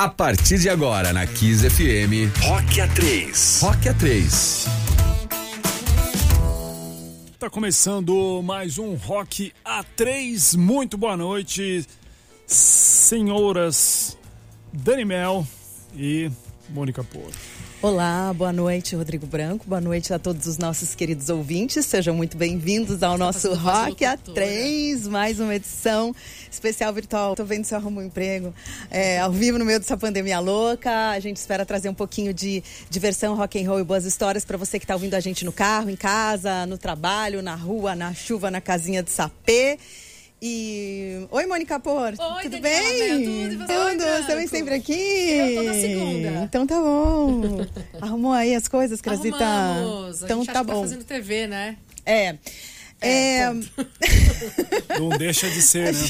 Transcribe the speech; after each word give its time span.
A 0.00 0.08
partir 0.08 0.58
de 0.58 0.70
agora 0.70 1.12
na 1.12 1.26
Kiss 1.26 1.68
FM, 1.68 2.32
Rock 2.44 2.80
A3. 2.80 3.60
Rock 3.60 3.86
A3. 3.86 4.66
Tá 7.38 7.50
começando 7.50 8.40
mais 8.42 8.78
um 8.78 8.94
Rock 8.94 9.52
A3. 9.62 10.56
Muito 10.56 10.96
boa 10.96 11.18
noite, 11.18 11.86
senhoras 12.46 14.16
Dani 14.72 15.04
Mel 15.04 15.46
e 15.94 16.30
Mônica 16.70 17.04
Porto. 17.04 17.36
Olá, 17.82 18.30
boa 18.34 18.52
noite, 18.52 18.94
Rodrigo 18.94 19.26
Branco. 19.26 19.64
Boa 19.66 19.80
noite 19.80 20.12
a 20.12 20.18
todos 20.18 20.46
os 20.46 20.58
nossos 20.58 20.94
queridos 20.94 21.30
ouvintes. 21.30 21.84
Sejam 21.86 22.14
muito 22.14 22.36
bem-vindos 22.36 23.02
ao 23.02 23.16
nosso 23.16 23.54
Rock 23.54 24.04
A3, 24.04 25.08
mais 25.08 25.40
uma 25.40 25.54
edição 25.54 26.14
especial 26.50 26.92
virtual. 26.92 27.34
Tô 27.34 27.44
vendo 27.44 27.64
se 27.64 27.74
eu 27.74 27.78
arrumo 27.78 28.00
um 28.00 28.04
emprego 28.04 28.52
é, 28.90 29.18
ao 29.20 29.30
vivo 29.30 29.58
no 29.58 29.64
meio 29.64 29.78
dessa 29.78 29.96
pandemia 29.96 30.40
louca. 30.40 31.10
A 31.10 31.20
gente 31.20 31.36
espera 31.36 31.64
trazer 31.64 31.88
um 31.88 31.94
pouquinho 31.94 32.32
de 32.34 32.62
diversão, 32.88 33.34
rock 33.36 33.62
and 33.62 33.68
roll 33.68 33.80
e 33.80 33.84
boas 33.84 34.04
histórias 34.04 34.44
para 34.44 34.56
você 34.56 34.78
que 34.78 34.84
está 34.84 34.94
ouvindo 34.94 35.14
a 35.14 35.20
gente 35.20 35.44
no 35.44 35.52
carro, 35.52 35.90
em 35.90 35.96
casa, 35.96 36.66
no 36.66 36.76
trabalho, 36.78 37.42
na 37.42 37.54
rua, 37.54 37.94
na 37.94 38.12
chuva, 38.14 38.50
na 38.50 38.60
casinha 38.60 39.02
de 39.02 39.10
sapê. 39.10 39.78
E. 40.42 41.26
Oi, 41.30 41.44
Mônica 41.46 41.78
Por. 41.78 42.14
Oi, 42.18 42.42
tudo 42.44 42.60
Daniela, 42.60 42.88
bem? 42.88 43.24
tudo, 43.24 43.52
e 43.52 43.56
você? 43.56 43.66
Tudo, 43.66 44.04
Oi, 44.04 44.22
você 44.22 44.36
vem 44.36 44.46
sempre 44.46 44.74
aqui? 44.74 44.92
Eu 44.94 45.54
tô 45.56 45.62
na 45.64 45.74
segunda. 45.74 46.28
Então 46.44 46.66
tá 46.66 46.80
bom. 46.80 47.66
Arrumou 48.00 48.32
aí 48.32 48.54
as 48.54 48.66
coisas, 48.66 49.02
Crasita? 49.02 49.44
Arrumamos. 49.44 50.22
A 50.22 50.26
Então 50.26 50.38
gente 50.38 50.52
tá 50.52 50.60
que 50.64 50.72
bom. 50.72 50.80
fazendo 50.80 51.04
TV, 51.04 51.46
né? 51.46 51.76
É. 52.06 52.36
É, 53.00 53.50
Não 54.98 55.08
deixa 55.10 55.48
de 55.48 55.62
ser, 55.62 55.92
né? 55.92 56.00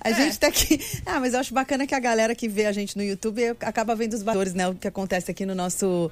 a 0.00 0.12
gente 0.12 0.38
tá 0.38 0.46
aqui. 0.48 0.80
Ah, 1.04 1.18
mas 1.20 1.34
eu 1.34 1.40
acho 1.40 1.52
bacana 1.52 1.86
que 1.86 1.94
a 1.94 1.98
galera 1.98 2.34
que 2.34 2.48
vê 2.48 2.66
a 2.66 2.72
gente 2.72 2.96
no 2.96 3.02
YouTube 3.02 3.42
acaba 3.60 3.94
vendo 3.96 4.14
os 4.14 4.22
valores, 4.22 4.54
né? 4.54 4.68
O 4.68 4.74
que 4.74 4.86
acontece 4.86 5.30
aqui 5.30 5.44
no 5.44 5.54
nosso, 5.54 6.10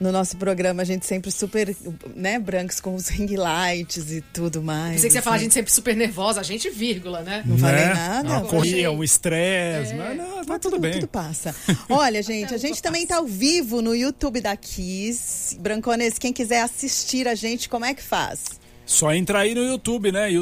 no 0.00 0.10
nosso 0.10 0.36
programa. 0.36 0.82
A 0.82 0.84
gente 0.84 1.06
sempre 1.06 1.30
super, 1.30 1.74
né, 2.16 2.38
brancos 2.38 2.80
com 2.80 2.94
os 2.94 3.08
ring 3.08 3.36
lights 3.36 4.10
e 4.10 4.20
tudo 4.32 4.62
mais. 4.62 4.94
Pensei 4.94 5.08
que 5.08 5.12
você 5.12 5.18
ia 5.18 5.22
falar 5.22 5.36
a 5.36 5.40
gente 5.40 5.54
sempre 5.54 5.72
super 5.72 5.94
nervosa, 5.96 6.40
a 6.40 6.44
gente 6.44 6.68
vírgula, 6.70 7.22
né? 7.22 7.42
Não 7.46 7.56
falei 7.58 7.84
Né? 7.84 7.94
nada. 7.94 8.28
Uma 8.28 8.40
corria, 8.46 8.90
um 8.90 9.04
estresse, 9.04 9.92
É. 9.92 9.96
mas 9.96 10.16
não, 10.16 10.36
tá 10.38 10.44
Mas 10.48 10.58
tudo 10.60 10.78
bem. 10.78 10.92
Tudo 10.94 11.08
passa. 11.08 11.54
Olha, 11.88 12.22
gente, 12.22 12.52
a 12.54 12.58
gente 12.58 12.82
também 12.82 13.06
tá 13.06 13.16
ao 13.18 13.26
vivo 13.26 13.80
no 13.80 13.94
YouTube 13.94 14.40
da 14.40 14.56
Kiss. 14.56 15.56
Brancones, 15.60 16.18
quem 16.18 16.32
quiser 16.32 16.62
assistir 16.62 17.28
a 17.28 17.34
gente, 17.34 17.68
como 17.68 17.84
é 17.84 17.94
que 17.94 18.02
faz? 18.02 18.57
Só 18.88 19.12
entrar 19.12 19.40
aí 19.40 19.54
no 19.54 19.62
YouTube, 19.62 20.10
né? 20.10 20.32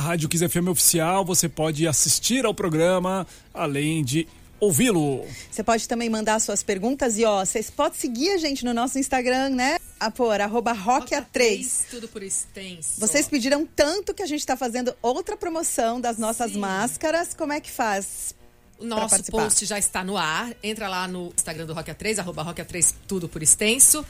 Rádio 0.00 0.28
FM 0.48 0.66
Oficial. 0.68 1.24
Você 1.24 1.48
pode 1.48 1.86
assistir 1.86 2.44
ao 2.44 2.52
programa, 2.52 3.24
além 3.54 4.02
de 4.02 4.26
ouvi-lo. 4.58 5.24
Você 5.48 5.62
pode 5.62 5.86
também 5.86 6.10
mandar 6.10 6.40
suas 6.40 6.64
perguntas 6.64 7.16
e, 7.16 7.24
ó, 7.24 7.44
vocês 7.44 7.70
podem 7.70 7.96
seguir 7.96 8.30
a 8.30 8.36
gente 8.36 8.64
no 8.64 8.74
nosso 8.74 8.98
Instagram, 8.98 9.50
né? 9.50 9.78
A 10.00 10.10
por 10.10 10.40
arroba 10.40 10.74
rockA3. 10.74 11.84
Tudo 11.88 12.08
por 12.08 12.20
extenso. 12.24 12.98
Vocês 12.98 13.28
pediram 13.28 13.64
tanto 13.64 14.12
que 14.12 14.24
a 14.24 14.26
gente 14.26 14.44
tá 14.44 14.56
fazendo 14.56 14.92
outra 15.00 15.36
promoção 15.36 16.00
das 16.00 16.18
nossas 16.18 16.50
Sim. 16.50 16.58
máscaras. 16.58 17.32
Como 17.32 17.52
é 17.52 17.60
que 17.60 17.70
faz? 17.70 18.34
O 18.76 18.84
nosso 18.84 19.22
post 19.30 19.64
já 19.64 19.78
está 19.78 20.02
no 20.02 20.16
ar. 20.16 20.52
Entra 20.64 20.88
lá 20.88 21.06
no 21.06 21.32
Instagram 21.36 21.64
do 21.64 21.74
Rock 21.74 21.92
A3, 21.92 22.18
arroba 22.18 22.42
Rock 22.42 22.60
A3, 22.60 22.92
tudo 23.06 23.28
por 23.28 23.40
extenso. 23.40 24.04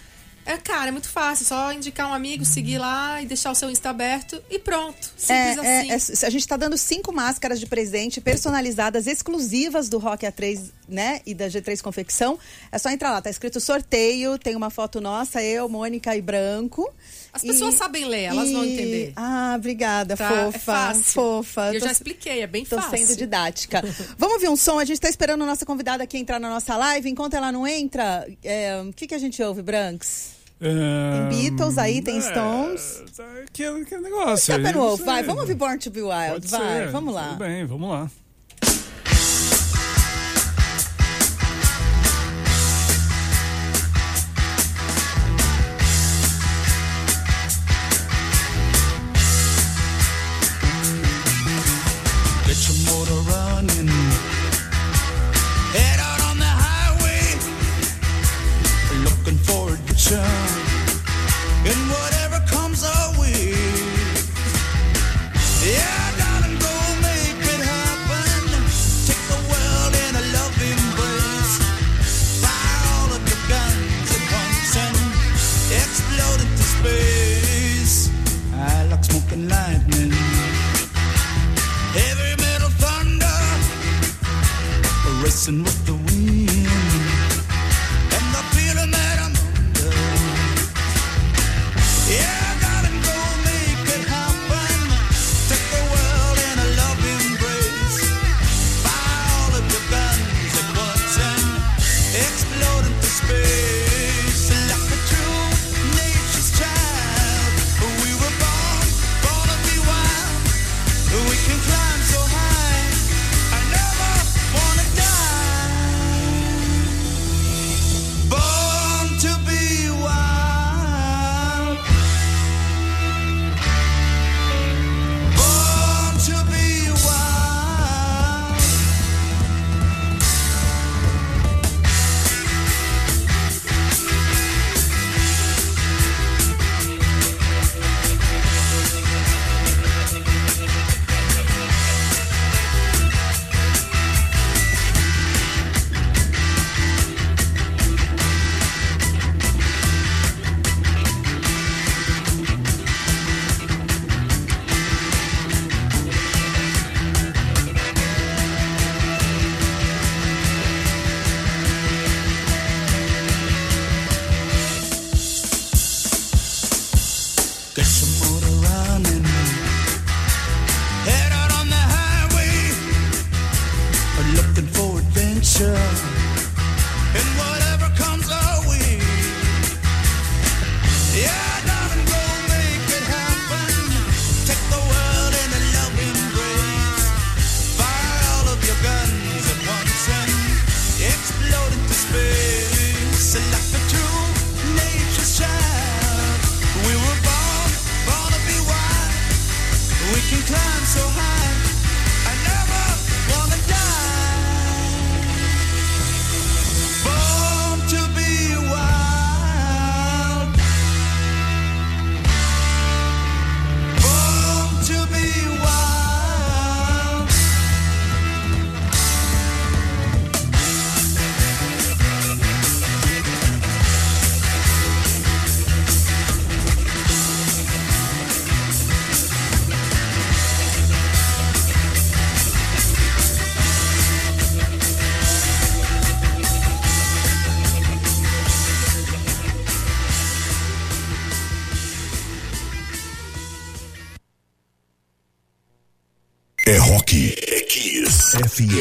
É, 0.46 0.56
cara, 0.58 0.88
é 0.88 0.90
muito 0.92 1.08
fácil. 1.08 1.44
Só 1.44 1.72
indicar 1.72 2.08
um 2.08 2.14
amigo, 2.14 2.44
seguir 2.44 2.78
lá 2.78 3.20
e 3.20 3.26
deixar 3.26 3.50
o 3.50 3.54
seu 3.54 3.68
Insta 3.68 3.90
aberto 3.90 4.40
e 4.48 4.58
pronto. 4.60 5.10
Simples 5.16 5.28
É, 5.30 5.50
assim. 5.52 5.90
é, 6.22 6.24
é, 6.24 6.26
a 6.26 6.30
gente 6.30 6.36
está 6.42 6.56
dando 6.56 6.78
cinco 6.78 7.12
máscaras 7.12 7.58
de 7.58 7.66
presente 7.66 8.20
personalizadas, 8.20 9.06
exclusivas 9.08 9.88
do 9.88 9.98
Rock 9.98 10.24
A3, 10.24 10.70
né? 10.88 11.20
E 11.26 11.34
da 11.34 11.48
G3 11.48 11.82
Confecção. 11.82 12.38
É 12.70 12.78
só 12.78 12.90
entrar 12.90 13.10
lá, 13.10 13.20
tá 13.20 13.28
escrito 13.28 13.58
sorteio, 13.60 14.38
tem 14.38 14.54
uma 14.54 14.70
foto 14.70 15.00
nossa, 15.00 15.42
eu, 15.42 15.68
Mônica 15.68 16.14
e 16.16 16.22
Branco. 16.22 16.88
As 17.32 17.42
E- 17.42 17.48
pessoas 17.48 17.74
sabem 17.74 18.04
ler, 18.04 18.22
elas 18.26 18.50
vão 18.52 18.64
e- 18.64 18.72
entender. 18.72 19.12
Ah, 19.16 19.54
obrigada, 19.58 20.16
Tá? 20.16 20.28
fofa. 20.28 20.56
é 20.56 20.58
fácil. 20.60 21.02
Fofa. 21.12 21.72
E 21.72 21.74
eu 21.74 21.80
Tô- 21.80 21.86
já 21.86 21.92
expliquei, 21.92 22.40
é 22.42 22.46
bem 22.46 22.64
Tô 22.64 22.80
fácil. 22.80 23.04
sendo 23.04 23.16
didática. 23.18 23.82
Vamos 24.16 24.34
ouvir 24.34 24.48
um 24.48 24.56
som? 24.56 24.78
A 24.78 24.84
gente 24.84 25.00
tá 25.00 25.08
esperando 25.08 25.42
a 25.42 25.46
nossa 25.46 25.66
convidada 25.66 26.04
aqui 26.04 26.16
entrar 26.18 26.38
na 26.38 26.48
nossa 26.48 26.76
live. 26.76 27.10
Enquanto 27.10 27.34
ela 27.34 27.50
não 27.50 27.66
entra, 27.66 28.26
é, 28.44 28.80
o 28.80 28.92
que, 28.92 29.08
que 29.08 29.14
a 29.14 29.18
gente 29.18 29.42
ouve, 29.42 29.60
Branks? 29.60 30.35
É, 30.60 31.28
Beatles 31.28 31.76
aí, 31.76 32.00
tem 32.00 32.16
é, 32.18 32.20
Stones. 32.20 33.02
tá, 33.14 33.24
Aquele, 33.46 33.82
aquele 33.82 34.00
negócio. 34.02 34.54
Steppenwolf, 34.54 34.96
sei. 34.96 35.06
vai. 35.06 35.22
Vamos 35.22 35.40
ouvir 35.42 35.54
Born 35.54 35.78
to 35.78 35.90
Be 35.90 36.00
Wild, 36.02 36.30
Pode 36.32 36.48
vai. 36.48 36.60
ser. 36.84 36.90
Vamos 36.90 37.14
lá. 37.14 37.28
Tudo 37.28 37.38
bem, 37.38 37.64
vamos 37.66 37.88
lá. 37.90 38.10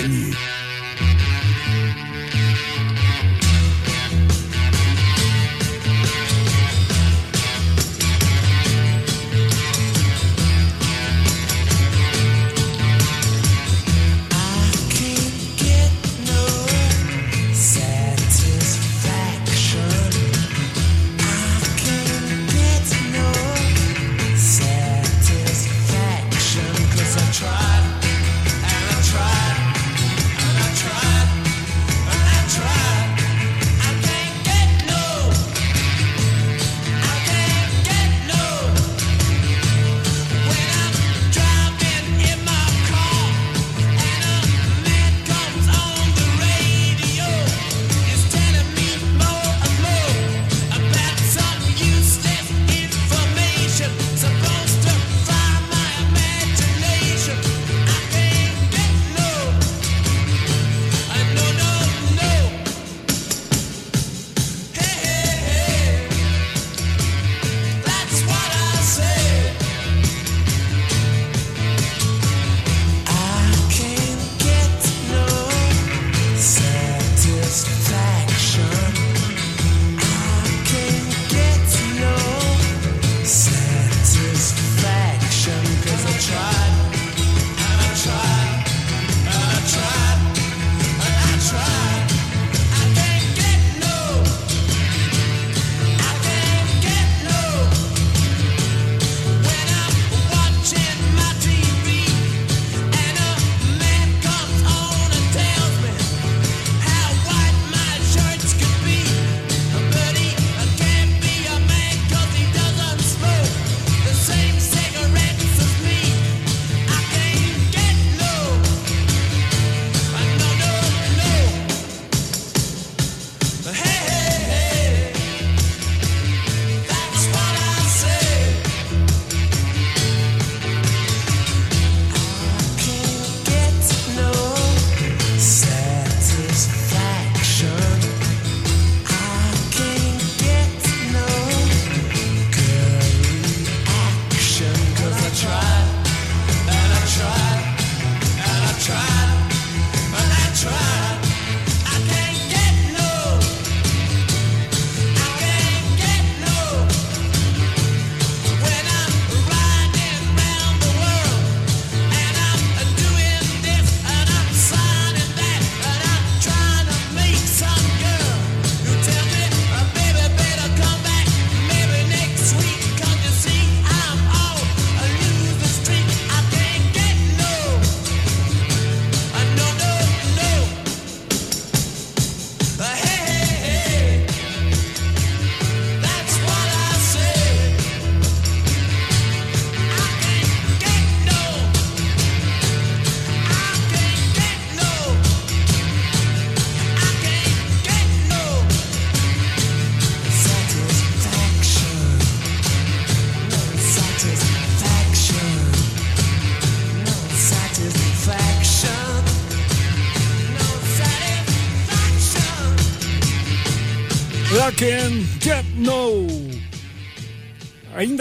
Bienvenue 0.05 0.44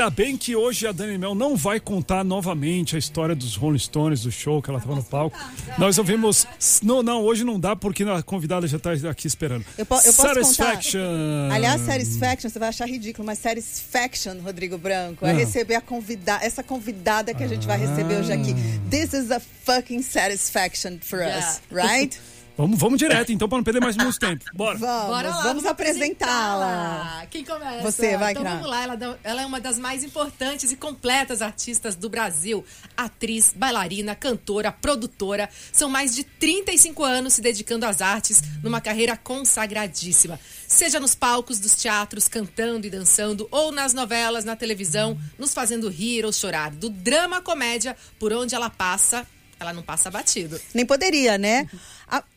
Ainda 0.05 0.15
bem 0.15 0.37
que 0.37 0.55
hoje 0.55 0.87
a 0.87 0.93
Dani 0.93 1.17
Mel 1.17 1.35
não 1.35 1.57
vai 1.57 1.81
contar 1.81 2.23
novamente 2.23 2.95
a 2.95 2.99
história 2.99 3.35
dos 3.35 3.57
Rolling 3.57 3.79
Stones, 3.79 4.21
do 4.21 4.31
show 4.31 4.61
que 4.61 4.69
ela 4.69 4.79
estava 4.79 4.95
no 4.95 5.03
palco. 5.03 5.35
Tá, 5.35 5.79
Nós 5.79 5.97
ouvimos. 5.97 6.47
Não, 6.83 7.03
não, 7.03 7.23
hoje 7.23 7.43
não 7.43 7.59
dá 7.59 7.75
porque 7.75 8.03
a 8.03 8.23
convidada 8.23 8.67
já 8.67 8.77
está 8.77 8.93
aqui 9.09 9.27
esperando. 9.27 9.65
Eu, 9.79 9.87
po 9.87 9.95
eu 9.95 10.13
satisfaction. 10.13 11.01
Contar? 11.01 11.55
Aliás, 11.55 11.81
Satisfaction, 11.81 12.51
você 12.51 12.59
vai 12.59 12.69
achar 12.69 12.87
ridículo, 12.87 13.25
mas 13.25 13.39
Satisfaction, 13.39 14.41
Rodrigo 14.45 14.77
Branco, 14.77 15.25
é 15.25 15.31
ah. 15.31 15.33
receber 15.33 15.77
a 15.77 15.81
convidada, 15.81 16.45
essa 16.45 16.63
convidada 16.63 17.33
que 17.33 17.43
a 17.43 17.49
gente 17.49 17.67
vai 17.67 17.79
receber 17.79 18.17
hoje 18.17 18.31
aqui. 18.31 18.55
Ah. 18.55 18.91
This 18.91 19.15
is 19.15 19.31
a 19.31 19.41
fucking 19.41 20.03
satisfaction 20.03 20.99
for 21.01 21.21
yeah. 21.21 21.39
us, 21.39 21.63
right? 21.71 22.21
Vamos, 22.57 22.79
vamos 22.79 22.99
direto, 23.01 23.33
então, 23.33 23.49
para 23.49 23.59
não 23.59 23.65
perder 23.65 23.81
mais 23.81 23.97
muito 23.97 24.17
tempo. 24.17 24.45
Bora. 24.55 24.79
Vamos, 24.79 25.07
Bora 25.09 25.29
lá, 25.29 25.43
vamos 25.43 25.67
apresentá-la. 25.67 26.93
apresentá-la. 27.03 27.27
Quem 27.27 27.45
começa? 27.45 27.83
Você, 27.83 28.17
vai, 28.17 28.31
Então 28.31 28.45
vamos 28.45 28.69
lá, 28.69 28.85
ela, 28.85 29.19
ela 29.25 29.43
é 29.43 29.47
uma 29.47 29.61
das 29.61 29.77
mais 29.77 30.05
importantes 30.05 30.71
e 30.71 30.77
completas 30.77 31.43
artistas 31.43 31.97
do 31.97 32.09
Brasil. 32.09 32.65
Atriz, 32.97 33.53
bailarina, 33.57 34.15
cantora, 34.15 34.71
produtora. 34.71 35.49
São 35.73 35.91
mais 35.91 36.15
de 36.15 36.23
35 36.23 37.03
anos 37.03 37.33
se 37.35 37.41
dedicando 37.41 37.87
às 37.87 38.01
artes 38.01 38.41
numa 38.63 38.81
carreira 38.81 39.17
consagradíssima. 39.17 40.39
Seja 40.69 41.01
nos 41.01 41.15
palcos 41.15 41.59
dos 41.59 41.75
teatros, 41.75 42.29
cantando 42.29 42.87
e 42.87 42.91
dançando, 42.91 43.49
ou 43.51 43.73
nas 43.73 43.93
novelas, 43.93 44.45
na 44.45 44.55
televisão, 44.55 45.19
nos 45.39 45.53
fazendo 45.53 45.89
rir 45.89 46.25
ou 46.25 46.33
chorar. 46.33 46.71
Do 46.71 46.89
drama 46.89 47.39
à 47.39 47.41
comédia, 47.41 47.97
por 48.19 48.33
onde 48.33 48.55
ela 48.55 48.71
passa, 48.71 49.27
ela 49.59 49.73
não 49.73 49.83
passa 49.83 50.11
batido. 50.11 50.61
Nem 50.75 50.85
poderia, 50.87 51.39
né? 51.39 51.69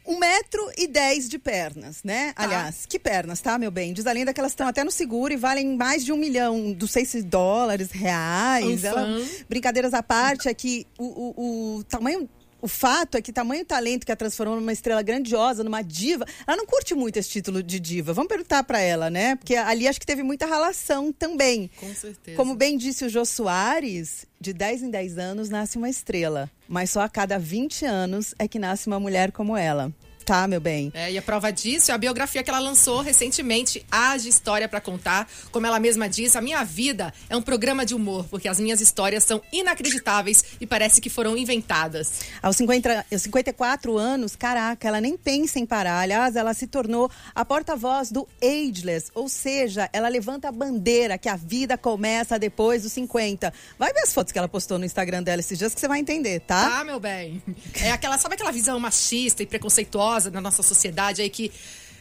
Um 0.05 0.17
metro 0.19 0.71
e 0.77 0.88
dez 0.88 1.27
de 1.27 1.38
pernas, 1.38 1.97
né? 2.03 2.31
Tá. 2.33 2.43
Aliás, 2.43 2.86
que 2.88 2.97
pernas, 2.97 3.41
tá, 3.41 3.57
meu 3.57 3.69
bem? 3.69 3.91
Diz 3.91 4.07
a 4.07 4.12
lenda 4.13 4.33
que 4.33 4.39
elas 4.39 4.53
estão 4.53 4.65
até 4.67 4.83
no 4.83 4.89
seguro 4.91 5.33
e 5.33 5.38
valem 5.38 5.75
mais 5.75 6.05
de 6.05 6.13
um 6.13 6.17
milhão, 6.17 6.75
não 6.79 6.88
sei 6.88 7.03
se 7.03 7.21
dólares, 7.21 7.91
reais. 7.91 8.83
Ela- 8.86 9.05
brincadeiras 9.50 9.93
à 9.93 10.01
parte, 10.01 10.47
é 10.47 10.53
que 10.53 10.88
o, 10.97 11.03
o- 11.05 11.77
o 11.79 11.83
tamanho. 11.83 12.29
O 12.62 12.68
fato 12.68 13.18
é 13.18 13.22
que 13.22 13.32
tamanho 13.32 13.64
talento 13.64 14.06
que 14.06 14.12
a 14.12 14.16
transformou 14.16 14.60
numa 14.60 14.74
estrela 14.74 15.02
grandiosa, 15.02 15.64
numa 15.64 15.82
diva, 15.82 16.26
ela 16.46 16.58
não 16.58 16.66
curte 16.66 16.96
muito 16.96 17.18
esse 17.18 17.30
título 17.30 17.62
de 17.62 17.80
diva. 17.80 18.14
Vamos 18.14 18.30
perguntar 18.30 18.64
pra 18.64 18.80
ela, 18.80 19.10
né? 19.10 19.36
Porque 19.36 19.56
ali 19.56 19.88
acho 19.88 20.00
que 20.00 20.06
teve 20.06 20.24
muita 20.24 20.46
relação 20.46 21.12
também. 21.12 21.70
Com 21.80 21.94
certeza. 21.94 22.36
Como 22.36 22.56
bem 22.56 22.78
disse 22.78 23.06
o 23.06 23.10
Jô 23.10 23.26
Soares, 23.26 24.26
de 24.40 24.54
10 24.54 24.84
em 24.84 24.90
10 24.90 25.18
anos 25.18 25.50
nasce 25.50 25.78
uma 25.78 25.90
estrela. 25.90 26.50
Mas 26.68 26.90
só 26.90 27.02
a 27.02 27.10
cada 27.10 27.38
20 27.38 27.86
anos 27.86 28.34
é 28.40 28.48
que 28.48 28.60
nasce 28.60 28.88
uma 28.88 29.00
mulher 29.00 29.32
como 29.32 29.56
ela. 29.56 29.94
Tá, 30.27 30.46
meu 30.46 30.60
bem? 30.60 30.91
É, 30.93 31.10
e 31.10 31.17
a 31.17 31.22
prova 31.22 31.53
disso 31.53 31.89
é 31.89 31.93
a 31.93 31.98
biografia 31.98 32.43
que 32.43 32.50
ela 32.50 32.60
lançou 32.60 33.00
recentemente, 33.00 33.86
Haja 33.89 34.27
História 34.27 34.67
pra 34.67 34.81
Contar. 34.81 35.25
Como 35.51 35.65
ela 35.65 35.79
mesma 35.79 36.10
disse, 36.10 36.38
a 36.38 36.41
minha 36.41 36.65
vida 36.65 37.13
é 37.29 37.38
um 37.38 37.41
programa 37.41 37.86
de 37.86 37.96
humor, 37.96 38.25
porque 38.29 38.50
as 38.50 38.60
minhas 38.60 38.81
histórias 38.81 39.24
são 39.24 39.41
inacreditáveis 39.53 40.43
e 40.60 40.67
parece 40.67 41.00
que 41.00 41.10
foram 41.10 41.38
inventadas. 41.38 42.24
Aos 42.41 42.57
50, 42.57 43.05
aos 43.10 43.22
54 43.22 43.98
anos, 43.98 44.36
caraca, 44.36 44.86
ela 44.86 45.00
nem 45.00 45.15
pensa 45.15 45.60
em 45.60 45.65
parar. 45.65 46.01
Aliás, 46.01 46.36
ela 46.36 46.53
se 46.53 46.67
tornou 46.67 47.10
a 47.34 47.46
porta-voz 47.46 48.12
do 48.12 48.27
Ageless, 48.43 49.10
ou 49.15 49.29
seja, 49.29 49.89
ela 49.93 50.10
levanta 50.10 50.50
a 50.50 50.51
bandeira 50.51 51.17
que 51.17 51.29
a 51.29 51.38
vida 51.38 51.77
começa 51.77 52.38
depois 52.38 52.84
dos 52.84 52.91
50. 52.91 53.53
Vai 53.79 53.93
ver 53.93 54.01
as 54.01 54.13
fotos 54.13 54.34
que 54.34 54.38
ela 54.38 54.50
postou 54.50 54.77
no 54.77 54.84
Instagram 54.84 55.24
dela 55.24 55.39
esses 55.39 55.57
dias 55.57 55.74
que 55.74 55.79
você 55.79 55.88
vai 55.88 56.00
entender, 56.00 56.41
tá? 56.41 56.69
Tá, 56.69 56.84
meu 56.84 57.00
bem? 57.00 57.41
É 57.81 57.91
aquela, 57.91 58.17
sabe 58.17 58.36
aquela 58.36 58.51
visão 58.51 58.77
machista 58.77 59.41
e 59.41 59.46
preconceituosa 59.46 60.16
da 60.25 60.41
nossa 60.41 60.63
sociedade 60.63 61.21
aí 61.21 61.29
que. 61.29 61.51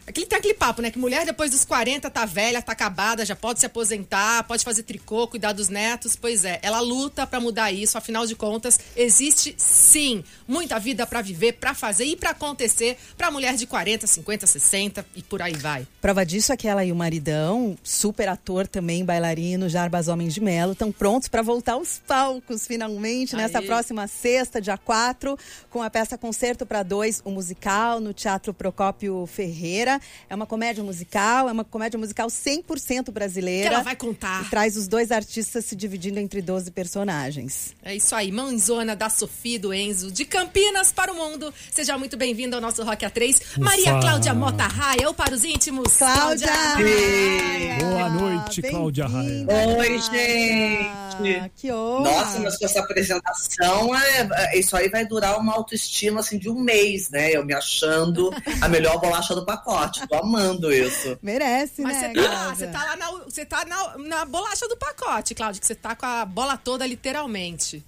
Aquele, 0.07 0.27
tem 0.27 0.39
aquele 0.39 0.55
papo, 0.55 0.81
né? 0.81 0.91
Que 0.91 0.99
mulher 0.99 1.27
depois 1.27 1.51
dos 1.51 1.65
40 1.65 2.09
tá 2.09 2.25
velha, 2.25 2.63
tá 2.63 2.73
acabada, 2.73 3.25
já 3.25 3.35
pode 3.35 3.59
se 3.59 3.67
aposentar, 3.67 4.45
pode 4.45 4.63
fazer 4.63 4.85
tricô, 4.85 5.27
cuidar 5.27 5.53
dos 5.53 5.69
netos. 5.69 6.15
Pois 6.15 6.45
é, 6.45 6.61
ela 6.63 6.79
luta 6.81 7.27
pra 7.27 7.41
mudar 7.41 7.73
isso. 7.73 7.99
Afinal 7.99 8.25
de 8.25 8.37
contas, 8.37 8.79
existe 8.95 9.55
sim 9.59 10.23
muita 10.47 10.79
vida 10.79 11.07
pra 11.07 11.21
viver, 11.21 11.55
pra 11.55 11.75
fazer 11.75 12.05
e 12.05 12.15
pra 12.15 12.31
acontecer 12.31 12.97
pra 13.17 13.31
mulher 13.33 13.55
de 13.57 13.67
40, 13.67 14.07
50, 14.07 14.47
60 14.47 15.07
e 15.17 15.23
por 15.23 15.43
aí 15.43 15.55
vai. 15.55 15.87
Prova 16.01 16.25
disso 16.25 16.53
é 16.53 16.57
que 16.57 16.69
ela 16.69 16.85
e 16.85 16.93
o 16.93 16.97
maridão, 16.97 17.77
super 17.83 18.29
ator 18.29 18.69
também, 18.69 19.05
bailarino, 19.05 19.69
Jarbas 19.69 20.07
Homens 20.07 20.35
de 20.35 20.41
Melo, 20.41 20.73
estão 20.73 20.93
prontos 20.93 21.29
para 21.29 21.43
voltar 21.43 21.73
aos 21.73 21.99
palcos 22.07 22.65
finalmente 22.67 23.35
nessa 23.35 23.59
Aê. 23.59 23.67
próxima 23.67 24.07
sexta, 24.07 24.61
dia 24.61 24.79
4, 24.79 25.37
com 25.69 25.83
a 25.83 25.91
peça 25.91 26.17
Concerto 26.17 26.65
para 26.65 26.85
Dois, 26.85 27.21
o 27.25 27.31
musical, 27.31 27.99
no 27.99 28.13
Teatro 28.13 28.55
Procópio 28.55 29.27
Ferreira. 29.27 29.96
É 30.29 30.35
uma 30.35 30.47
comédia 30.47 30.83
musical, 30.83 31.49
é 31.49 31.53
uma 31.53 31.65
comédia 31.65 31.99
musical 31.99 32.29
100% 32.29 33.11
brasileira. 33.11 33.69
Que 33.69 33.75
ela 33.75 33.83
vai 33.85 33.97
contar. 33.97 34.43
E 34.45 34.51
traz 34.51 34.77
os 34.77 34.87
dois 34.89 35.11
artistas 35.11 35.65
se 35.65 35.75
dividindo 35.77 36.19
entre 36.19 36.41
12 36.43 36.71
personagens. 36.71 37.75
É 37.83 37.95
isso 37.95 38.15
aí, 38.15 38.31
mãezona 38.33 38.95
da 38.97 39.09
Sofia 39.09 39.57
e 39.57 39.59
do 39.59 39.73
Enzo, 39.73 40.11
de 40.11 40.25
Campinas 40.25 40.93
para 40.93 41.13
o 41.13 41.17
mundo. 41.17 41.53
Seja 41.71 41.97
muito 41.99 42.17
bem-vindo 42.17 42.57
ao 42.57 42.63
nosso 42.63 42.83
Rock 42.83 43.05
A3. 43.05 43.41
Maria 43.59 43.99
Cláudia 44.01 44.35
Mota 44.35 44.67
Raia, 44.67 45.07
ou 45.09 45.15
para 45.15 45.35
os 45.35 45.45
íntimos. 45.45 45.97
Cláudia! 45.97 46.47
Boa 47.81 48.09
noite, 48.11 48.63
Cláudia 48.63 49.07
Raia. 49.07 49.45
Bem-vinda. 49.45 49.79
Oi, 49.79 49.99
gente. 50.01 51.51
Que 51.57 51.73
honra! 51.73 52.11
Nossa, 52.11 52.41
mas 52.41 52.59
com 52.59 52.65
essa 52.65 52.81
apresentação, 52.81 53.97
é- 53.97 54.29
é- 54.33 54.59
isso 54.59 54.77
aí 54.77 54.89
vai 54.89 55.07
durar 55.07 55.39
uma 55.39 55.55
autoestima 55.55 56.21
assim, 56.21 56.39
de 56.39 56.49
um 56.49 56.59
mês, 56.61 57.09
né? 57.11 57.31
Eu 57.33 57.45
me 57.45 57.55
achando 57.55 58.31
a 58.61 58.69
melhor 58.69 58.99
bolacha 59.01 59.35
do 59.35 59.45
pacote. 59.45 59.86
Tô 60.09 60.15
amando 60.17 60.73
isso. 60.73 61.19
Merece, 61.23 61.83
Mas 61.83 62.01
né, 62.01 62.09
você 62.09 62.15
tá, 62.15 62.29
Cláudia? 62.29 62.55
você 62.55 62.67
tá 62.67 62.85
lá 62.85 62.97
na, 62.97 63.11
você 63.11 63.45
tá 63.45 63.65
na, 63.65 63.99
na 63.99 64.25
bolacha 64.25 64.69
do 64.69 64.77
pacote, 64.77 65.35
Cláudia, 65.35 65.61
que 65.61 65.67
você 65.67 65.75
tá 65.75 65.95
com 65.95 66.07
a 66.07 66.25
bola 66.25 66.57
toda 66.57 66.87
literalmente. 66.87 67.83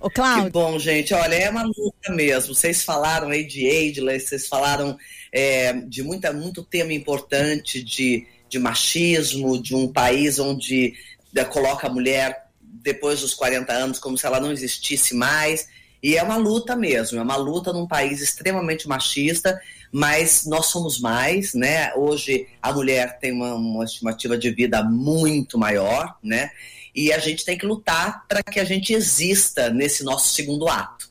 Ô, 0.00 0.08
Que 0.08 0.16
Cláudia, 0.16 0.50
bom, 0.50 0.78
gente. 0.78 1.14
Olha, 1.14 1.34
é 1.34 1.50
uma 1.50 1.62
luta 1.62 2.10
mesmo. 2.10 2.54
Vocês 2.54 2.82
falaram 2.82 3.30
aí 3.30 3.44
de 3.44 3.68
ageless, 3.68 4.28
vocês 4.28 4.48
falaram 4.48 4.96
é, 5.32 5.72
de 5.72 6.02
muita, 6.02 6.32
muito 6.32 6.62
tema 6.62 6.92
importante 6.92 7.82
de, 7.82 8.26
de 8.48 8.58
machismo, 8.58 9.60
de 9.60 9.74
um 9.74 9.92
país 9.92 10.38
onde 10.38 10.94
é, 11.34 11.44
coloca 11.44 11.86
a 11.86 11.90
mulher 11.90 12.46
depois 12.60 13.20
dos 13.20 13.34
40 13.34 13.72
anos 13.72 13.98
como 13.98 14.16
se 14.16 14.26
ela 14.26 14.40
não 14.40 14.52
existisse 14.52 15.14
mais. 15.14 15.68
E 16.02 16.16
é 16.16 16.22
uma 16.22 16.36
luta 16.36 16.76
mesmo, 16.76 17.18
é 17.18 17.22
uma 17.22 17.36
luta 17.36 17.72
num 17.72 17.86
país 17.86 18.20
extremamente 18.20 18.86
machista, 18.86 19.60
mas 19.96 20.44
nós 20.44 20.66
somos 20.66 21.00
mais, 21.00 21.54
né? 21.54 21.90
Hoje 21.94 22.46
a 22.60 22.70
mulher 22.70 23.18
tem 23.18 23.32
uma, 23.32 23.54
uma 23.54 23.82
estimativa 23.82 24.36
de 24.36 24.50
vida 24.50 24.82
muito 24.82 25.56
maior, 25.56 26.18
né? 26.22 26.50
E 26.94 27.10
a 27.10 27.18
gente 27.18 27.46
tem 27.46 27.56
que 27.56 27.64
lutar 27.64 28.26
para 28.28 28.42
que 28.42 28.60
a 28.60 28.64
gente 28.64 28.92
exista 28.92 29.70
nesse 29.70 30.04
nosso 30.04 30.34
segundo 30.34 30.68
ato. 30.68 31.10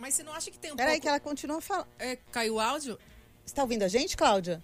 Mas 0.00 0.14
você 0.14 0.24
não 0.24 0.32
acha 0.32 0.50
que 0.50 0.58
tem 0.58 0.72
um 0.72 0.76
peraí 0.76 0.94
pouco... 0.94 1.02
que 1.02 1.08
ela 1.10 1.20
continua 1.20 1.60
falando. 1.60 1.86
É, 1.96 2.18
caiu 2.32 2.54
o 2.54 2.60
áudio? 2.60 2.98
Você 3.46 3.54
tá 3.54 3.62
ouvindo 3.62 3.84
a 3.84 3.88
gente, 3.88 4.16
Cláudia? 4.16 4.60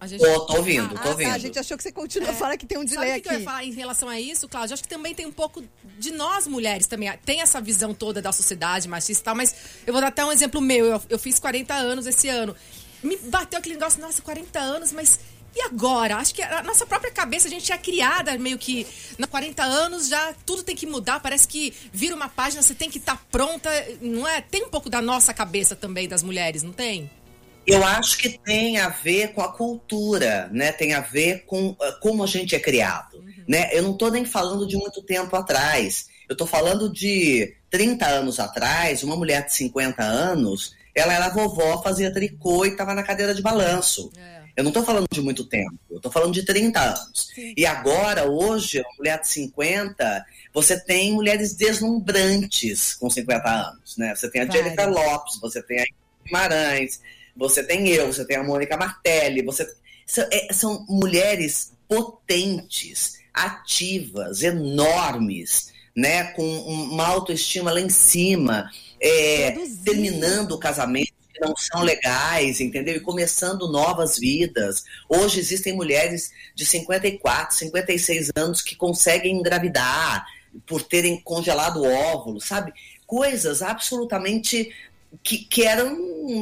A 0.00 0.06
gente... 0.06 0.20
Tô, 0.20 0.40
tô 0.46 0.56
ouvindo, 0.58 0.84
Ah, 0.86 0.88
tô 0.98 1.02
tá, 1.02 1.08
ouvindo. 1.10 1.30
a 1.32 1.38
gente 1.38 1.58
achou 1.58 1.76
que 1.76 1.82
você 1.82 1.90
continua 1.90 2.32
falando 2.32 2.56
que 2.58 2.66
tem 2.66 2.78
um 2.78 2.86
Sabe 2.86 2.90
delay 3.00 3.10
o 3.10 3.14
que, 3.14 3.20
que 3.22 3.28
eu 3.28 3.32
ia 3.32 3.36
aqui. 3.38 3.44
falar 3.44 3.64
em 3.64 3.72
relação 3.72 4.08
a 4.08 4.20
isso, 4.20 4.48
Cláudia? 4.48 4.74
Acho 4.74 4.82
que 4.82 4.88
também 4.88 5.14
tem 5.14 5.26
um 5.26 5.32
pouco 5.32 5.62
de 5.98 6.12
nós 6.12 6.46
mulheres 6.46 6.86
também. 6.86 7.10
Tem 7.24 7.40
essa 7.40 7.60
visão 7.60 7.92
toda 7.92 8.22
da 8.22 8.30
sociedade 8.30 8.86
machista 8.88 9.22
e 9.22 9.24
tal, 9.24 9.34
mas 9.34 9.54
eu 9.86 9.92
vou 9.92 10.00
dar 10.00 10.08
até 10.08 10.24
um 10.24 10.30
exemplo 10.30 10.60
meu. 10.60 10.86
Eu, 10.86 11.02
eu 11.10 11.18
fiz 11.18 11.38
40 11.40 11.74
anos 11.74 12.06
esse 12.06 12.28
ano. 12.28 12.54
Me 13.02 13.16
bateu 13.16 13.58
aquele 13.58 13.74
negócio, 13.76 14.00
nossa, 14.00 14.22
40 14.22 14.58
anos, 14.58 14.92
mas 14.92 15.18
e 15.56 15.62
agora? 15.62 16.16
Acho 16.16 16.34
que 16.34 16.42
a 16.42 16.62
nossa 16.62 16.86
própria 16.86 17.10
cabeça, 17.10 17.48
a 17.48 17.50
gente 17.50 17.72
é 17.72 17.78
criada 17.78 18.36
meio 18.38 18.58
que. 18.58 18.86
Na 19.18 19.26
40 19.26 19.64
anos 19.64 20.06
já 20.08 20.32
tudo 20.46 20.62
tem 20.62 20.76
que 20.76 20.86
mudar, 20.86 21.18
parece 21.18 21.48
que 21.48 21.74
vira 21.92 22.14
uma 22.14 22.28
página, 22.28 22.62
você 22.62 22.74
tem 22.74 22.88
que 22.88 22.98
estar 22.98 23.16
pronta, 23.32 23.68
não 24.00 24.28
é? 24.28 24.40
Tem 24.40 24.62
um 24.64 24.68
pouco 24.68 24.88
da 24.88 25.02
nossa 25.02 25.34
cabeça 25.34 25.74
também, 25.74 26.06
das 26.06 26.22
mulheres, 26.22 26.62
não 26.62 26.72
tem? 26.72 27.10
Eu 27.68 27.84
acho 27.84 28.16
que 28.16 28.38
tem 28.38 28.78
a 28.78 28.88
ver 28.88 29.34
com 29.34 29.42
a 29.42 29.52
cultura, 29.52 30.48
né? 30.50 30.72
Tem 30.72 30.94
a 30.94 31.00
ver 31.00 31.44
com 31.44 31.70
uh, 31.70 31.76
como 32.00 32.24
a 32.24 32.26
gente 32.26 32.56
é 32.56 32.58
criado, 32.58 33.22
né? 33.46 33.68
Eu 33.72 33.82
não 33.82 33.92
estou 33.92 34.10
nem 34.10 34.24
falando 34.24 34.66
de 34.66 34.76
muito 34.76 35.02
tempo 35.02 35.36
atrás. 35.36 36.08
Eu 36.26 36.32
estou 36.32 36.46
falando 36.46 36.90
de 36.90 37.54
30 37.70 38.06
anos 38.06 38.40
atrás, 38.40 39.02
uma 39.02 39.16
mulher 39.16 39.44
de 39.44 39.54
50 39.54 40.02
anos, 40.02 40.74
ela 40.94 41.12
era 41.12 41.28
vovó, 41.28 41.82
fazia 41.82 42.12
tricô 42.12 42.64
e 42.64 42.70
estava 42.70 42.94
na 42.94 43.02
cadeira 43.02 43.34
de 43.34 43.42
balanço. 43.42 44.10
Eu 44.56 44.64
não 44.64 44.70
estou 44.70 44.82
falando 44.82 45.06
de 45.10 45.20
muito 45.20 45.44
tempo, 45.44 45.78
eu 45.88 45.98
estou 45.98 46.10
falando 46.10 46.32
de 46.32 46.44
30 46.44 46.80
anos. 46.80 47.28
E 47.56 47.64
agora, 47.64 48.28
hoje, 48.28 48.80
uma 48.80 48.96
mulher 48.98 49.20
de 49.20 49.28
50, 49.28 50.26
você 50.52 50.80
tem 50.80 51.12
mulheres 51.12 51.54
deslumbrantes 51.54 52.94
com 52.94 53.08
50 53.08 53.48
anos, 53.48 53.96
né? 53.96 54.14
Você 54.14 54.28
tem 54.28 54.42
a. 54.42 54.44
Angélica 54.44 54.86
Lopes, 54.86 55.38
você 55.40 55.62
tem 55.62 55.80
a 55.80 55.84
Guimarães, 56.24 57.00
você 57.38 57.62
tem 57.62 57.88
eu, 57.88 58.12
você 58.12 58.26
tem 58.26 58.36
a 58.36 58.42
Mônica 58.42 58.76
Martelli, 58.76 59.42
você 59.42 59.66
são, 60.06 60.26
é, 60.32 60.52
são 60.52 60.84
mulheres 60.88 61.72
potentes, 61.88 63.18
ativas, 63.32 64.42
enormes, 64.42 65.72
né, 65.96 66.24
com 66.32 66.42
um- 66.44 66.90
uma 66.92 67.06
autoestima 67.06 67.72
lá 67.72 67.80
em 67.80 67.88
cima, 67.90 68.70
é, 69.00 69.52
terminando 69.84 70.58
casamentos 70.58 71.12
que 71.32 71.40
não 71.40 71.56
são 71.56 71.82
legais, 71.82 72.60
entendeu? 72.60 72.96
E 72.96 73.00
começando 73.00 73.70
novas 73.70 74.18
vidas. 74.18 74.82
Hoje 75.08 75.38
existem 75.40 75.72
mulheres 75.72 76.30
de 76.54 76.66
54, 76.66 77.56
56 77.56 78.30
anos 78.36 78.60
que 78.60 78.74
conseguem 78.74 79.36
engravidar 79.36 80.26
por 80.66 80.82
terem 80.82 81.20
congelado 81.20 81.82
o 81.82 81.92
óvulo, 81.92 82.40
sabe? 82.40 82.72
Coisas 83.06 83.62
absolutamente 83.62 84.72
que, 85.22 85.38
que 85.38 85.64
eram 85.64 85.96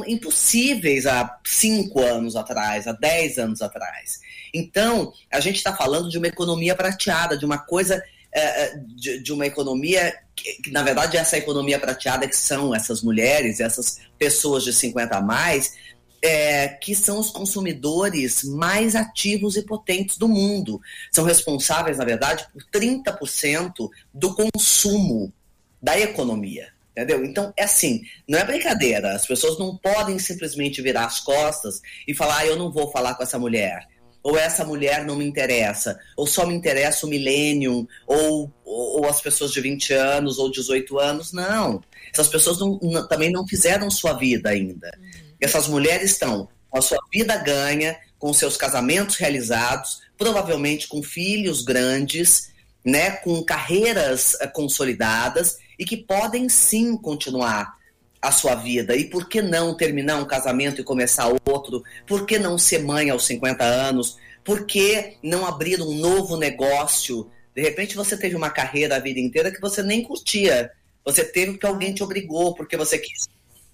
impossíveis 0.07 1.05
há 1.05 1.39
cinco 1.45 2.01
anos 2.01 2.35
atrás, 2.35 2.87
há 2.87 2.91
dez 2.91 3.37
anos 3.37 3.61
atrás. 3.61 4.19
Então, 4.53 5.13
a 5.31 5.39
gente 5.39 5.57
está 5.57 5.75
falando 5.75 6.09
de 6.09 6.17
uma 6.17 6.27
economia 6.27 6.75
prateada, 6.75 7.37
de 7.37 7.45
uma 7.45 7.57
coisa 7.57 8.01
eh, 8.33 8.79
de, 8.95 9.23
de 9.23 9.33
uma 9.33 9.45
economia 9.45 10.13
que, 10.35 10.61
que, 10.61 10.71
na 10.71 10.83
verdade, 10.83 11.17
essa 11.17 11.37
economia 11.37 11.79
prateada, 11.79 12.27
que 12.27 12.35
são 12.35 12.75
essas 12.75 13.01
mulheres, 13.01 13.59
essas 13.59 13.99
pessoas 14.17 14.63
de 14.63 14.73
50 14.73 15.17
a 15.17 15.21
mais, 15.21 15.73
é, 16.21 16.67
que 16.67 16.95
são 16.95 17.19
os 17.19 17.29
consumidores 17.29 18.43
mais 18.43 18.95
ativos 18.95 19.55
e 19.55 19.61
potentes 19.61 20.17
do 20.17 20.27
mundo. 20.27 20.81
São 21.11 21.23
responsáveis, 21.23 21.97
na 21.97 22.05
verdade, 22.05 22.47
por 22.51 22.63
30% 22.63 23.89
do 24.13 24.35
consumo 24.35 25.31
da 25.81 25.99
economia. 25.99 26.76
Entendeu? 26.97 27.23
Então, 27.23 27.53
é 27.55 27.63
assim, 27.63 28.01
não 28.27 28.39
é 28.39 28.43
brincadeira. 28.43 29.13
As 29.13 29.27
pessoas 29.27 29.59
não 29.59 29.77
podem 29.77 30.17
simplesmente 30.17 30.81
virar 30.81 31.05
as 31.05 31.19
costas 31.19 31.79
e 32.07 32.15
falar, 32.15 32.39
ah, 32.39 32.45
eu 32.47 32.55
não 32.55 32.71
vou 32.71 32.91
falar 32.91 33.13
com 33.13 33.21
essa 33.21 33.37
mulher. 33.37 33.87
Ou 34.23 34.35
essa 34.35 34.65
mulher 34.65 35.05
não 35.05 35.15
me 35.15 35.23
interessa. 35.23 35.99
Ou 36.17 36.25
só 36.25 36.43
me 36.43 36.55
interessa 36.55 37.05
o 37.05 37.09
millennium. 37.09 37.87
Ou, 38.07 38.51
ou, 38.65 39.01
ou 39.03 39.05
as 39.07 39.21
pessoas 39.21 39.51
de 39.51 39.61
20 39.61 39.93
anos 39.93 40.39
ou 40.39 40.49
18 40.49 40.97
anos. 40.97 41.31
Não. 41.31 41.83
Essas 42.11 42.29
pessoas 42.29 42.57
não, 42.57 42.79
não, 42.81 43.07
também 43.07 43.31
não 43.31 43.47
fizeram 43.47 43.91
sua 43.91 44.13
vida 44.13 44.49
ainda. 44.49 44.89
Essas 45.39 45.67
mulheres 45.67 46.13
estão 46.13 46.49
com 46.67 46.79
a 46.79 46.81
sua 46.81 46.97
vida 47.13 47.37
ganha, 47.37 47.95
com 48.17 48.33
seus 48.33 48.57
casamentos 48.57 49.17
realizados, 49.17 49.99
provavelmente 50.17 50.87
com 50.87 51.03
filhos 51.03 51.61
grandes, 51.61 52.51
né, 52.83 53.11
com 53.11 53.43
carreiras 53.43 54.33
uh, 54.33 54.51
consolidadas 54.51 55.57
e 55.77 55.85
que 55.85 55.97
podem 55.97 56.49
sim 56.49 56.97
continuar 56.97 57.77
a 58.21 58.31
sua 58.31 58.55
vida. 58.55 58.95
E 58.95 59.05
por 59.05 59.27
que 59.27 59.41
não 59.41 59.75
terminar 59.75 60.17
um 60.17 60.25
casamento 60.25 60.81
e 60.81 60.83
começar 60.83 61.27
outro? 61.27 61.83
Por 62.05 62.25
que 62.25 62.39
não 62.39 62.57
ser 62.57 62.83
mãe 62.83 63.09
aos 63.09 63.25
50 63.25 63.63
anos? 63.63 64.17
Por 64.43 64.65
que 64.65 65.17
não 65.21 65.45
abrir 65.45 65.81
um 65.81 65.93
novo 65.93 66.37
negócio? 66.37 67.29
De 67.55 67.61
repente 67.61 67.95
você 67.95 68.17
teve 68.17 68.35
uma 68.35 68.49
carreira 68.49 68.95
a 68.95 68.99
vida 68.99 69.19
inteira 69.19 69.51
que 69.51 69.61
você 69.61 69.81
nem 69.83 70.03
curtia. 70.03 70.71
Você 71.05 71.23
teve 71.23 71.53
porque 71.53 71.65
alguém 71.65 71.93
te 71.93 72.03
obrigou, 72.03 72.53
porque 72.53 72.75
você 72.75 72.97
quis, 72.97 73.27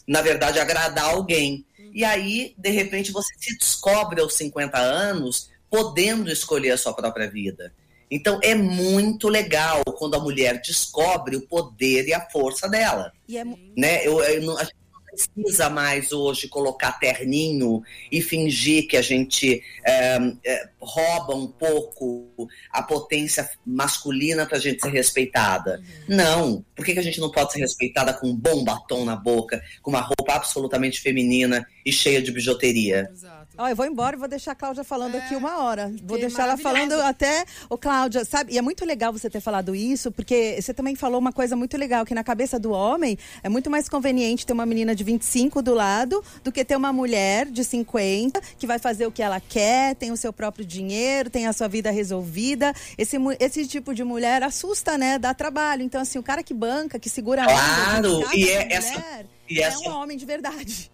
na 0.07 0.21
verdade, 0.21 0.59
agradar 0.59 1.05
alguém. 1.05 1.65
E 1.93 2.03
aí, 2.03 2.53
de 2.57 2.69
repente, 2.69 3.11
você 3.11 3.33
se 3.37 3.57
descobre 3.57 4.21
aos 4.21 4.35
50 4.35 4.77
anos 4.77 5.49
podendo 5.69 6.31
escolher 6.31 6.71
a 6.71 6.77
sua 6.77 6.93
própria 6.93 7.29
vida. 7.29 7.73
Então 8.13 8.39
é 8.43 8.53
muito 8.53 9.27
legal 9.27 9.81
quando 9.97 10.13
a 10.13 10.19
mulher 10.19 10.61
descobre 10.61 11.35
o 11.35 11.47
poder 11.47 12.07
e 12.07 12.13
a 12.13 12.21
força 12.29 12.69
dela. 12.69 13.11
E 13.27 13.39
é... 13.39 13.43
Né? 13.75 14.05
Eu, 14.05 14.21
eu 14.23 14.41
não, 14.43 14.55
a 14.55 14.63
gente 14.63 14.75
não 14.93 15.01
precisa 15.01 15.67
mais 15.67 16.11
hoje 16.11 16.47
colocar 16.47 16.99
terninho 16.99 17.81
e 18.11 18.21
fingir 18.21 18.87
que 18.87 18.95
a 18.97 19.01
gente 19.01 19.63
é, 19.83 20.19
é, 20.45 20.69
rouba 20.79 21.35
um 21.35 21.47
pouco 21.47 22.47
a 22.69 22.83
potência 22.83 23.49
masculina 23.65 24.45
para 24.45 24.57
a 24.57 24.61
gente 24.61 24.79
ser 24.79 24.91
respeitada. 24.91 25.81
Uhum. 26.07 26.15
Não. 26.15 26.65
Por 26.75 26.85
que, 26.85 26.93
que 26.93 26.99
a 26.99 27.03
gente 27.03 27.19
não 27.19 27.31
pode 27.31 27.51
ser 27.51 27.61
respeitada 27.61 28.13
com 28.13 28.27
um 28.27 28.35
bom 28.35 28.63
batom 28.63 29.05
na 29.05 29.15
boca, 29.15 29.59
com 29.81 29.89
uma 29.89 30.01
roupa 30.01 30.35
absolutamente 30.35 31.01
feminina 31.01 31.65
e 31.83 31.91
cheia 31.91 32.21
de 32.21 32.31
bijuteria? 32.31 33.09
Exato. 33.11 33.42
Ó, 33.55 33.67
eu 33.67 33.75
vou 33.75 33.85
embora 33.85 34.15
e 34.15 34.19
vou 34.19 34.27
deixar 34.27 34.53
a 34.53 34.55
Cláudia 34.55 34.83
falando 34.83 35.13
é, 35.15 35.19
aqui 35.19 35.35
uma 35.35 35.63
hora. 35.63 35.93
Vou 36.03 36.17
deixar 36.17 36.43
ela 36.43 36.57
falando 36.57 36.93
até. 36.93 37.45
Ô, 37.69 37.77
Cláudia, 37.77 38.25
sabe? 38.25 38.53
E 38.53 38.57
é 38.57 38.61
muito 38.61 38.83
legal 38.83 39.13
você 39.13 39.29
ter 39.29 39.41
falado 39.41 39.75
isso, 39.75 40.11
porque 40.11 40.59
você 40.59 40.73
também 40.73 40.95
falou 40.95 41.19
uma 41.19 41.31
coisa 41.31 41.55
muito 41.55 41.77
legal, 41.77 42.03
que 42.03 42.15
na 42.15 42.23
cabeça 42.23 42.57
do 42.57 42.71
homem 42.71 43.17
é 43.43 43.49
muito 43.49 43.69
mais 43.69 43.87
conveniente 43.87 44.43
ter 44.43 44.53
uma 44.53 44.65
menina 44.65 44.95
de 44.95 45.03
25 45.03 45.61
do 45.61 45.73
lado 45.75 46.23
do 46.43 46.51
que 46.51 46.65
ter 46.65 46.75
uma 46.75 46.91
mulher 46.91 47.45
de 47.45 47.63
50 47.63 48.41
que 48.57 48.65
vai 48.65 48.79
fazer 48.79 49.05
o 49.05 49.11
que 49.11 49.21
ela 49.21 49.39
quer, 49.39 49.95
tem 49.95 50.11
o 50.11 50.17
seu 50.17 50.33
próprio 50.33 50.65
dinheiro, 50.65 51.29
tem 51.29 51.45
a 51.45 51.53
sua 51.53 51.67
vida 51.67 51.91
resolvida. 51.91 52.73
Esse, 52.97 53.17
esse 53.39 53.67
tipo 53.67 53.93
de 53.93 54.03
mulher 54.03 54.41
assusta, 54.41 54.97
né? 54.97 55.19
Dá 55.19 55.31
trabalho. 55.31 55.83
Então, 55.83 56.01
assim, 56.01 56.17
o 56.17 56.23
cara 56.23 56.41
que 56.41 56.55
banca, 56.55 56.97
que 56.97 57.09
segura 57.09 57.43
a 57.43 57.45
Claro, 57.45 58.17
onda, 58.17 58.35
e 58.35 58.49
é, 58.49 58.63
mulher, 58.63 58.71
essa, 58.71 59.25
e 59.47 59.59
é 59.59 59.63
essa, 59.63 59.89
um 59.89 59.91
homem 59.93 60.17
de 60.17 60.25
verdade. 60.25 60.91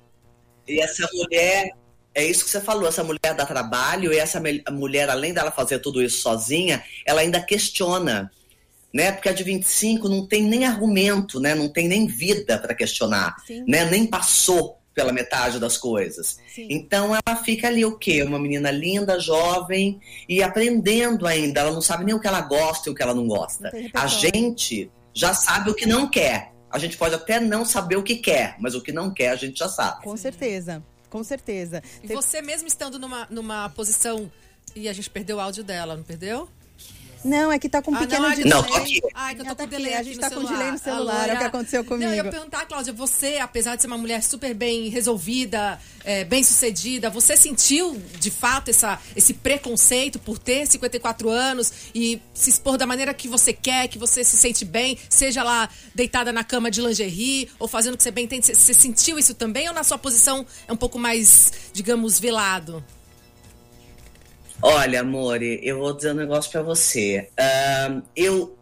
E 0.67 0.81
essa 0.81 1.07
mulher 1.13 1.73
é 2.13 2.25
isso 2.25 2.43
que 2.43 2.49
você 2.49 2.59
falou, 2.59 2.87
essa 2.87 3.03
mulher 3.03 3.33
dá 3.35 3.45
trabalho 3.45 4.11
e 4.11 4.17
essa 4.17 4.41
mulher, 4.71 5.09
além 5.09 5.33
dela 5.33 5.51
fazer 5.51 5.79
tudo 5.79 6.01
isso 6.01 6.21
sozinha, 6.21 6.83
ela 7.05 7.21
ainda 7.21 7.41
questiona, 7.41 8.31
né? 8.93 9.11
Porque 9.11 9.29
a 9.29 9.33
de 9.33 9.43
25 9.43 10.09
não 10.09 10.27
tem 10.27 10.43
nem 10.43 10.65
argumento, 10.65 11.39
né? 11.39 11.53
Não 11.55 11.69
tem 11.69 11.87
nem 11.87 12.07
vida 12.07 12.57
para 12.57 12.73
questionar, 12.73 13.35
Sim. 13.45 13.63
né? 13.67 13.85
Nem 13.85 14.05
passou 14.05 14.79
pela 14.93 15.13
metade 15.13 15.59
das 15.59 15.77
coisas. 15.77 16.39
Sim. 16.53 16.67
Então 16.69 17.15
ela 17.15 17.37
fica 17.37 17.67
ali 17.67 17.85
o 17.85 17.97
quê? 17.97 18.23
Uma 18.23 18.39
menina 18.39 18.69
linda, 18.71 19.19
jovem 19.19 19.99
e 20.27 20.43
aprendendo 20.43 21.25
ainda. 21.25 21.61
Ela 21.61 21.71
não 21.71 21.81
sabe 21.81 22.03
nem 22.03 22.13
o 22.13 22.19
que 22.19 22.27
ela 22.27 22.41
gosta 22.41 22.89
e 22.89 22.91
o 22.91 22.95
que 22.95 23.01
ela 23.01 23.13
não 23.13 23.27
gosta. 23.27 23.71
Não 23.71 23.89
a 23.93 24.07
gente 24.07 24.91
já 25.13 25.33
sabe 25.33 25.69
o 25.69 25.75
que 25.75 25.85
não 25.85 26.09
quer. 26.09 26.51
A 26.69 26.77
gente 26.77 26.97
pode 26.97 27.15
até 27.15 27.39
não 27.39 27.63
saber 27.63 27.95
o 27.95 28.03
que 28.03 28.17
quer, 28.17 28.55
mas 28.59 28.75
o 28.75 28.81
que 28.81 28.91
não 28.91 29.11
quer 29.11 29.29
a 29.29 29.35
gente 29.35 29.57
já 29.57 29.69
sabe. 29.69 30.03
Com 30.03 30.17
certeza. 30.17 30.83
Com 31.09 31.23
certeza. 31.23 31.81
E 32.03 32.07
Tem... 32.07 32.15
você 32.15 32.41
mesmo 32.41 32.67
estando 32.67 32.99
numa, 32.99 33.27
numa 33.29 33.69
posição. 33.69 34.31
E 34.75 34.87
a 34.87 34.93
gente 34.93 35.09
perdeu 35.09 35.37
o 35.37 35.39
áudio 35.39 35.63
dela, 35.63 35.95
não 35.95 36.03
perdeu? 36.03 36.47
Não, 37.23 37.51
é 37.51 37.59
que 37.59 37.67
tá 37.67 37.81
com 37.81 37.91
um 37.91 37.95
ah, 37.95 37.99
pequeno 37.99 38.29
não, 38.29 38.35
delay. 38.35 38.49
Não, 38.49 38.63
tô 38.63 38.73
aqui. 38.75 39.01
Ai, 39.13 39.35
que 39.35 39.41
eu 39.41 39.45
tô 39.45 39.55
tá 39.55 39.63
com 39.63 39.69
delay 39.69 39.93
A 39.93 40.03
gente 40.03 40.19
tá 40.19 40.29
celular. 40.29 40.47
com 40.47 40.53
delay 40.53 40.71
no 40.71 40.77
celular, 40.77 41.29
é 41.29 41.33
o 41.33 41.37
que 41.37 41.43
aconteceu 41.43 41.83
comigo. 41.83 42.09
Não, 42.09 42.17
eu 42.17 42.23
ia 42.23 42.31
perguntar, 42.31 42.65
Cláudia, 42.65 42.93
você, 42.93 43.37
apesar 43.39 43.75
de 43.75 43.81
ser 43.81 43.87
uma 43.87 43.97
mulher 43.97 44.23
super 44.23 44.53
bem 44.53 44.87
resolvida, 44.87 45.79
é, 46.03 46.23
bem 46.23 46.43
sucedida, 46.43 47.09
você 47.09 47.35
sentiu, 47.35 48.01
de 48.19 48.31
fato, 48.31 48.69
essa, 48.69 48.99
esse 49.15 49.33
preconceito 49.33 50.17
por 50.17 50.37
ter 50.37 50.65
54 50.65 51.29
anos 51.29 51.71
e 51.93 52.21
se 52.33 52.49
expor 52.49 52.77
da 52.77 52.85
maneira 52.85 53.13
que 53.13 53.27
você 53.27 53.51
quer, 53.51 53.89
que 53.89 53.97
você 53.97 54.23
se 54.23 54.37
sente 54.37 54.63
bem, 54.63 54.97
seja 55.09 55.43
lá 55.43 55.67
deitada 55.93 56.31
na 56.31 56.43
cama 56.43 56.71
de 56.71 56.81
lingerie 56.81 57.49
ou 57.59 57.67
fazendo 57.67 57.95
o 57.95 57.97
que 57.97 58.03
você 58.03 58.11
bem 58.11 58.25
entende? 58.25 58.45
Você, 58.45 58.55
você 58.55 58.73
sentiu 58.73 59.19
isso 59.19 59.33
também 59.33 59.67
ou 59.67 59.73
na 59.73 59.83
sua 59.83 59.97
posição 59.97 60.45
é 60.67 60.71
um 60.71 60.77
pouco 60.77 60.97
mais, 60.97 61.51
digamos, 61.73 62.17
velado? 62.17 62.83
Olha, 64.61 64.99
amore, 65.01 65.59
eu 65.63 65.79
vou 65.79 65.93
dizer 65.93 66.11
um 66.11 66.15
negócio 66.15 66.51
para 66.51 66.61
você. 66.61 67.29
Uh, 67.39 68.01
eu 68.13 68.57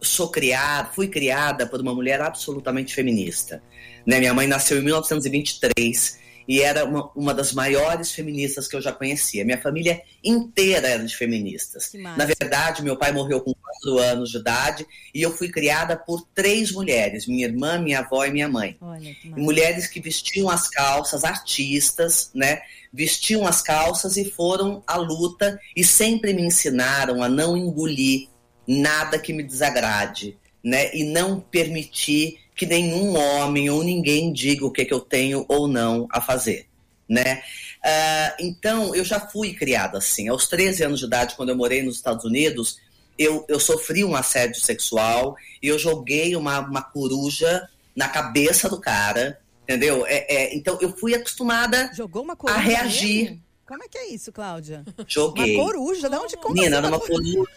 sou 0.00 0.28
criada, 0.28 0.90
fui 0.92 1.06
criada 1.06 1.66
por 1.66 1.80
uma 1.80 1.94
mulher 1.94 2.20
absolutamente 2.20 2.92
feminista. 2.92 3.62
Né? 4.04 4.18
Minha 4.18 4.34
mãe 4.34 4.48
nasceu 4.48 4.78
em 4.78 4.82
1923 4.82 6.18
e 6.48 6.60
era 6.60 6.84
uma, 6.84 7.10
uma 7.14 7.34
das 7.34 7.52
maiores 7.52 8.12
feministas 8.12 8.68
que 8.68 8.76
eu 8.76 8.80
já 8.80 8.92
conhecia. 8.92 9.44
Minha 9.44 9.60
família 9.60 10.02
inteira 10.22 10.88
era 10.88 11.04
de 11.04 11.16
feministas. 11.16 11.90
Na 11.94 12.24
verdade, 12.24 12.82
meu 12.82 12.96
pai 12.96 13.12
morreu 13.12 13.40
com 13.40 13.52
quatro 13.54 13.98
anos 13.98 14.30
de 14.30 14.38
idade 14.38 14.86
e 15.14 15.22
eu 15.22 15.30
fui 15.30 15.48
criada 15.48 15.96
por 15.96 16.26
três 16.34 16.72
mulheres: 16.72 17.26
minha 17.26 17.46
irmã, 17.46 17.78
minha 17.78 18.00
avó 18.00 18.24
e 18.24 18.30
minha 18.30 18.48
mãe. 18.48 18.76
Olha, 18.80 19.16
mulheres 19.24 19.86
que 19.86 20.00
vestiam 20.00 20.48
as 20.48 20.68
calças, 20.68 21.24
artistas, 21.24 22.30
né? 22.34 22.60
vestiam 22.96 23.46
as 23.46 23.60
calças 23.60 24.16
e 24.16 24.24
foram 24.24 24.82
à 24.86 24.96
luta 24.96 25.60
e 25.76 25.84
sempre 25.84 26.32
me 26.32 26.42
ensinaram 26.42 27.22
a 27.22 27.28
não 27.28 27.54
engolir 27.54 28.28
nada 28.66 29.18
que 29.18 29.34
me 29.34 29.42
desagrade, 29.42 30.36
né? 30.64 30.94
E 30.94 31.04
não 31.04 31.38
permitir 31.38 32.38
que 32.56 32.66
nenhum 32.66 33.16
homem 33.16 33.68
ou 33.70 33.84
ninguém 33.84 34.32
diga 34.32 34.64
o 34.64 34.70
que, 34.70 34.84
que 34.84 34.94
eu 34.94 35.00
tenho 35.00 35.44
ou 35.48 35.68
não 35.68 36.08
a 36.10 36.20
fazer, 36.20 36.66
né? 37.08 37.42
Uh, 37.84 38.36
então, 38.40 38.94
eu 38.94 39.04
já 39.04 39.20
fui 39.20 39.54
criada 39.54 39.98
assim. 39.98 40.28
Aos 40.28 40.48
13 40.48 40.84
anos 40.84 41.00
de 41.00 41.06
idade, 41.06 41.36
quando 41.36 41.50
eu 41.50 41.56
morei 41.56 41.82
nos 41.82 41.96
Estados 41.96 42.24
Unidos, 42.24 42.78
eu, 43.18 43.44
eu 43.48 43.60
sofri 43.60 44.02
um 44.02 44.16
assédio 44.16 44.60
sexual 44.60 45.36
e 45.62 45.68
eu 45.68 45.78
joguei 45.78 46.34
uma, 46.34 46.60
uma 46.60 46.82
coruja 46.82 47.68
na 47.94 48.08
cabeça 48.08 48.68
do 48.68 48.80
cara, 48.80 49.38
Entendeu? 49.66 50.06
É, 50.06 50.32
é, 50.32 50.56
então 50.56 50.78
eu 50.80 50.96
fui 50.96 51.12
acostumada 51.12 51.90
Jogou 51.92 52.22
uma 52.22 52.38
a 52.46 52.56
reagir. 52.56 53.40
Como 53.66 53.82
é 53.82 53.88
que 53.88 53.98
é 53.98 54.10
isso, 54.10 54.30
Cláudia? 54.30 54.84
Joguei. 55.08 55.56
Uma 55.56 55.64
coruja? 55.64 56.08
De 56.08 56.16
onde 56.16 56.36
como 56.36 56.54
Menina, 56.54 56.78
assim, 56.78 56.86
era 56.86 56.96
uma 56.96 57.04
coruja. 57.04 57.50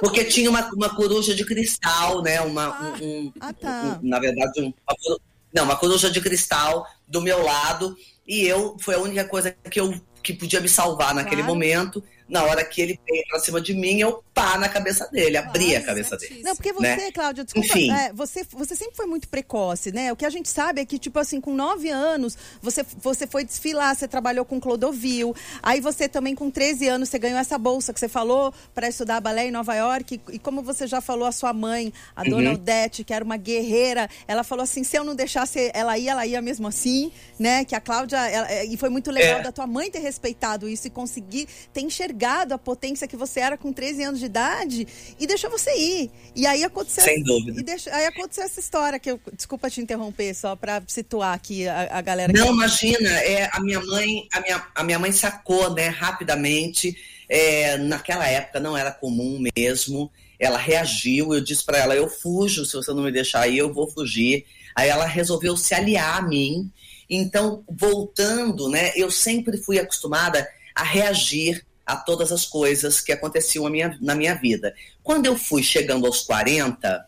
Porque 0.00 0.24
tinha 0.24 0.48
uma, 0.48 0.68
uma 0.72 0.88
coruja 0.88 1.34
de 1.34 1.44
cristal, 1.44 2.22
né? 2.22 2.40
Uma, 2.40 2.64
ah, 2.68 2.98
um, 3.02 3.32
ah, 3.38 3.52
tá. 3.52 4.00
um, 4.02 4.08
na 4.08 4.18
verdade, 4.18 4.62
um, 4.62 4.66
uma, 4.66 5.18
não, 5.54 5.64
uma 5.64 5.76
coruja 5.76 6.10
de 6.10 6.20
cristal 6.20 6.86
do 7.06 7.20
meu 7.20 7.42
lado. 7.42 7.94
E 8.26 8.46
eu, 8.46 8.76
foi 8.80 8.94
a 8.94 8.98
única 8.98 9.24
coisa 9.24 9.54
que 9.70 9.78
eu 9.78 9.94
que 10.22 10.34
podia 10.34 10.60
me 10.60 10.68
salvar 10.68 11.14
naquele 11.14 11.42
claro. 11.42 11.54
momento 11.54 12.04
na 12.30 12.44
hora 12.44 12.64
que 12.64 12.80
ele 12.80 12.98
veio 13.08 13.24
pra 13.28 13.38
cima 13.40 13.60
de 13.60 13.74
mim, 13.74 14.00
eu 14.00 14.22
pá 14.32 14.56
na 14.56 14.68
cabeça 14.68 15.06
dele, 15.08 15.36
abri 15.36 15.74
a 15.76 15.82
cabeça 15.82 16.16
dele. 16.16 16.42
Não, 16.42 16.54
porque 16.54 16.72
você, 16.72 16.96
né? 16.96 17.10
Cláudia, 17.12 17.44
desculpa, 17.44 17.66
Enfim. 17.68 17.90
É, 17.92 18.12
você, 18.12 18.44
você 18.52 18.74
sempre 18.76 18.96
foi 18.96 19.06
muito 19.06 19.28
precoce, 19.28 19.90
né? 19.92 20.12
O 20.12 20.16
que 20.16 20.24
a 20.24 20.30
gente 20.30 20.48
sabe 20.48 20.80
é 20.80 20.84
que, 20.84 20.98
tipo 20.98 21.18
assim, 21.18 21.40
com 21.40 21.52
nove 21.54 21.88
anos, 21.90 22.38
você, 22.62 22.84
você 22.98 23.26
foi 23.26 23.44
desfilar, 23.44 23.94
você 23.96 24.06
trabalhou 24.08 24.44
com 24.44 24.60
Clodovil, 24.60 25.34
aí 25.62 25.80
você 25.80 26.08
também 26.08 26.34
com 26.34 26.50
13 26.50 26.86
anos, 26.88 27.08
você 27.08 27.18
ganhou 27.18 27.38
essa 27.38 27.58
bolsa 27.58 27.92
que 27.92 27.98
você 28.00 28.08
falou 28.08 28.54
para 28.74 28.88
estudar 28.88 29.20
balé 29.20 29.46
em 29.46 29.50
Nova 29.50 29.74
York, 29.74 30.14
e, 30.28 30.36
e, 30.36 30.38
como 30.38 30.62
você 30.62 30.86
já 30.86 31.00
falou, 31.00 31.26
a 31.26 31.32
sua 31.32 31.52
mãe, 31.52 31.92
a 32.14 32.22
Uhum. 32.22 32.30
dona 32.30 32.52
Odete, 32.52 33.02
que 33.04 33.12
era 33.12 33.24
uma 33.24 33.36
guerreira, 33.36 34.08
ela 34.28 34.44
falou 34.44 34.62
assim, 34.62 34.84
se 34.84 34.96
eu 34.96 35.02
não 35.04 35.14
deixasse 35.14 35.70
ela 35.74 35.98
ir, 35.98 36.08
ela 36.08 36.24
ia 36.24 36.40
mesmo 36.40 36.68
assim, 36.68 37.10
né? 37.38 37.64
Que 37.64 37.74
a 37.74 37.80
Cláudia, 37.80 38.16
ela- 38.28 38.64
e 38.64 38.76
foi 38.76 38.88
muito 38.88 39.10
legal 39.10 39.40
É. 39.40 39.42
da 39.42 39.50
tua 39.52 39.66
mãe 39.66 39.90
ter 39.90 39.98
respeitado 39.98 40.68
isso 40.68 40.86
e 40.86 40.90
conseguir 40.90 41.48
ter 41.72 41.80
enxergado 41.80 42.19
apegado 42.20 42.52
à 42.52 42.58
potência 42.58 43.08
que 43.08 43.16
você 43.16 43.40
era 43.40 43.56
com 43.56 43.72
13 43.72 44.02
anos 44.02 44.20
de 44.20 44.26
idade 44.26 44.86
e 45.18 45.26
deixou 45.26 45.50
você 45.50 45.70
ir. 45.74 46.10
E 46.36 46.46
aí 46.46 46.62
aconteceu. 46.62 47.02
Sem 47.02 47.22
dúvida. 47.22 47.60
E 47.60 47.90
aí 47.90 48.06
aconteceu 48.06 48.44
essa 48.44 48.60
história 48.60 48.98
que 48.98 49.10
eu. 49.10 49.20
Desculpa 49.32 49.70
te 49.70 49.80
interromper, 49.80 50.34
só 50.34 50.54
para 50.54 50.82
situar 50.86 51.34
aqui 51.34 51.66
a, 51.66 51.98
a 51.98 52.00
galera. 52.02 52.32
Não, 52.32 52.48
que... 52.48 52.52
imagina, 52.52 53.10
é, 53.22 53.48
a 53.50 53.60
minha 53.60 53.80
mãe, 53.80 54.28
a 54.32 54.40
minha, 54.40 54.66
a 54.74 54.84
minha 54.84 54.98
mãe 54.98 55.12
sacou, 55.12 55.74
né, 55.74 55.88
rapidamente. 55.88 56.94
É, 57.28 57.78
naquela 57.78 58.26
época 58.26 58.60
não 58.60 58.76
era 58.76 58.90
comum 58.90 59.42
mesmo. 59.56 60.10
Ela 60.38 60.58
reagiu, 60.58 61.32
eu 61.32 61.40
disse 61.40 61.64
para 61.64 61.78
ela, 61.78 61.94
eu 61.94 62.08
fujo, 62.08 62.64
se 62.64 62.74
você 62.74 62.92
não 62.92 63.02
me 63.02 63.12
deixar 63.12 63.40
aí, 63.42 63.56
eu 63.56 63.72
vou 63.72 63.90
fugir. 63.90 64.44
Aí 64.74 64.88
ela 64.88 65.06
resolveu 65.06 65.56
se 65.56 65.74
aliar 65.74 66.18
a 66.18 66.22
mim. 66.22 66.70
Então, 67.08 67.64
voltando, 67.68 68.68
né, 68.68 68.92
eu 68.94 69.10
sempre 69.10 69.58
fui 69.58 69.78
acostumada 69.78 70.46
a 70.74 70.82
reagir 70.82 71.64
a 71.92 71.96
todas 71.96 72.30
as 72.30 72.44
coisas 72.44 73.00
que 73.00 73.12
aconteciam 73.12 73.68
minha, 73.68 73.96
na 74.00 74.14
minha 74.14 74.34
vida. 74.34 74.74
Quando 75.02 75.26
eu 75.26 75.36
fui 75.36 75.62
chegando 75.62 76.06
aos 76.06 76.22
40, 76.22 77.06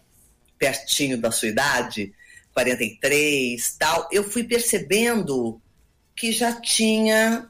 pertinho 0.58 1.16
da 1.16 1.30
sua 1.30 1.48
idade, 1.48 2.12
43, 2.52 3.76
tal, 3.78 4.08
eu 4.10 4.24
fui 4.24 4.44
percebendo 4.44 5.60
que 6.14 6.32
já 6.32 6.52
tinha 6.52 7.48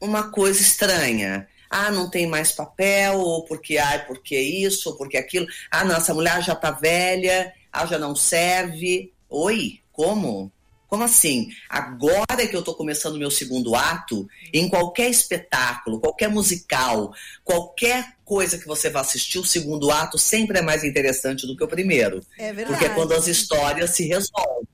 uma 0.00 0.30
coisa 0.30 0.60
estranha. 0.60 1.48
Ah, 1.68 1.90
não 1.90 2.08
tem 2.08 2.26
mais 2.26 2.52
papel, 2.52 3.18
ou 3.18 3.44
porque, 3.44 3.76
ah, 3.76 4.04
porque 4.06 4.38
isso, 4.38 4.90
ou 4.90 4.96
porque 4.96 5.16
aquilo. 5.16 5.46
Ah, 5.70 5.84
não, 5.84 5.96
essa 5.96 6.14
mulher 6.14 6.42
já 6.42 6.54
tá 6.54 6.70
velha, 6.70 7.52
ah, 7.72 7.86
já 7.86 7.98
não 7.98 8.14
serve. 8.14 9.12
Oi, 9.28 9.80
como? 9.92 10.52
Como 10.86 11.02
assim? 11.02 11.48
Agora 11.68 12.46
que 12.48 12.54
eu 12.56 12.62
tô 12.62 12.74
começando 12.74 13.18
meu 13.18 13.30
segundo 13.30 13.74
ato, 13.74 14.28
em 14.52 14.68
qualquer 14.68 15.10
espetáculo, 15.10 15.98
qualquer 16.00 16.28
musical, 16.28 17.12
qualquer 17.42 18.14
coisa 18.24 18.56
que 18.58 18.66
você 18.66 18.88
vá 18.88 19.00
assistir, 19.00 19.38
o 19.38 19.44
segundo 19.44 19.90
ato 19.90 20.16
sempre 20.18 20.58
é 20.58 20.62
mais 20.62 20.84
interessante 20.84 21.46
do 21.46 21.56
que 21.56 21.64
o 21.64 21.68
primeiro. 21.68 22.20
É 22.38 22.52
verdade. 22.52 22.66
Porque 22.78 22.84
é 22.84 22.94
quando 22.94 23.12
as 23.12 23.26
histórias 23.26 23.90
se 23.90 24.04
resolvem, 24.06 24.68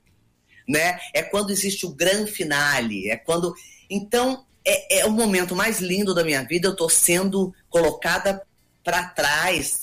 né? 0.68 0.98
É 1.14 1.22
quando 1.22 1.50
existe 1.50 1.86
o 1.86 1.90
grande 1.94 2.30
finale, 2.30 3.08
é 3.10 3.16
quando... 3.16 3.54
Então, 3.88 4.44
é, 4.64 5.00
é 5.00 5.06
o 5.06 5.10
momento 5.10 5.56
mais 5.56 5.80
lindo 5.80 6.14
da 6.14 6.24
minha 6.24 6.42
vida, 6.44 6.68
eu 6.68 6.76
tô 6.76 6.88
sendo 6.88 7.54
colocada 7.68 8.42
para 8.84 9.04
trás, 9.08 9.80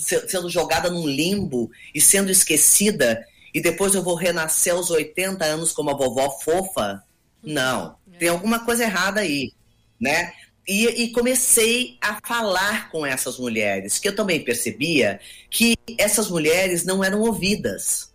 se- 0.00 0.28
sendo 0.28 0.48
jogada 0.48 0.90
num 0.90 1.06
limbo 1.06 1.70
e 1.94 2.00
sendo 2.00 2.30
esquecida, 2.30 3.24
e 3.58 3.60
depois 3.60 3.92
eu 3.92 4.02
vou 4.04 4.14
renascer 4.14 4.72
aos 4.72 4.88
80 4.88 5.44
anos 5.44 5.72
como 5.72 5.90
a 5.90 5.94
vovó 5.94 6.30
fofa? 6.38 7.02
Não, 7.42 7.96
tem 8.18 8.28
alguma 8.28 8.64
coisa 8.64 8.84
errada 8.84 9.20
aí, 9.20 9.52
né? 10.00 10.32
E, 10.66 10.84
e 10.86 11.12
comecei 11.12 11.96
a 12.00 12.18
falar 12.24 12.88
com 12.90 13.04
essas 13.04 13.36
mulheres, 13.38 13.98
que 13.98 14.06
eu 14.08 14.14
também 14.14 14.44
percebia 14.44 15.18
que 15.50 15.74
essas 15.98 16.30
mulheres 16.30 16.84
não 16.84 17.02
eram 17.02 17.20
ouvidas, 17.22 18.12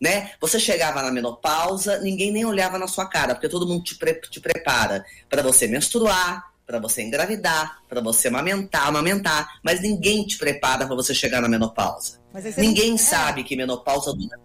né? 0.00 0.32
Você 0.40 0.58
chegava 0.58 1.02
na 1.02 1.10
menopausa, 1.12 2.00
ninguém 2.00 2.32
nem 2.32 2.44
olhava 2.44 2.78
na 2.78 2.88
sua 2.88 3.06
cara, 3.06 3.34
porque 3.34 3.48
todo 3.48 3.66
mundo 3.66 3.84
te, 3.84 3.94
pre- 3.96 4.20
te 4.28 4.40
prepara 4.40 5.04
para 5.28 5.42
você 5.42 5.66
menstruar, 5.68 6.52
para 6.66 6.80
você 6.80 7.02
engravidar, 7.02 7.78
para 7.88 8.00
você 8.00 8.28
amamentar, 8.28 8.88
amamentar, 8.88 9.60
mas 9.62 9.80
ninguém 9.82 10.26
te 10.26 10.36
prepara 10.38 10.86
para 10.86 10.96
você 10.96 11.14
chegar 11.14 11.40
na 11.42 11.48
menopausa. 11.48 12.18
Ninguém 12.56 12.88
não- 12.88 12.94
é. 12.96 12.98
sabe 12.98 13.44
que 13.44 13.54
menopausa 13.54 14.12
dura, 14.14 14.40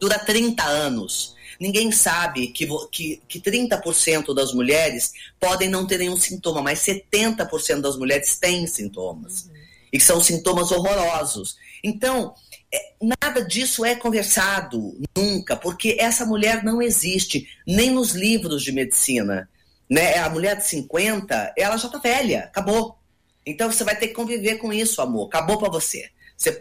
dura 0.00 0.18
30 0.18 0.64
anos. 0.64 1.36
Ninguém 1.60 1.92
sabe 1.92 2.48
que, 2.48 2.66
que, 2.90 3.22
que 3.28 3.38
30% 3.38 4.34
das 4.34 4.54
mulheres 4.54 5.12
podem 5.38 5.68
não 5.68 5.86
ter 5.86 5.98
nenhum 5.98 6.16
sintoma, 6.16 6.62
mas 6.62 6.80
70% 6.80 7.82
das 7.82 7.98
mulheres 7.98 8.38
têm 8.38 8.66
sintomas. 8.66 9.50
E 9.92 9.98
que 9.98 10.04
são 10.04 10.22
sintomas 10.22 10.72
horrorosos. 10.72 11.56
Então, 11.84 12.34
é, 12.72 12.92
nada 13.22 13.44
disso 13.44 13.84
é 13.84 13.94
conversado 13.94 14.96
nunca, 15.14 15.54
porque 15.54 15.96
essa 16.00 16.24
mulher 16.24 16.64
não 16.64 16.80
existe, 16.80 17.46
nem 17.66 17.90
nos 17.90 18.12
livros 18.12 18.62
de 18.62 18.72
medicina. 18.72 19.48
Né? 19.88 20.18
A 20.18 20.30
mulher 20.30 20.56
de 20.56 20.66
50, 20.66 21.54
ela 21.58 21.76
já 21.76 21.88
tá 21.88 21.98
velha, 21.98 22.44
acabou. 22.44 22.96
Então 23.44 23.70
você 23.70 23.84
vai 23.84 23.96
ter 23.96 24.08
que 24.08 24.14
conviver 24.14 24.56
com 24.56 24.72
isso, 24.72 25.02
amor. 25.02 25.26
Acabou 25.26 25.58
para 25.58 25.68
você. 25.68 26.08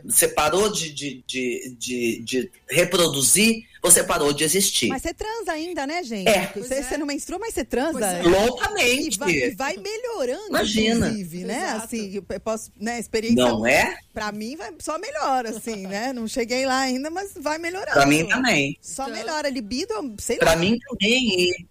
Você, 0.06 0.28
parou 0.28 0.70
de, 0.70 0.92
de, 0.92 1.24
de, 1.26 1.76
de, 1.80 2.20
de 2.20 2.52
reproduzir, 2.70 3.64
você 3.82 4.04
parou 4.04 4.34
de 4.34 4.44
existir. 4.44 4.90
Mas 4.90 5.02
você 5.02 5.14
transa 5.14 5.54
ainda, 5.54 5.88
né, 5.88 6.04
gente? 6.04 6.28
É. 6.28 6.52
Você, 6.54 6.96
é. 6.96 6.98
não 6.98 7.06
menstrua, 7.08 7.40
mas 7.40 7.54
você 7.54 7.64
transa. 7.64 8.06
É. 8.06 8.22
E 8.22 8.28
Loucamente. 8.28 9.18
vai, 9.18 9.32
e 9.32 9.50
vai 9.52 9.78
melhorando, 9.78 10.50
Imagina. 10.50 11.08
inclusive, 11.08 11.46
né? 11.46 11.64
Exato. 11.64 11.86
Assim, 11.86 12.12
eu 12.14 12.40
posso, 12.42 12.72
né, 12.78 13.00
experiência. 13.00 13.42
Não 13.42 13.66
é? 13.66 13.98
Pra 14.14 14.34
mim, 14.34 14.58
vai, 14.58 14.74
só 14.80 15.00
melhora, 15.00 15.52
assim, 15.52 15.88
né? 15.88 16.12
Não 16.12 16.28
cheguei 16.28 16.66
lá 16.66 16.80
ainda, 16.80 17.10
mas 17.10 17.32
vai 17.40 17.58
melhorando. 17.58 17.94
Para 17.94 18.06
mim 18.06 18.28
também. 18.28 18.78
Só 18.82 19.04
Então- 19.04 19.16
melhora. 19.16 19.48
Libido, 19.48 19.94
sei 20.20 20.38
lá. 20.40 20.46
Para 20.46 20.56
mim 20.58 20.78
também. 20.78 21.66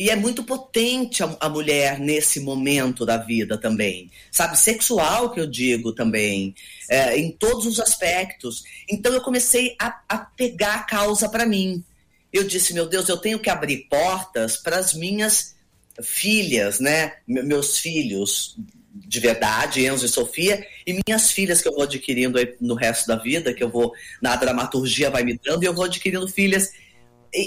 E, 0.00 0.08
é 0.08 0.16
muito 0.16 0.42
potente 0.42 1.22
a, 1.22 1.36
a 1.38 1.48
mulher 1.50 2.00
nesse 2.00 2.40
momento 2.40 3.04
da 3.04 3.18
vida 3.18 3.58
também. 3.58 4.10
Sabe, 4.32 4.58
sexual 4.58 5.30
que 5.30 5.38
eu 5.38 5.46
digo 5.46 5.92
também, 5.92 6.54
é, 6.88 7.18
em 7.18 7.30
todos 7.30 7.66
os 7.66 7.78
aspectos. 7.78 8.64
Então 8.88 9.12
eu 9.12 9.20
comecei 9.20 9.76
a, 9.78 10.00
a 10.08 10.16
pegar 10.18 10.76
a 10.76 10.82
causa 10.84 11.28
para 11.28 11.44
mim. 11.44 11.84
Eu 12.32 12.44
disse, 12.44 12.72
meu 12.72 12.88
Deus, 12.88 13.10
eu 13.10 13.18
tenho 13.18 13.38
que 13.38 13.50
abrir 13.50 13.88
portas 13.90 14.56
para 14.56 14.78
as 14.78 14.94
minhas 14.94 15.54
filhas, 16.02 16.80
né? 16.80 17.12
Me- 17.28 17.42
Meus 17.42 17.78
filhos 17.78 18.56
de 18.92 19.20
verdade, 19.20 19.86
Enzo 19.86 20.06
e 20.06 20.08
Sofia, 20.08 20.66
e 20.86 21.00
minhas 21.06 21.30
filhas 21.30 21.62
que 21.62 21.68
eu 21.68 21.72
vou 21.72 21.82
adquirindo 21.84 22.38
no 22.60 22.74
resto 22.74 23.06
da 23.06 23.16
vida, 23.16 23.54
que 23.54 23.62
eu 23.62 23.68
vou, 23.70 23.92
na 24.20 24.34
dramaturgia 24.34 25.10
vai 25.10 25.22
me 25.22 25.38
dando, 25.44 25.62
e 25.62 25.66
eu 25.66 25.74
vou 25.74 25.84
adquirindo 25.84 26.26
filhas 26.26 26.72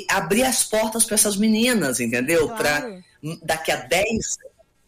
abrir 0.10 0.44
as 0.44 0.64
portas 0.64 1.06
para 1.06 1.16
essas 1.16 1.36
meninas, 1.36 2.00
entendeu? 2.00 2.48
Claro. 2.48 2.58
Para 2.58 3.04
daqui 3.42 3.72
a 3.72 3.78
10 3.78 4.08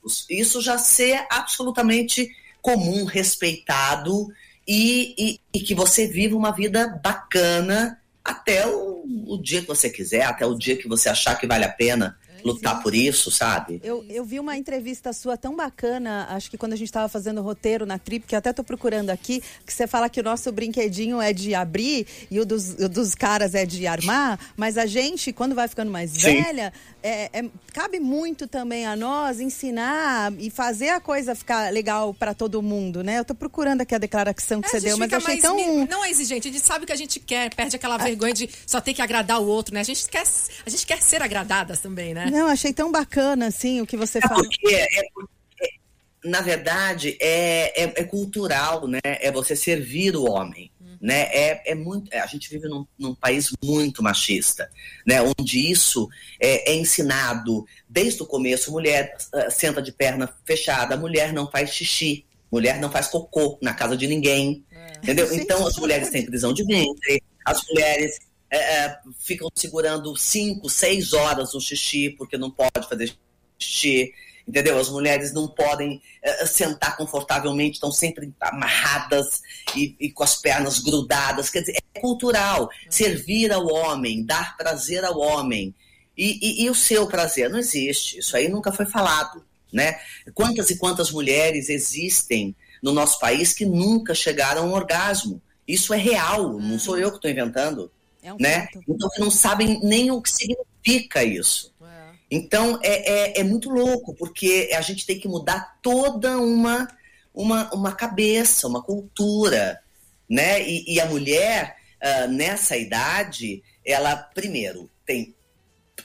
anos, 0.02 0.26
isso 0.30 0.62
já 0.62 0.78
ser 0.78 1.26
absolutamente 1.30 2.30
comum, 2.62 3.06
respeitado 3.06 4.28
e, 4.68 5.16
e, 5.18 5.40
e 5.54 5.60
que 5.60 5.76
você 5.76 6.08
viva 6.08 6.36
uma 6.36 6.52
vida 6.52 7.00
bacana 7.04 8.00
até 8.24 8.68
o, 8.68 9.04
o 9.28 9.38
dia 9.42 9.62
que 9.62 9.68
você 9.68 9.90
quiser, 9.90 10.24
até 10.24 10.46
o 10.46 10.56
dia 10.56 10.76
que 10.76 10.88
você 10.88 11.10
achar 11.10 11.36
que 11.36 11.46
vale 11.46 11.64
a 11.64 11.72
pena 11.72 12.18
lutar 12.46 12.82
por 12.84 12.94
isso, 12.94 13.32
sabe? 13.32 13.82
Eu, 13.84 14.06
eu 14.08 14.24
vi 14.24 14.40
uma 14.40 14.56
entrevista 14.56 15.12
sua 15.12 15.36
tão 15.36 15.56
bacana, 15.56 16.28
acho 16.30 16.50
que 16.52 16.58
quando 16.58 16.74
a 16.74 16.76
gente 16.76 16.88
estava 16.88 17.10
fazendo 17.10 17.40
o 17.40 17.44
roteiro 17.44 17.86
na 17.86 17.98
Trip, 17.98 18.26
que 18.28 18.36
até 18.36 18.54
tô 18.54 18.64
procurando 18.64 19.10
aqui, 19.10 19.42
que 19.66 19.74
você 19.74 19.88
fala 19.88 20.08
que 20.10 20.20
o 20.20 20.24
nosso 20.24 20.52
brinquedinho 20.52 21.20
é 21.20 21.34
de 21.34 21.56
abrir 21.56 22.06
e 22.30 22.40
o 22.40 22.46
dos, 22.46 22.76
o 22.76 22.88
dos 22.88 23.16
caras 23.16 23.56
é 23.56 23.66
de 23.66 23.88
armar, 23.88 24.40
mas 24.56 24.78
a 24.78 24.86
gente, 24.86 25.34
quando 25.34 25.56
vai 25.56 25.68
ficando 25.68 25.92
mais 25.92 26.12
Sim. 26.12 26.20
velha, 26.44 26.72
é, 27.02 27.30
é- 27.34 27.46
cabe 27.74 28.00
muito 28.00 28.48
também 28.48 28.86
a 28.86 28.96
nós 28.96 29.40
ensinar 29.40 30.32
e 30.38 30.50
fazer 30.50 30.90
a 30.90 31.00
coisa 31.00 31.34
ficar 31.36 31.72
legal 31.74 32.14
para 32.14 32.34
todo 32.34 32.62
mundo, 32.62 33.04
né? 33.04 33.18
Eu 33.20 33.26
tô 33.26 33.34
procurando 33.34 33.82
aqui 33.82 33.96
a 33.96 33.98
declaração 33.98 34.62
que 34.62 34.68
É, 34.68 34.72
você 34.72 34.80
deu, 34.80 34.98
mas 34.98 35.12
eu 35.12 35.18
achei 35.18 35.28
mais 35.30 35.42
tão... 35.42 35.56
mi- 35.56 35.88
Não 35.90 36.06
é 36.06 36.10
exigente, 36.10 36.48
a 36.48 36.52
gente 36.52 36.64
sabe 36.66 36.84
o 36.84 36.88
que 36.88 36.94
a 36.94 36.96
gente 36.96 37.20
quer, 37.20 37.54
perde 37.54 37.76
aquela 37.76 37.98
vergonha 37.98 38.34
de 38.34 38.50
só 38.68 38.80
ter 38.80 38.94
que 38.94 39.02
agradar 39.02 39.42
o 39.42 39.48
outro, 39.48 39.74
né? 39.74 39.80
A 39.82 39.84
gente 39.84 40.08
quer, 40.08 40.24
a 40.66 40.70
gente 40.70 40.86
quer 40.86 41.02
ser 41.02 41.22
agradadas 41.24 41.80
também, 41.80 42.14
né? 42.14 42.30
Não, 42.36 42.48
achei 42.48 42.74
tão 42.74 42.92
bacana, 42.92 43.48
assim, 43.48 43.80
o 43.80 43.88
que 43.88 43.96
você 43.96 44.18
É 44.18 44.22
fala. 44.22 44.44
porque, 44.44 44.76
é 44.76 45.02
porque, 45.14 45.80
na 46.26 46.42
verdade, 46.42 47.18
é, 47.22 47.84
é, 47.84 47.94
é 47.96 48.04
cultural, 48.04 48.90
né? 48.90 49.00
É 49.06 49.32
você 49.32 49.56
servir 49.56 50.18
o 50.18 50.26
homem. 50.30 50.70
Né? 51.00 51.22
É, 51.32 51.72
é 51.72 51.76
muito, 51.76 52.12
é, 52.12 52.20
a 52.20 52.26
gente 52.26 52.50
vive 52.50 52.68
num, 52.68 52.86
num 52.98 53.16
país 53.16 53.52
muito 53.64 54.04
machista, 54.04 54.70
né? 55.06 55.22
onde 55.22 55.72
isso 55.72 56.10
é, 56.40 56.72
é 56.72 56.76
ensinado 56.76 57.66
desde 57.88 58.22
o 58.24 58.26
começo. 58.26 58.72
Mulher 58.72 59.16
ah, 59.34 59.50
senta 59.50 59.82
de 59.82 59.92
perna 59.94 60.28
fechada, 60.46 60.98
mulher 60.98 61.32
não 61.32 61.50
faz 61.50 61.70
xixi, 61.70 62.26
mulher 62.52 62.80
não 62.80 62.92
faz 62.92 63.08
cocô 63.08 63.58
na 63.62 63.74
casa 63.74 63.96
de 63.96 64.08
ninguém. 64.08 64.66
Entendeu? 64.98 65.30
Gente. 65.30 65.44
Então 65.44 65.66
as 65.68 65.78
mulheres 65.78 66.10
têm 66.10 66.26
prisão 66.26 66.52
de 66.52 66.66
ventre, 66.66 67.22
as 67.46 67.62
mulheres 67.68 68.18
é, 68.56 68.86
é, 68.86 69.00
ficam 69.20 69.50
segurando 69.56 70.16
cinco, 70.16 70.70
seis 70.70 71.14
horas 71.14 71.54
no 71.54 71.62
xixi 71.62 72.10
porque 72.12 72.38
não 72.38 72.50
pode 72.52 72.88
fazer 72.88 73.16
xixi. 73.60 74.14
Entendeu? 74.48 74.78
As 74.78 74.90
mulheres 74.90 75.34
não 75.34 75.48
podem 75.48 76.00
é, 76.22 76.46
sentar 76.46 76.96
confortavelmente, 76.98 77.74
estão 77.76 77.92
sempre 77.92 78.32
amarradas 78.40 79.42
e, 79.76 79.96
e 80.00 80.12
com 80.12 80.24
as 80.24 80.36
pernas 80.36 80.78
grudadas. 80.78 81.50
Quer 81.50 81.62
dizer, 81.62 81.78
é 81.96 82.00
cultural. 82.00 82.70
Servir 82.88 83.52
ao 83.52 83.66
homem, 83.68 84.24
dar 84.24 84.56
prazer 84.56 85.04
ao 85.04 85.18
homem. 85.18 85.74
E, 86.16 86.38
e- 86.42 86.64
e 86.66 86.70
o 86.70 86.76
seu 86.76 87.08
prazer? 87.08 87.50
Não 87.50 87.58
existe. 87.58 88.20
Isso 88.20 88.38
aí 88.38 88.48
nunca 88.48 88.72
foi 88.72 88.86
falado. 88.86 89.44
Né? 89.74 90.00
Quantas 90.34 90.70
e 90.70 90.78
quantas 90.78 91.12
mulheres 91.12 91.68
existem 91.68 92.56
no 92.84 92.94
nosso 92.94 93.20
país 93.20 93.52
que 93.52 93.66
nunca 93.66 94.14
chegaram 94.14 94.62
a 94.62 94.66
um 94.66 94.74
orgasmo? 94.74 95.42
Isso 95.68 95.92
é 95.92 95.98
real, 95.98 96.54
não 96.60 96.78
sou 96.78 96.98
eu 96.98 97.10
que 97.10 97.18
estou 97.18 97.32
inventando 97.32 97.92
É 98.26 98.34
um 98.34 98.38
né? 98.40 98.62
fato. 98.62 98.82
Então 98.90 99.10
que 99.10 99.20
não 99.20 99.30
sabem 99.30 99.80
nem 99.84 100.10
o 100.10 100.20
que 100.20 100.32
significa 100.32 101.24
isso. 101.24 101.72
É. 101.80 102.16
Então 102.32 102.80
é, 102.82 103.38
é, 103.38 103.42
é 103.42 103.44
muito 103.44 103.70
louco, 103.70 104.16
porque 104.16 104.72
a 104.76 104.82
gente 104.82 105.06
tem 105.06 105.20
que 105.20 105.28
mudar 105.28 105.78
toda 105.80 106.40
uma, 106.40 106.88
uma, 107.32 107.72
uma 107.72 107.92
cabeça, 107.94 108.68
uma 108.68 108.82
cultura. 108.82 109.80
Né? 110.28 110.68
E, 110.68 110.96
e 110.96 111.00
a 111.00 111.06
mulher, 111.06 111.78
ah, 112.02 112.26
nessa 112.26 112.76
idade, 112.76 113.64
ela, 113.86 114.16
primeiro, 114.16 114.90
tem 115.06 115.36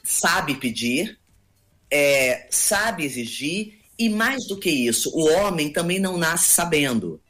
sabe 0.04 0.54
pedir, 0.56 1.18
é, 1.90 2.46
sabe 2.50 3.04
exigir, 3.04 3.80
e 3.98 4.08
mais 4.08 4.46
do 4.46 4.58
que 4.58 4.70
isso, 4.70 5.10
o 5.14 5.28
homem 5.30 5.72
também 5.72 5.98
não 5.98 6.16
nasce 6.16 6.50
sabendo. 6.50 7.20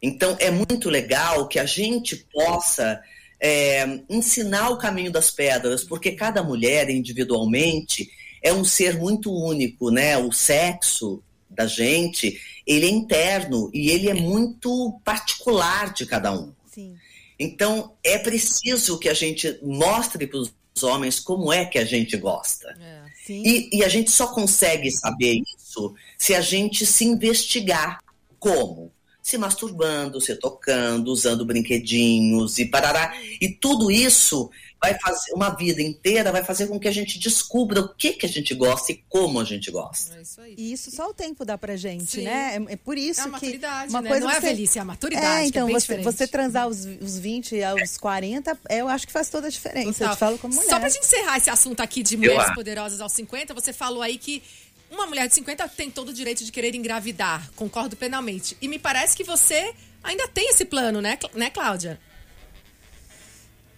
Então, 0.00 0.36
é 0.40 0.50
muito 0.50 0.90
legal 0.90 1.46
que 1.46 1.58
a 1.58 1.64
gente 1.64 2.16
possa 2.16 3.00
é, 3.42 4.00
ensinar 4.08 4.70
o 4.70 4.78
caminho 4.78 5.10
das 5.10 5.32
pedras, 5.32 5.82
porque 5.82 6.12
cada 6.12 6.44
mulher 6.44 6.88
individualmente 6.88 8.08
é 8.40 8.52
um 8.52 8.64
ser 8.64 8.96
muito 8.96 9.32
único, 9.32 9.90
né? 9.90 10.16
O 10.16 10.30
sexo 10.30 11.20
da 11.50 11.66
gente, 11.66 12.40
ele 12.64 12.86
é 12.86 12.90
interno 12.90 13.68
e 13.74 13.90
ele 13.90 14.08
é 14.08 14.14
muito 14.14 14.98
particular 15.04 15.92
de 15.92 16.06
cada 16.06 16.32
um. 16.32 16.52
Sim. 16.72 16.96
Então, 17.38 17.94
é 18.04 18.16
preciso 18.16 18.98
que 18.98 19.08
a 19.08 19.14
gente 19.14 19.58
mostre 19.60 20.26
para 20.26 20.38
os 20.38 20.82
homens 20.82 21.18
como 21.18 21.52
é 21.52 21.64
que 21.64 21.78
a 21.78 21.84
gente 21.84 22.16
gosta. 22.16 22.68
É. 22.80 23.02
E, 23.28 23.78
e 23.78 23.84
a 23.84 23.88
gente 23.88 24.10
só 24.10 24.28
consegue 24.28 24.90
saber 24.90 25.40
isso 25.56 25.94
se 26.16 26.34
a 26.34 26.40
gente 26.40 26.86
se 26.86 27.04
investigar. 27.04 27.98
Como? 28.38 28.91
Se 29.22 29.38
masturbando, 29.38 30.20
se 30.20 30.34
tocando, 30.36 31.08
usando 31.08 31.44
brinquedinhos 31.44 32.58
e 32.58 32.66
parará. 32.66 33.14
E 33.40 33.48
tudo 33.48 33.90
isso 33.90 34.50
vai 34.82 34.98
fazer, 34.98 35.32
uma 35.32 35.50
vida 35.50 35.80
inteira 35.80 36.32
vai 36.32 36.42
fazer 36.42 36.66
com 36.66 36.78
que 36.78 36.88
a 36.88 36.92
gente 36.92 37.16
descubra 37.20 37.80
o 37.80 37.94
que, 37.94 38.14
que 38.14 38.26
a 38.26 38.28
gente 38.28 38.52
gosta 38.52 38.90
e 38.90 39.00
como 39.08 39.38
a 39.38 39.44
gente 39.44 39.70
gosta. 39.70 40.16
É 40.16 40.22
isso 40.22 40.40
aí. 40.40 40.54
E 40.58 40.72
isso 40.72 40.90
só 40.90 41.08
o 41.08 41.14
tempo 41.14 41.44
dá 41.44 41.56
pra 41.56 41.76
gente, 41.76 42.10
Sim. 42.10 42.24
né? 42.24 42.56
É, 42.68 42.72
é 42.72 42.76
por 42.76 42.98
isso 42.98 43.20
É 43.20 43.22
a 43.22 43.26
que. 43.26 43.30
maturidade, 43.30 43.90
uma 43.90 44.02
né? 44.02 44.08
coisa 44.08 44.26
Não 44.26 44.32
é 44.32 44.36
a 44.36 44.40
velhice, 44.40 44.78
é 44.78 44.82
a 44.82 44.84
maturidade, 44.84 45.26
É, 45.26 45.38
que 45.38 45.44
é 45.44 45.46
então, 45.46 45.66
bem 45.66 45.74
você, 45.78 45.98
você 45.98 46.26
transar 46.26 46.66
os, 46.66 46.84
os 47.00 47.16
20 47.16 47.62
aos 47.62 47.96
40, 47.96 48.58
eu 48.70 48.88
acho 48.88 49.06
que 49.06 49.12
faz 49.12 49.28
toda 49.28 49.46
a 49.46 49.50
diferença. 49.50 49.88
Eu 49.88 49.94
Total. 49.94 50.14
te 50.16 50.18
falo 50.18 50.38
como 50.38 50.52
mulher. 50.54 50.68
Só 50.68 50.80
pra 50.80 50.88
gente 50.88 51.04
encerrar 51.04 51.38
esse 51.38 51.48
assunto 51.48 51.80
aqui 51.80 52.02
de 52.02 52.16
mulheres 52.16 52.52
poderosas 52.52 53.00
aos 53.00 53.12
50, 53.12 53.54
você 53.54 53.72
falou 53.72 54.02
aí 54.02 54.18
que 54.18 54.42
uma 54.92 55.06
mulher 55.06 55.26
de 55.26 55.34
50 55.34 55.66
tem 55.70 55.90
todo 55.90 56.10
o 56.10 56.12
direito 56.12 56.44
de 56.44 56.52
querer 56.52 56.74
engravidar. 56.74 57.50
Concordo 57.56 57.96
plenamente. 57.96 58.56
E 58.60 58.68
me 58.68 58.78
parece 58.78 59.16
que 59.16 59.24
você 59.24 59.72
ainda 60.04 60.28
tem 60.28 60.50
esse 60.50 60.66
plano, 60.66 61.00
né, 61.00 61.18
né 61.34 61.50
Cláudia? 61.50 61.98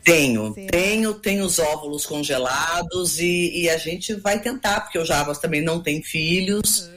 Tenho, 0.03 0.53
Sim. 0.53 0.67
tenho, 0.67 1.15
tenho 1.15 1.45
os 1.45 1.59
óvulos 1.59 2.05
congelados 2.05 3.19
e, 3.19 3.63
e 3.63 3.71
a 3.71 3.79
gente 3.79 4.13
vai 4.15 4.39
tentar, 4.39 4.83
porque 4.83 4.99
o 4.99 5.05
Jarbas 5.05 5.39
também 5.39 5.63
não 5.63 5.83
tem 5.83 6.03
filhos. 6.03 6.91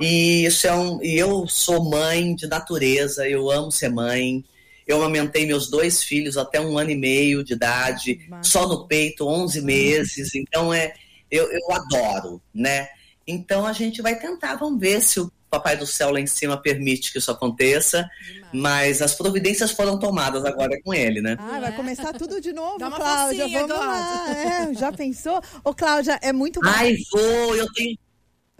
E 0.00 0.44
isso 0.46 0.66
é 0.66 0.72
um. 0.72 1.02
E 1.02 1.18
eu 1.18 1.46
sou 1.48 1.84
mãe 1.84 2.34
de 2.34 2.46
natureza, 2.46 3.28
eu 3.28 3.50
amo 3.50 3.70
ser 3.70 3.90
mãe. 3.90 4.44
Eu 4.86 5.02
amamentei 5.02 5.44
meus 5.44 5.68
dois 5.68 6.02
filhos 6.04 6.36
até 6.36 6.60
um 6.60 6.78
ano 6.78 6.90
e 6.90 6.96
meio 6.96 7.42
de 7.42 7.54
idade, 7.54 8.24
Massa. 8.28 8.50
só 8.50 8.68
no 8.68 8.86
peito, 8.86 9.26
11 9.26 9.60
meses. 9.60 10.34
Então 10.34 10.72
é, 10.72 10.94
eu, 11.30 11.50
eu 11.50 11.72
adoro, 11.72 12.40
né? 12.54 12.88
Então 13.26 13.66
a 13.66 13.72
gente 13.72 14.00
vai 14.00 14.18
tentar, 14.18 14.56
vamos 14.56 14.78
ver 14.78 15.00
se 15.00 15.20
o 15.20 15.30
Papai 15.50 15.76
do 15.76 15.86
Céu 15.86 16.10
lá 16.10 16.20
em 16.20 16.26
cima 16.26 16.60
permite 16.60 17.12
que 17.12 17.18
isso 17.18 17.30
aconteça. 17.30 18.08
Mas 18.52 19.02
as 19.02 19.14
providências 19.14 19.70
foram 19.72 19.98
tomadas 19.98 20.44
agora 20.44 20.80
com 20.82 20.94
ele, 20.94 21.20
né? 21.20 21.36
Ah, 21.38 21.60
vai 21.60 21.72
começar 21.74 22.12
tudo 22.12 22.40
de 22.40 22.52
novo, 22.52 22.78
Dá 22.78 22.88
uma 22.88 22.96
Cláudia. 22.96 23.48
Vamos 23.48 23.68
lá. 23.70 24.26
É, 24.30 24.74
já 24.74 24.92
pensou? 24.92 25.40
Ô, 25.64 25.74
Cláudia, 25.74 26.18
é 26.22 26.32
muito 26.32 26.60
bom. 26.60 26.68
Ai, 26.68 26.96
vou, 27.12 27.56
eu 27.56 27.70
tenho, 27.72 27.98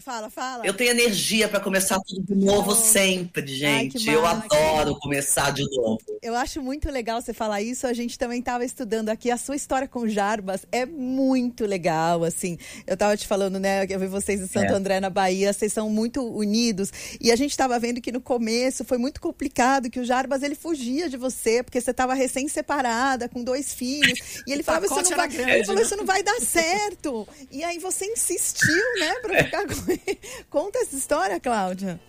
Fala, 0.06 0.30
fala. 0.30 0.64
eu 0.64 0.72
tenho 0.72 0.92
energia 0.92 1.48
para 1.48 1.58
começar 1.58 1.98
tudo 2.06 2.22
de 2.22 2.34
novo 2.36 2.70
Oh. 2.70 2.74
sempre, 2.76 3.42
Ai, 3.42 3.90
gente. 3.90 4.08
eu 4.08 4.22
massa. 4.22 4.44
adoro 4.44 4.96
começar 5.00 5.50
de 5.52 5.64
novo. 5.68 5.98
Eu 6.22 6.36
acho 6.36 6.62
muito 6.62 6.88
legal 6.92 7.20
você 7.20 7.32
falar 7.34 7.60
isso. 7.60 7.88
A 7.88 7.92
gente 7.92 8.16
também 8.16 8.38
estava 8.38 8.64
estudando 8.64 9.08
aqui 9.08 9.32
a 9.32 9.36
sua 9.36 9.56
história 9.56 9.88
com 9.88 10.00
o 10.02 10.08
Jarbas. 10.08 10.64
É 10.70 10.86
muito 10.86 11.66
legal, 11.66 12.22
assim. 12.22 12.56
Eu 12.86 12.94
estava 12.94 13.16
te 13.16 13.26
falando, 13.26 13.58
né? 13.58 13.84
Eu 13.88 13.98
vi 13.98 14.06
vocês 14.06 14.40
em 14.40 14.46
Santo 14.46 14.72
É. 14.72 14.76
André, 14.76 15.00
na 15.00 15.10
Bahia. 15.10 15.52
Vocês 15.52 15.72
são 15.72 15.90
muito 15.90 16.22
unidos. 16.22 16.92
E 17.20 17.32
a 17.32 17.36
gente 17.36 17.50
estava 17.50 17.76
vendo 17.76 18.00
que 18.00 18.12
no 18.12 18.20
começo 18.20 18.84
foi 18.84 18.98
muito 18.98 19.20
complicado, 19.20 19.90
que 19.90 19.98
o 19.98 20.04
Jarbas 20.04 20.44
ele 20.44 20.54
fugia 20.54 21.08
de 21.08 21.16
você, 21.16 21.64
porque 21.64 21.80
você 21.80 21.90
estava 21.90 22.14
recém-separada, 22.14 23.28
com 23.28 23.42
dois 23.42 23.74
filhos. 23.74 24.20
E 24.46 24.52
ele 24.52 24.62
falava, 24.62 24.86
isso 24.86 24.94
não 24.94 25.16
vai, 25.16 25.28
grande, 25.28 25.50
ele 25.50 25.64
falou, 25.64 25.80
né? 25.80 25.82
isso 25.84 25.96
não 25.96 26.06
vai 26.06 26.22
dar 26.22 26.40
certo. 26.40 27.26
E 27.50 27.64
aí 27.64 27.80
você 27.80 28.06
insistiu, 28.06 28.84
né, 29.00 29.12
pra 29.20 29.42
ficar 29.44 29.66
com 29.66 29.90
ele. 29.90 29.95
Conta 30.50 30.78
essa 30.78 30.96
história, 30.96 31.38
Cláudia. 31.40 32.00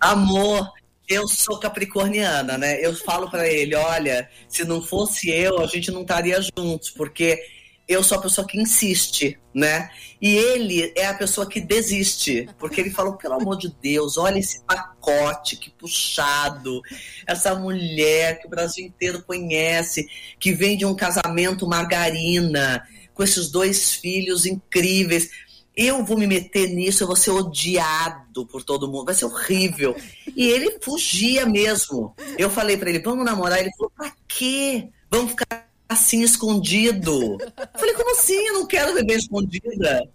Amor, 0.00 0.70
eu 1.08 1.26
sou 1.28 1.58
capricorniana, 1.58 2.58
né? 2.58 2.84
Eu 2.84 2.94
falo 2.94 3.30
para 3.30 3.48
ele, 3.48 3.74
olha, 3.74 4.28
se 4.48 4.64
não 4.64 4.82
fosse 4.82 5.30
eu, 5.30 5.60
a 5.60 5.66
gente 5.66 5.90
não 5.90 6.02
estaria 6.02 6.40
juntos, 6.56 6.90
porque 6.90 7.40
eu 7.88 8.02
sou 8.02 8.18
a 8.18 8.20
pessoa 8.20 8.46
que 8.46 8.60
insiste, 8.60 9.38
né? 9.54 9.88
E 10.20 10.34
ele 10.34 10.92
é 10.96 11.06
a 11.06 11.14
pessoa 11.14 11.48
que 11.48 11.60
desiste, 11.60 12.48
porque 12.58 12.80
ele 12.80 12.90
falou, 12.90 13.16
pelo 13.16 13.34
amor 13.34 13.56
de 13.56 13.72
Deus, 13.80 14.18
olha 14.18 14.38
esse 14.38 14.60
pacote, 14.64 15.56
que 15.56 15.70
puxado, 15.70 16.82
essa 17.26 17.54
mulher 17.54 18.40
que 18.40 18.46
o 18.46 18.50
Brasil 18.50 18.84
inteiro 18.84 19.22
conhece, 19.22 20.08
que 20.40 20.52
vem 20.52 20.76
de 20.76 20.84
um 20.84 20.96
casamento 20.96 21.68
margarina, 21.68 22.84
com 23.14 23.22
esses 23.22 23.50
dois 23.50 23.94
filhos 23.94 24.44
incríveis. 24.44 25.30
Eu 25.76 26.02
vou 26.02 26.16
me 26.16 26.26
meter 26.26 26.70
nisso, 26.70 27.02
eu 27.02 27.06
vou 27.06 27.16
ser 27.16 27.30
odiado 27.30 28.46
por 28.46 28.62
todo 28.62 28.88
mundo, 28.88 29.04
vai 29.04 29.14
ser 29.14 29.26
horrível. 29.26 29.94
E 30.34 30.48
ele 30.48 30.78
fugia 30.80 31.44
mesmo. 31.44 32.16
Eu 32.38 32.48
falei 32.48 32.78
pra 32.78 32.88
ele, 32.88 33.00
vamos 33.00 33.26
namorar? 33.26 33.60
Ele 33.60 33.70
falou, 33.76 33.92
pra 33.94 34.10
quê? 34.26 34.88
Vamos 35.10 35.32
ficar 35.32 35.68
assim 35.86 36.22
escondido? 36.22 37.36
Eu 37.40 37.78
falei, 37.78 37.94
como 37.94 38.10
assim? 38.12 38.46
Eu 38.46 38.54
não 38.54 38.66
quero 38.66 38.94
beber 38.94 39.18
escondida. 39.18 40.08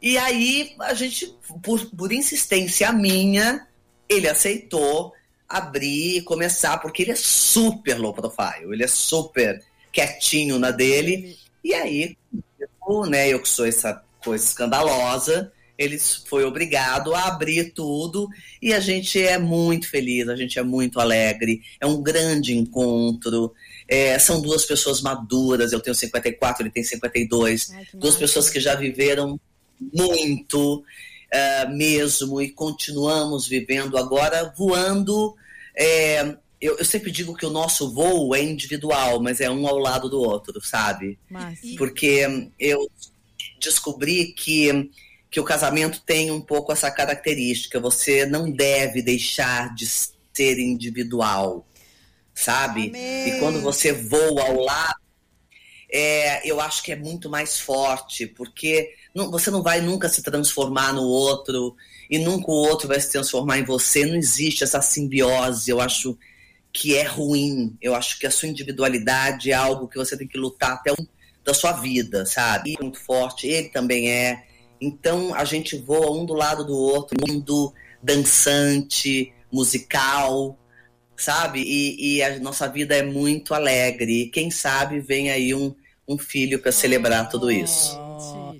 E 0.00 0.18
aí, 0.18 0.74
a 0.80 0.94
gente, 0.94 1.32
por, 1.62 1.86
por 1.86 2.12
insistência 2.12 2.92
minha, 2.92 3.68
ele 4.08 4.28
aceitou 4.28 5.12
abrir, 5.48 6.22
começar, 6.24 6.78
porque 6.78 7.02
ele 7.02 7.12
é 7.12 7.16
super 7.16 7.98
low 7.98 8.12
profile, 8.12 8.72
ele 8.72 8.82
é 8.82 8.88
super 8.88 9.62
quietinho 9.92 10.58
na 10.58 10.72
dele. 10.72 11.38
E 11.62 11.72
aí, 11.72 12.16
eu, 12.88 13.06
né, 13.06 13.28
eu 13.28 13.40
que 13.40 13.48
sou 13.48 13.64
essa 13.64 14.02
coisa 14.22 14.44
escandalosa, 14.44 15.52
ele 15.78 15.98
foi 15.98 16.44
obrigado 16.44 17.14
a 17.14 17.26
abrir 17.26 17.72
tudo. 17.72 18.28
E 18.60 18.72
a 18.72 18.80
gente 18.80 19.20
é 19.20 19.38
muito 19.38 19.88
feliz, 19.88 20.28
a 20.28 20.36
gente 20.36 20.58
é 20.58 20.62
muito 20.62 21.00
alegre, 21.00 21.60
é 21.80 21.86
um 21.86 22.02
grande 22.02 22.56
encontro. 22.56 23.52
É, 23.88 24.18
são 24.18 24.40
duas 24.40 24.64
pessoas 24.64 25.02
maduras, 25.02 25.72
eu 25.72 25.80
tenho 25.80 25.94
54, 25.94 26.62
ele 26.62 26.70
tem 26.70 26.84
52, 26.84 27.70
Ai, 27.70 27.86
duas 27.94 28.16
pessoas 28.16 28.48
que 28.48 28.60
já 28.60 28.74
viveram 28.74 29.38
muito 29.92 30.84
eh, 31.30 31.66
mesmo 31.66 32.40
e 32.40 32.50
continuamos 32.50 33.48
vivendo 33.48 33.96
agora 33.96 34.52
voando. 34.56 35.34
eh, 35.74 36.36
eu, 36.60 36.78
eu 36.78 36.84
sempre 36.84 37.10
digo 37.10 37.34
que 37.34 37.44
o 37.44 37.50
nosso 37.50 37.92
voo 37.92 38.34
é 38.36 38.42
individual, 38.42 39.20
mas 39.20 39.40
é 39.40 39.50
um 39.50 39.66
ao 39.66 39.78
lado 39.78 40.08
do 40.08 40.20
outro, 40.20 40.60
sabe? 40.64 41.18
Mas, 41.28 41.58
Porque 41.76 42.50
eu 42.58 42.88
descobri 43.62 44.32
que, 44.32 44.90
que 45.30 45.40
o 45.40 45.44
casamento 45.44 46.00
tem 46.04 46.30
um 46.30 46.40
pouco 46.40 46.72
essa 46.72 46.90
característica. 46.90 47.80
Você 47.80 48.26
não 48.26 48.50
deve 48.50 49.02
deixar 49.02 49.74
de 49.74 49.86
ser 49.86 50.58
individual, 50.58 51.66
sabe? 52.34 52.88
Amém. 52.88 53.28
E 53.28 53.38
quando 53.38 53.60
você 53.60 53.92
voa 53.92 54.42
ao 54.44 54.60
lado, 54.60 55.00
é, 55.90 56.46
eu 56.48 56.60
acho 56.60 56.82
que 56.82 56.92
é 56.92 56.96
muito 56.96 57.28
mais 57.28 57.60
forte, 57.60 58.26
porque 58.26 58.94
não- 59.14 59.30
você 59.30 59.50
não 59.50 59.62
vai 59.62 59.80
nunca 59.80 60.08
se 60.08 60.22
transformar 60.22 60.92
no 60.92 61.02
outro 61.02 61.76
e 62.10 62.18
nunca 62.18 62.50
o 62.50 62.54
outro 62.54 62.88
vai 62.88 62.98
se 62.98 63.10
transformar 63.10 63.58
em 63.58 63.64
você. 63.64 64.06
Não 64.06 64.16
existe 64.16 64.64
essa 64.64 64.80
simbiose. 64.80 65.70
Eu 65.70 65.80
acho 65.80 66.18
que 66.72 66.96
é 66.96 67.02
ruim. 67.02 67.76
Eu 67.80 67.94
acho 67.94 68.18
que 68.18 68.26
a 68.26 68.30
sua 68.30 68.48
individualidade 68.48 69.50
é 69.50 69.54
algo 69.54 69.86
que 69.86 69.98
você 69.98 70.16
tem 70.16 70.26
que 70.26 70.38
lutar 70.38 70.72
até 70.72 70.92
o 70.92 70.96
fim 70.96 71.08
da 71.44 71.54
sua 71.54 71.72
vida, 71.72 72.24
sabe? 72.26 72.72
E 72.72 72.82
muito 72.82 73.00
forte. 73.00 73.46
Ele 73.46 73.68
também 73.68 74.10
é. 74.10 74.44
Então 74.80 75.34
a 75.34 75.44
gente 75.44 75.76
voa 75.76 76.10
um 76.10 76.24
do 76.24 76.34
lado 76.34 76.64
do 76.64 76.76
outro, 76.76 77.16
mundo 77.26 77.72
dançante, 78.02 79.32
musical, 79.50 80.58
sabe? 81.16 81.62
E, 81.62 82.16
e 82.16 82.22
a 82.22 82.38
nossa 82.40 82.68
vida 82.68 82.96
é 82.96 83.02
muito 83.02 83.54
alegre. 83.54 84.22
E 84.22 84.30
quem 84.30 84.50
sabe 84.50 85.00
vem 85.00 85.30
aí 85.30 85.54
um, 85.54 85.74
um 86.08 86.18
filho 86.18 86.58
para 86.58 86.72
celebrar 86.72 87.28
tudo 87.28 87.50
isso. 87.50 87.96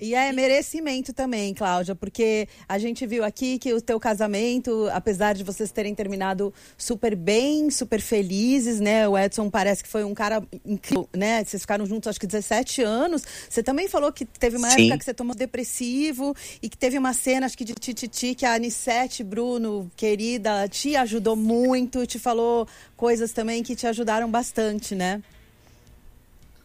E 0.03 0.13
é 0.15 0.33
merecimento 0.33 1.13
também, 1.13 1.53
Cláudia, 1.53 1.95
porque 1.95 2.45
a 2.67 2.77
gente 2.77 3.07
viu 3.07 3.23
aqui 3.23 3.57
que 3.57 3.73
o 3.73 3.79
teu 3.79 3.97
casamento, 3.97 4.89
apesar 4.91 5.31
de 5.31 5.45
vocês 5.45 5.71
terem 5.71 5.95
terminado 5.95 6.53
super 6.77 7.15
bem, 7.15 7.69
super 7.69 8.01
felizes, 8.01 8.81
né? 8.81 9.07
O 9.07 9.17
Edson 9.17 9.49
parece 9.49 9.81
que 9.81 9.87
foi 9.87 10.03
um 10.03 10.13
cara 10.13 10.43
incrível, 10.65 11.07
né? 11.15 11.41
Vocês 11.45 11.63
ficaram 11.63 11.85
juntos 11.85 12.09
acho 12.09 12.19
que 12.19 12.27
17 12.27 12.81
anos. 12.81 13.23
Você 13.49 13.63
também 13.63 13.87
falou 13.87 14.11
que 14.11 14.25
teve 14.25 14.57
uma 14.57 14.69
Sim. 14.71 14.87
época 14.87 14.97
que 14.97 15.05
você 15.05 15.13
tomou 15.13 15.33
depressivo 15.33 16.35
e 16.61 16.67
que 16.67 16.77
teve 16.77 16.97
uma 16.97 17.13
cena, 17.13 17.45
acho 17.45 17.57
que 17.57 17.63
de 17.63 17.73
tititi, 17.73 18.35
que 18.35 18.45
a 18.45 18.55
Anissete, 18.55 19.23
Bruno, 19.23 19.89
querida, 19.95 20.67
te 20.67 20.97
ajudou 20.97 21.37
muito, 21.37 22.05
te 22.05 22.19
falou 22.19 22.67
coisas 22.97 23.31
também 23.31 23.63
que 23.63 23.73
te 23.73 23.87
ajudaram 23.87 24.29
bastante, 24.29 24.95
né? 24.95 25.23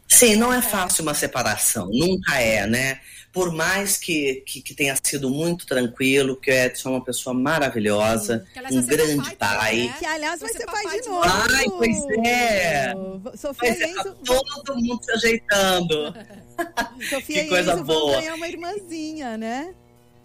Sim, 0.08 0.34
não 0.34 0.52
é 0.52 0.60
fácil 0.60 1.02
uma 1.02 1.14
separação, 1.14 1.88
nunca 1.92 2.40
é, 2.40 2.66
né? 2.66 2.98
Por 3.38 3.52
mais 3.52 3.96
que, 3.96 4.42
que, 4.44 4.60
que 4.60 4.74
tenha 4.74 4.96
sido 5.00 5.30
muito 5.30 5.64
tranquilo, 5.64 6.34
que 6.34 6.50
o 6.50 6.52
Edson 6.52 6.88
é 6.88 6.92
uma 6.94 7.04
pessoa 7.04 7.32
maravilhosa, 7.32 8.44
Que, 8.52 8.58
aliás, 8.58 8.76
um 8.76 8.86
grande 8.88 9.36
pai. 9.36 9.58
também, 9.60 9.86
né? 9.86 9.94
Que, 9.96 10.06
aliás, 10.06 10.40
vai 10.40 10.50
Vai 10.50 10.60
ser 10.60 10.66
ser 10.66 10.66
pai 10.66 11.00
de 11.00 11.08
novo. 11.08 11.22
Ai, 11.24 11.64
pois 11.68 12.26
é. 12.26 12.92
Sofia 13.36 13.54
Pois 13.54 13.80
é, 13.80 13.94
tá 13.94 14.14
todo 14.24 14.74
mundo 14.74 15.04
se 15.04 15.12
ajeitando. 15.12 16.14
Sofia 17.08 17.42
que 17.42 17.46
e 17.46 17.48
coisa 17.48 17.74
Enzo 17.74 17.84
vão 17.84 17.96
boa. 18.00 18.16
ganhar 18.16 18.34
uma 18.34 18.48
irmãzinha, 18.48 19.38
né? 19.38 19.72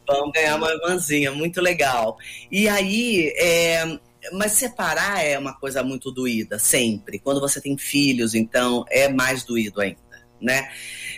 Vamos 0.08 0.32
ganhar 0.34 0.56
uma 0.56 0.71
irmãzinha, 0.71 1.32
muito 1.32 1.62
legal. 1.62 2.17
E 2.52 2.67
aí, 2.67 3.32
é, 3.38 3.99
mas 4.32 4.54
separar 4.54 5.23
é 5.23 5.38
uma 5.38 5.54
coisa 5.54 5.84
muito 5.84 6.12
doída, 6.12 6.58
sempre. 6.58 7.19
Quando 7.19 7.39
você 7.39 7.62
tem 7.62 7.78
filhos, 7.78 8.34
então, 8.34 8.84
é 8.89 9.08
mais 9.08 9.43
doído 9.43 9.82
ainda, 9.82 9.97
né? 10.41 10.69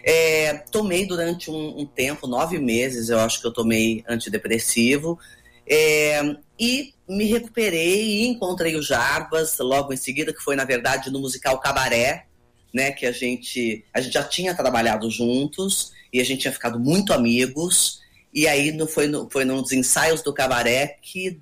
É, 0.03 0.53
tomei 0.71 1.05
durante 1.05 1.49
um, 1.49 1.79
um 1.79 1.85
tempo, 1.85 2.27
nove 2.27 2.59
meses, 2.59 3.09
eu 3.09 3.19
acho 3.19 3.41
que 3.41 3.47
eu 3.47 3.53
tomei 3.53 4.03
antidepressivo. 4.07 5.19
é, 5.67 6.37
e 6.59 6.93
me 7.07 7.25
recuperei 7.25 8.03
e 8.03 8.27
encontrei 8.27 8.75
o 8.75 8.81
Jarbas 8.81 9.57
logo 9.59 9.93
em 9.93 9.97
seguida, 9.97 10.33
que 10.33 10.41
foi, 10.41 10.55
na 10.55 10.63
verdade, 10.63 11.11
no 11.11 11.19
musical 11.19 11.59
Cabaré, 11.59 12.25
né? 12.73 12.91
Que 12.91 13.05
a 13.05 13.11
gente, 13.11 13.85
a 13.93 14.01
gente 14.01 14.13
já 14.13 14.23
tinha 14.23 14.55
trabalhado 14.55 15.09
juntos 15.09 15.91
e 16.11 16.19
a 16.19 16.23
gente 16.23 16.41
tinha 16.41 16.53
ficado 16.53 16.79
muito 16.79 17.13
amigos. 17.13 17.99
E 18.33 18.47
aí 18.47 18.71
no, 18.71 18.87
foi, 18.87 19.07
no, 19.07 19.29
foi 19.29 19.45
nos 19.45 19.71
ensaios 19.71 20.21
do 20.21 20.33
cabaré 20.33 20.97
que 21.01 21.39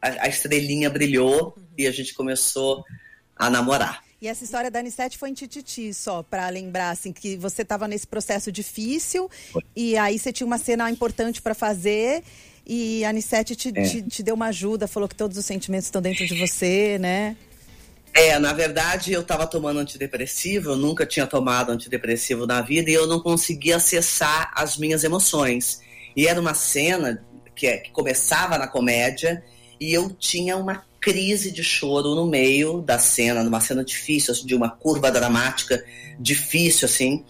a, 0.00 0.24
a 0.24 0.28
estrelinha 0.28 0.90
brilhou 0.90 1.56
e 1.76 1.86
a 1.86 1.90
gente 1.90 2.14
começou 2.14 2.84
a 3.34 3.50
namorar. 3.50 4.05
E 4.20 4.28
essa 4.28 4.44
história 4.44 4.70
da 4.70 4.78
Anissete 4.78 5.18
foi 5.18 5.28
em 5.30 5.34
Tititi, 5.34 5.92
só 5.92 6.22
pra 6.22 6.48
lembrar, 6.48 6.90
assim, 6.90 7.12
que 7.12 7.36
você 7.36 7.64
tava 7.64 7.86
nesse 7.86 8.06
processo 8.06 8.50
difícil 8.50 9.30
e 9.74 9.96
aí 9.96 10.18
você 10.18 10.32
tinha 10.32 10.46
uma 10.46 10.56
cena 10.58 10.90
importante 10.90 11.42
pra 11.42 11.54
fazer 11.54 12.22
e 12.66 13.04
a 13.04 13.10
Anissete 13.10 13.54
te, 13.54 13.68
É. 13.74 13.82
te, 13.82 14.02
te 14.02 14.22
deu 14.22 14.34
uma 14.34 14.46
ajuda, 14.46 14.88
falou 14.88 15.06
que 15.08 15.14
todos 15.14 15.36
os 15.36 15.44
sentimentos 15.44 15.86
estão 15.86 16.00
dentro 16.00 16.26
de 16.26 16.34
você, 16.34 16.96
né? 16.98 17.36
É, 18.14 18.38
na 18.38 18.54
verdade 18.54 19.12
eu 19.12 19.20
estava 19.20 19.46
tomando 19.46 19.78
antidepressivo, 19.80 20.70
eu 20.70 20.76
nunca 20.76 21.04
tinha 21.04 21.26
tomado 21.26 21.70
antidepressivo 21.70 22.46
na 22.46 22.62
vida 22.62 22.90
e 22.90 22.94
eu 22.94 23.06
não 23.06 23.20
conseguia 23.20 23.76
acessar 23.76 24.50
as 24.54 24.78
minhas 24.78 25.04
emoções. 25.04 25.80
E 26.16 26.26
era 26.26 26.40
uma 26.40 26.54
cena 26.54 27.22
que, 27.54 27.66
é- 27.66 27.76
que 27.76 27.90
começava 27.90 28.56
na 28.56 28.66
comédia 28.66 29.44
e 29.78 29.92
eu 29.92 30.08
tinha 30.08 30.56
uma 30.56 30.85
crise 31.00 31.50
de 31.50 31.62
choro 31.62 32.14
no 32.14 32.26
meio 32.26 32.80
da 32.80 32.98
cena, 32.98 33.42
numa 33.42 33.60
cena 33.60 33.84
difícil, 33.84 34.32
assim, 34.32 34.46
de 34.46 34.54
uma 34.54 34.70
curva 34.70 35.10
dramática 35.10 35.84
difícil, 36.18 36.86
assim. 36.86 37.24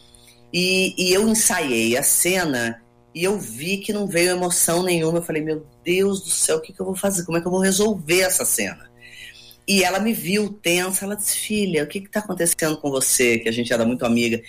E, 0.53 0.95
e 0.97 1.13
eu 1.13 1.29
ensaiei 1.29 1.97
a 1.97 2.03
cena 2.03 2.83
e 3.15 3.25
eu 3.25 3.39
vi 3.39 3.79
que 3.79 3.93
não 3.93 4.07
veio 4.07 4.31
emoção 4.31 4.83
nenhuma. 4.83 5.19
Eu 5.19 5.23
falei, 5.23 5.43
meu 5.43 5.67
Deus 5.83 6.21
do 6.21 6.31
céu, 6.31 6.59
o 6.59 6.61
que, 6.61 6.73
que 6.73 6.81
eu 6.81 6.87
vou 6.87 6.97
fazer? 6.97 7.25
Como 7.25 7.39
é 7.39 7.41
que 7.41 7.47
eu 7.47 7.51
vou 7.51 7.61
resolver 7.61 8.21
essa 8.21 8.45
cena? 8.45 8.91
E 9.67 9.83
ela 9.83 9.99
me 9.99 10.13
viu 10.13 10.49
tensa, 10.51 11.05
ela 11.05 11.17
disse, 11.17 11.37
filha, 11.37 11.83
o 11.83 11.87
que 11.87 11.99
está 11.99 12.21
acontecendo 12.21 12.77
com 12.77 12.91
você? 12.91 13.39
Que 13.39 13.49
a 13.49 13.53
gente 13.53 13.73
era 13.73 13.85
muito 13.85 14.07
amiga. 14.07 14.41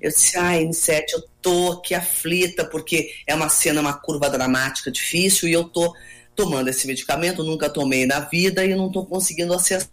Eu 0.00 0.10
disse, 0.10 0.36
ai, 0.36 0.64
N7, 0.64 1.04
eu 1.12 1.22
tô 1.40 1.72
aqui 1.72 1.94
aflita, 1.94 2.64
porque 2.64 3.10
é 3.26 3.34
uma 3.34 3.48
cena, 3.48 3.80
uma 3.80 3.94
curva 3.94 4.28
dramática 4.28 4.90
difícil, 4.90 5.48
e 5.48 5.52
eu 5.52 5.64
tô 5.64 5.94
tomando 6.36 6.68
esse 6.68 6.86
medicamento, 6.86 7.42
nunca 7.42 7.68
tomei 7.70 8.06
na 8.06 8.20
vida, 8.20 8.64
e 8.64 8.74
não 8.74 8.92
tô 8.92 9.04
conseguindo 9.04 9.54
acessar 9.54 9.88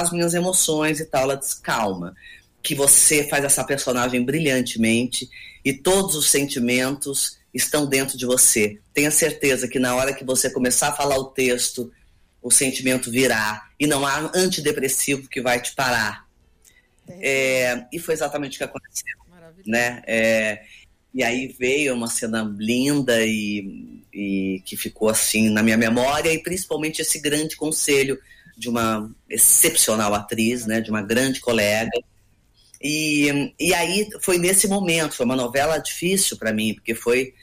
as 0.00 0.12
minhas 0.12 0.32
emoções 0.32 1.00
e 1.00 1.04
tal. 1.04 1.24
Ela 1.24 1.34
disse, 1.34 1.60
calma, 1.60 2.14
que 2.62 2.74
você 2.74 3.28
faz 3.28 3.44
essa 3.44 3.64
personagem 3.64 4.24
brilhantemente, 4.24 5.28
e 5.64 5.74
todos 5.74 6.14
os 6.14 6.30
sentimentos 6.30 7.38
estão 7.52 7.86
dentro 7.86 8.16
de 8.16 8.24
você. 8.24 8.78
Tenha 8.94 9.10
certeza 9.10 9.66
que 9.66 9.78
na 9.78 9.94
hora 9.94 10.14
que 10.14 10.24
você 10.24 10.48
começar 10.48 10.88
a 10.88 10.94
falar 10.94 11.18
o 11.18 11.24
texto, 11.24 11.92
o 12.40 12.50
sentimento 12.50 13.10
virá 13.10 13.68
e 13.78 13.86
não 13.86 14.06
há 14.06 14.30
antidepressivo 14.34 15.28
que 15.28 15.42
vai 15.42 15.60
te 15.60 15.74
parar. 15.74 16.26
É, 17.08 17.84
e 17.92 17.98
foi 17.98 18.14
exatamente 18.14 18.54
o 18.54 18.58
que 18.58 18.64
aconteceu, 18.64 19.16
né? 19.66 20.02
É, 20.06 20.62
e 21.12 21.24
aí 21.24 21.54
veio 21.58 21.92
uma 21.94 22.06
cena 22.06 22.42
linda 22.56 23.20
e, 23.26 23.99
e 24.12 24.62
que 24.64 24.76
ficou 24.76 25.08
assim 25.08 25.48
na 25.50 25.62
minha 25.62 25.76
memória 25.76 26.32
e 26.32 26.42
principalmente 26.42 27.00
esse 27.00 27.18
grande 27.20 27.56
conselho 27.56 28.18
de 28.56 28.68
uma 28.68 29.10
excepcional 29.28 30.14
atriz, 30.14 30.66
né? 30.66 30.80
De 30.80 30.90
uma 30.90 31.02
grande 31.02 31.40
colega. 31.40 31.90
E, 32.82 33.52
e 33.58 33.74
aí 33.74 34.08
foi 34.22 34.38
nesse 34.38 34.66
momento, 34.66 35.14
foi 35.14 35.26
uma 35.26 35.36
novela 35.36 35.78
difícil 35.78 36.36
para 36.36 36.52
mim, 36.52 36.74
porque 36.74 36.94
foi 36.94 37.34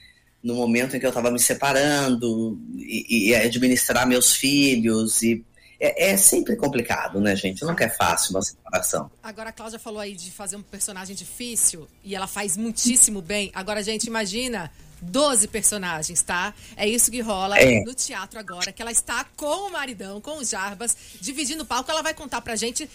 no 0.44 0.56
momento 0.56 0.96
em 0.96 1.00
que 1.00 1.06
eu 1.06 1.10
estava 1.10 1.32
me 1.32 1.40
separando 1.40 2.60
e, 2.76 3.30
e 3.30 3.36
administrar 3.36 4.08
meus 4.08 4.36
filhos 4.36 5.22
e 5.22 5.44
é, 5.80 6.12
é 6.12 6.18
sempre 6.18 6.56
complicado, 6.56 7.20
né, 7.20 7.36
gente? 7.36 7.64
Nunca 7.64 7.84
é 7.86 7.90
fácil 7.90 8.32
uma 8.32 8.42
separação. 8.42 9.12
Agora 9.22 9.50
a 9.50 9.52
Cláudia 9.52 9.78
falou 9.78 10.00
aí 10.00 10.16
de 10.16 10.32
fazer 10.32 10.56
um 10.56 10.62
personagem 10.62 11.16
difícil 11.16 11.88
e 12.04 12.16
ela 12.16 12.28
faz 12.28 12.58
muitíssimo 12.58 13.22
bem. 13.22 13.52
Agora, 13.54 13.84
gente, 13.84 14.06
imagina 14.06 14.72
12 15.02 15.48
personagens, 15.48 16.22
tá? 16.22 16.54
É 16.76 16.88
isso 16.88 17.12
que 17.12 17.22
rola 17.22 17.58
É. 17.60 17.82
no 17.84 17.94
teatro 17.94 18.40
agora, 18.40 18.72
que 18.72 18.82
ela 18.82 18.92
está 18.92 19.26
com 19.36 19.68
o 19.68 19.72
maridão, 19.72 20.20
com 20.22 20.38
os 20.38 20.50
Jarbas, 20.50 20.96
dividindo 21.22 21.64
o 21.64 21.66
palco. 21.66 21.90
Ela 21.92 22.02
vai 22.02 22.14
contar 22.14 22.42
pra 22.42 22.56
gente. 22.56 22.90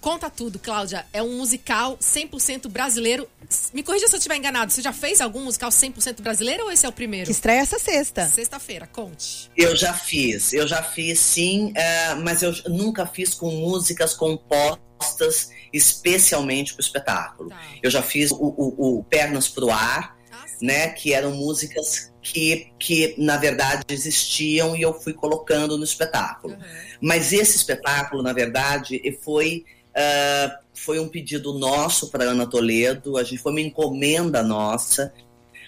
Conta 0.00 0.30
tudo, 0.30 0.58
Cláudia. 0.58 1.04
É 1.12 1.22
um 1.22 1.36
musical 1.36 1.98
100% 1.98 2.70
brasileiro. 2.70 3.28
Me 3.74 3.82
corrija 3.82 4.08
se 4.08 4.14
eu 4.14 4.16
estiver 4.16 4.36
enganado. 4.36 4.72
Você 4.72 4.80
já 4.80 4.94
fez 4.94 5.20
algum 5.20 5.44
musical 5.44 5.68
100% 5.70 6.22
brasileiro 6.22 6.64
ou 6.64 6.72
esse 6.72 6.86
é 6.86 6.88
o 6.88 6.92
primeiro? 6.92 7.26
Que 7.26 7.32
estreia 7.32 7.60
essa 7.60 7.78
sexta. 7.78 8.26
Sexta-feira, 8.26 8.86
conte. 8.86 9.50
Eu 9.54 9.76
já 9.76 9.92
fiz, 9.92 10.54
eu 10.54 10.66
já 10.66 10.82
fiz 10.82 11.18
sim, 11.20 11.70
é, 11.76 12.14
mas 12.14 12.42
eu 12.42 12.50
nunca 12.68 13.04
fiz 13.04 13.34
com 13.34 13.50
músicas 13.50 14.14
compostas 14.14 15.50
especialmente 15.70 16.72
para 16.72 16.80
o 16.80 16.84
espetáculo. 16.84 17.50
Tá. 17.50 17.60
Eu 17.82 17.90
já 17.90 18.02
fiz 18.02 18.30
o, 18.30 18.36
o- 18.36 18.98
o 19.00 19.04
Pernas 19.04 19.48
pro 19.48 19.70
Ar, 19.70 20.16
Ah, 20.16 20.16
sim. 20.16 20.19
Né, 20.60 20.88
que 20.88 21.12
eram 21.14 21.32
músicas 21.32 22.12
que, 22.22 22.70
que 22.78 23.14
na 23.16 23.36
verdade 23.36 23.84
existiam 23.88 24.76
e 24.76 24.82
eu 24.82 24.92
fui 24.92 25.12
colocando 25.14 25.78
no 25.78 25.84
espetáculo. 25.84 26.54
Uhum. 26.54 26.60
Mas 27.00 27.32
esse 27.32 27.56
espetáculo, 27.56 28.22
na 28.22 28.32
verdade, 28.32 29.00
foi, 29.22 29.64
ah, 29.94 30.58
foi 30.74 30.98
um 31.00 31.08
pedido 31.08 31.58
nosso 31.58 32.10
para 32.10 32.24
Ana 32.24 32.46
Toledo, 32.46 33.16
a 33.16 33.22
gente 33.24 33.38
foi 33.38 33.52
uma 33.52 33.60
encomenda 33.60 34.42
nossa. 34.42 35.12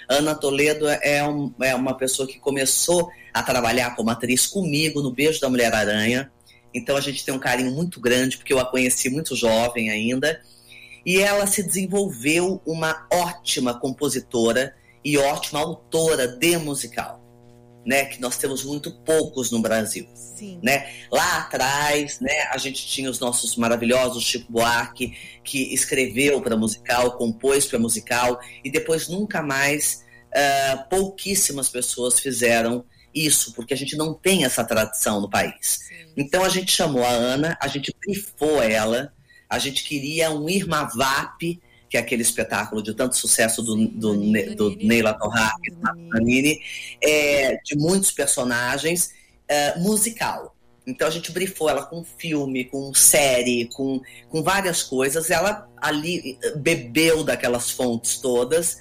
Ana 0.08 0.34
Toledo 0.34 0.86
é, 0.88 1.26
um- 1.26 1.52
é 1.62 1.74
uma 1.74 1.96
pessoa 1.96 2.28
que 2.28 2.38
começou 2.38 3.10
a 3.32 3.42
trabalhar 3.42 3.96
como 3.96 4.10
atriz 4.10 4.46
comigo 4.46 5.00
no 5.00 5.10
Beijo 5.10 5.40
da 5.40 5.48
Mulher 5.48 5.72
Aranha. 5.74 6.30
Então 6.74 6.96
a 6.96 7.00
gente 7.00 7.24
tem 7.24 7.34
um 7.34 7.38
carinho 7.38 7.70
muito 7.72 7.98
grande, 8.00 8.36
porque 8.36 8.52
eu 8.52 8.58
a 8.58 8.64
conheci 8.64 9.08
muito 9.08 9.34
jovem 9.34 9.90
ainda. 9.90 10.40
E 11.04 11.18
ela 11.18 11.46
se 11.46 11.62
desenvolveu 11.62 12.60
uma 12.64 13.06
ótima 13.10 13.74
compositora 13.78 14.74
e 15.04 15.18
ótima 15.18 15.60
autora 15.60 16.28
de 16.28 16.56
musical, 16.56 17.20
né? 17.84 18.04
Que 18.04 18.20
nós 18.20 18.36
temos 18.36 18.64
muito 18.64 18.90
poucos 19.04 19.50
no 19.50 19.60
Brasil 19.60 20.06
Sim. 20.42 20.58
né? 20.60 20.92
Lá 21.08 21.38
atrás, 21.38 22.18
né, 22.18 22.48
a 22.50 22.58
gente 22.58 22.84
tinha 22.84 23.08
os 23.08 23.20
nossos 23.20 23.54
maravilhosos 23.54 24.24
Chico 24.24 24.50
Buarque, 24.50 25.16
que 25.44 25.72
escreveu 25.72 26.40
para 26.40 26.56
musical, 26.56 27.16
compôs 27.16 27.66
para 27.66 27.78
musical, 27.78 28.40
e 28.64 28.70
depois 28.70 29.08
nunca 29.08 29.40
mais 29.40 30.04
ah, 30.34 30.84
pouquíssimas 30.90 31.68
pessoas 31.68 32.18
fizeram 32.18 32.84
isso, 33.14 33.52
porque 33.52 33.72
a 33.72 33.76
gente 33.76 33.96
não 33.96 34.12
tem 34.14 34.44
essa 34.44 34.64
tradição 34.64 35.20
no 35.20 35.30
país. 35.30 35.80
Então 36.16 36.42
a 36.42 36.48
gente 36.48 36.72
chamou 36.72 37.04
a 37.04 37.10
Ana, 37.10 37.56
a 37.60 37.68
gente 37.68 37.94
brifou 38.04 38.60
ela, 38.60 39.12
a 39.48 39.60
gente 39.60 39.84
queria 39.84 40.32
um 40.32 40.48
Irma 40.48 40.90
Vap, 40.92 41.40
que 41.92 41.98
é 41.98 42.00
aquele 42.00 42.22
espetáculo 42.22 42.82
de 42.82 42.94
tanto 42.94 43.14
sucesso 43.14 43.62
do, 43.62 43.86
do, 43.86 44.14
Ne- 44.14 44.54
do 44.54 44.74
Neila 44.76 45.12
do 45.12 45.28
Nanini, 46.08 46.58
é, 47.02 47.58
de 47.62 47.76
muitos 47.76 48.10
personagens, 48.10 49.12
é, 49.46 49.78
musical. 49.78 50.56
Então 50.86 51.06
a 51.06 51.10
gente 51.10 51.30
brifou 51.30 51.68
ela 51.68 51.84
com 51.84 52.02
filme, 52.02 52.64
com 52.64 52.94
série, 52.94 53.68
com, 53.74 54.00
com 54.30 54.42
várias 54.42 54.82
coisas. 54.82 55.30
Ela 55.30 55.68
ali 55.76 56.38
eh, 56.42 56.56
bebeu 56.56 57.22
daquelas 57.22 57.70
fontes 57.70 58.16
todas 58.16 58.78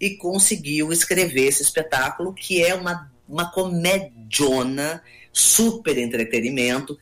e 0.00 0.10
conseguiu 0.10 0.92
escrever 0.92 1.48
esse 1.48 1.64
espetáculo, 1.64 2.32
que 2.32 2.62
é 2.62 2.76
uma, 2.76 3.12
uma 3.28 3.50
comediona, 3.50 5.02
super 5.32 5.98
entretenimento, 5.98 6.96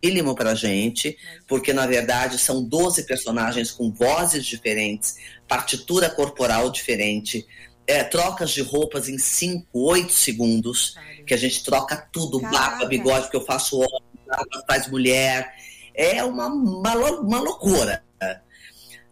dificílimo 0.00 0.34
pra 0.34 0.54
gente, 0.54 1.16
porque 1.46 1.72
na 1.72 1.86
verdade 1.86 2.38
são 2.38 2.62
12 2.62 3.04
personagens 3.04 3.70
com 3.70 3.90
vozes 3.90 4.44
diferentes, 4.44 5.16
partitura 5.48 6.10
corporal 6.10 6.70
diferente, 6.70 7.46
é, 7.86 8.02
trocas 8.02 8.50
de 8.50 8.62
roupas 8.62 9.08
em 9.08 9.18
5, 9.18 9.66
8 9.72 10.12
segundos, 10.12 10.96
que 11.26 11.34
a 11.34 11.36
gente 11.36 11.62
troca 11.64 12.08
tudo, 12.12 12.40
barba, 12.40 12.86
bigode, 12.86 13.22
porque 13.22 13.36
eu 13.36 13.44
faço 13.44 13.76
homem, 13.78 14.02
barba 14.26 14.64
faz 14.66 14.88
mulher. 14.88 15.54
É 15.94 16.22
uma, 16.22 16.46
uma, 16.46 16.94
uma 17.20 17.40
loucura. 17.40 18.04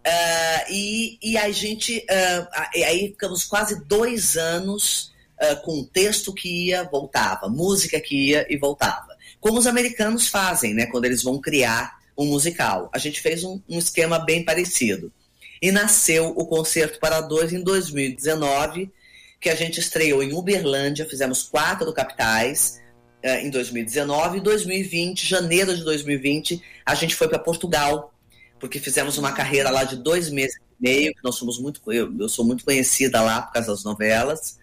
Ah, 0.07 0.64
e, 0.68 1.18
e 1.22 1.39
a 1.39 1.51
gente, 1.51 2.05
e 2.74 2.85
aí 2.85 3.09
ficamos 3.09 3.45
quase 3.45 3.87
dois 3.87 4.37
anos 4.37 5.12
ah, 5.41 5.57
com 5.57 5.78
um 5.80 5.85
texto 5.85 6.35
que 6.35 6.66
ia, 6.66 6.85
voltava, 6.85 7.49
música 7.49 7.99
que 8.01 8.30
ia 8.30 8.47
e 8.51 8.59
voltava. 8.59 9.14
Como 9.45 9.59
os 9.59 9.66
americanos 9.66 10.26
fazem, 10.26 10.72
né, 10.72 10.86
quando 10.86 11.05
eles 11.05 11.22
vão 11.22 11.38
criar 11.38 11.99
um 12.16 12.24
musical. 12.24 12.88
A 12.95 12.97
gente 12.97 13.20
fez 13.20 13.45
um, 13.45 13.61
um 13.68 13.78
esquema 13.78 14.18
bem 14.18 14.42
parecido. 14.42 15.12
E 15.61 15.70
nasceu 15.70 16.28
o 16.28 16.47
Concerto 16.47 16.99
para 16.99 17.20
Dois 17.20 17.53
em 17.53 17.62
2019, 17.62 18.90
que 19.38 19.51
a 19.51 19.55
gente 19.55 19.80
estreou 19.80 20.22
em 20.22 20.32
Uberlândia, 20.32 21.05
fizemos 21.05 21.42
quatro 21.42 21.92
capitais 21.92 22.80
eh, 23.22 23.45
em 23.45 23.51
2019. 23.51 24.38
Em 24.38 24.42
2020, 24.42 25.26
janeiro 25.26 25.76
de 25.76 25.84
2020, 25.84 26.62
a 26.86 26.95
gente 26.95 27.14
foi 27.14 27.28
para 27.28 27.38
Portugal, 27.38 28.14
porque 28.59 28.80
fizemos 28.80 29.18
uma 29.18 29.32
carreira 29.32 29.68
lá 29.68 29.84
de 29.84 29.97
dois 29.97 30.30
meses 30.30 30.57
e 30.57 30.82
meio, 30.82 31.14
que 31.14 31.22
nós 31.22 31.34
somos 31.34 31.59
muito, 31.59 31.82
eu, 31.92 32.11
eu 32.18 32.30
sou 32.30 32.47
muito 32.47 32.64
conhecida 32.64 33.20
lá 33.20 33.42
por 33.42 33.53
causa 33.53 33.72
das 33.72 33.84
novelas. 33.84 34.59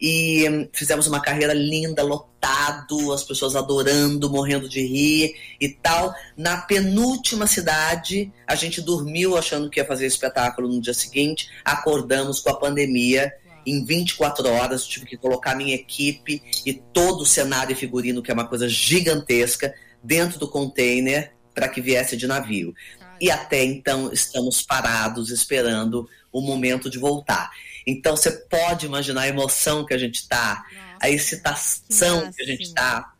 E 0.00 0.48
hum, 0.48 0.68
fizemos 0.72 1.06
uma 1.06 1.20
carreira 1.20 1.52
linda, 1.52 2.02
lotado, 2.02 3.12
as 3.12 3.22
pessoas 3.22 3.56
adorando, 3.56 4.30
morrendo 4.30 4.68
de 4.68 4.80
rir 4.80 5.34
e 5.60 5.68
tal. 5.68 6.14
Na 6.36 6.58
penúltima 6.58 7.46
cidade, 7.46 8.32
a 8.46 8.54
gente 8.54 8.80
dormiu 8.80 9.36
achando 9.36 9.68
que 9.68 9.80
ia 9.80 9.86
fazer 9.86 10.06
espetáculo 10.06 10.68
no 10.68 10.80
dia 10.80 10.94
seguinte, 10.94 11.48
acordamos 11.64 12.40
com 12.40 12.50
a 12.50 12.58
pandemia. 12.58 13.32
Em 13.66 13.84
24 13.84 14.48
horas, 14.48 14.86
tive 14.86 15.04
que 15.04 15.16
colocar 15.16 15.54
minha 15.54 15.74
equipe 15.74 16.42
e 16.64 16.72
todo 16.72 17.22
o 17.22 17.26
cenário 17.26 17.72
e 17.72 17.76
figurino, 17.76 18.22
que 18.22 18.30
é 18.30 18.34
uma 18.34 18.46
coisa 18.46 18.68
gigantesca, 18.68 19.74
dentro 20.02 20.38
do 20.38 20.48
container 20.48 21.32
para 21.54 21.68
que 21.68 21.80
viesse 21.80 22.16
de 22.16 22.26
navio. 22.26 22.72
E 23.20 23.30
até 23.30 23.64
então 23.64 24.12
estamos 24.12 24.62
parados 24.62 25.30
esperando 25.30 26.08
o 26.32 26.40
momento 26.40 26.88
de 26.88 26.98
voltar. 26.98 27.50
Então 27.88 28.14
você 28.14 28.30
pode 28.30 28.84
imaginar 28.84 29.22
a 29.22 29.28
emoção 29.28 29.84
que 29.84 29.94
a 29.94 29.98
gente 29.98 30.16
está, 30.16 30.62
a 31.00 31.08
excitação 31.08 32.30
que 32.30 32.42
a 32.42 32.46
gente 32.46 32.64
está 32.64 33.14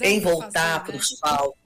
em 0.00 0.18
voltar 0.18 0.82
para 0.82 0.96
os 0.96 1.10
palcos. 1.20 1.60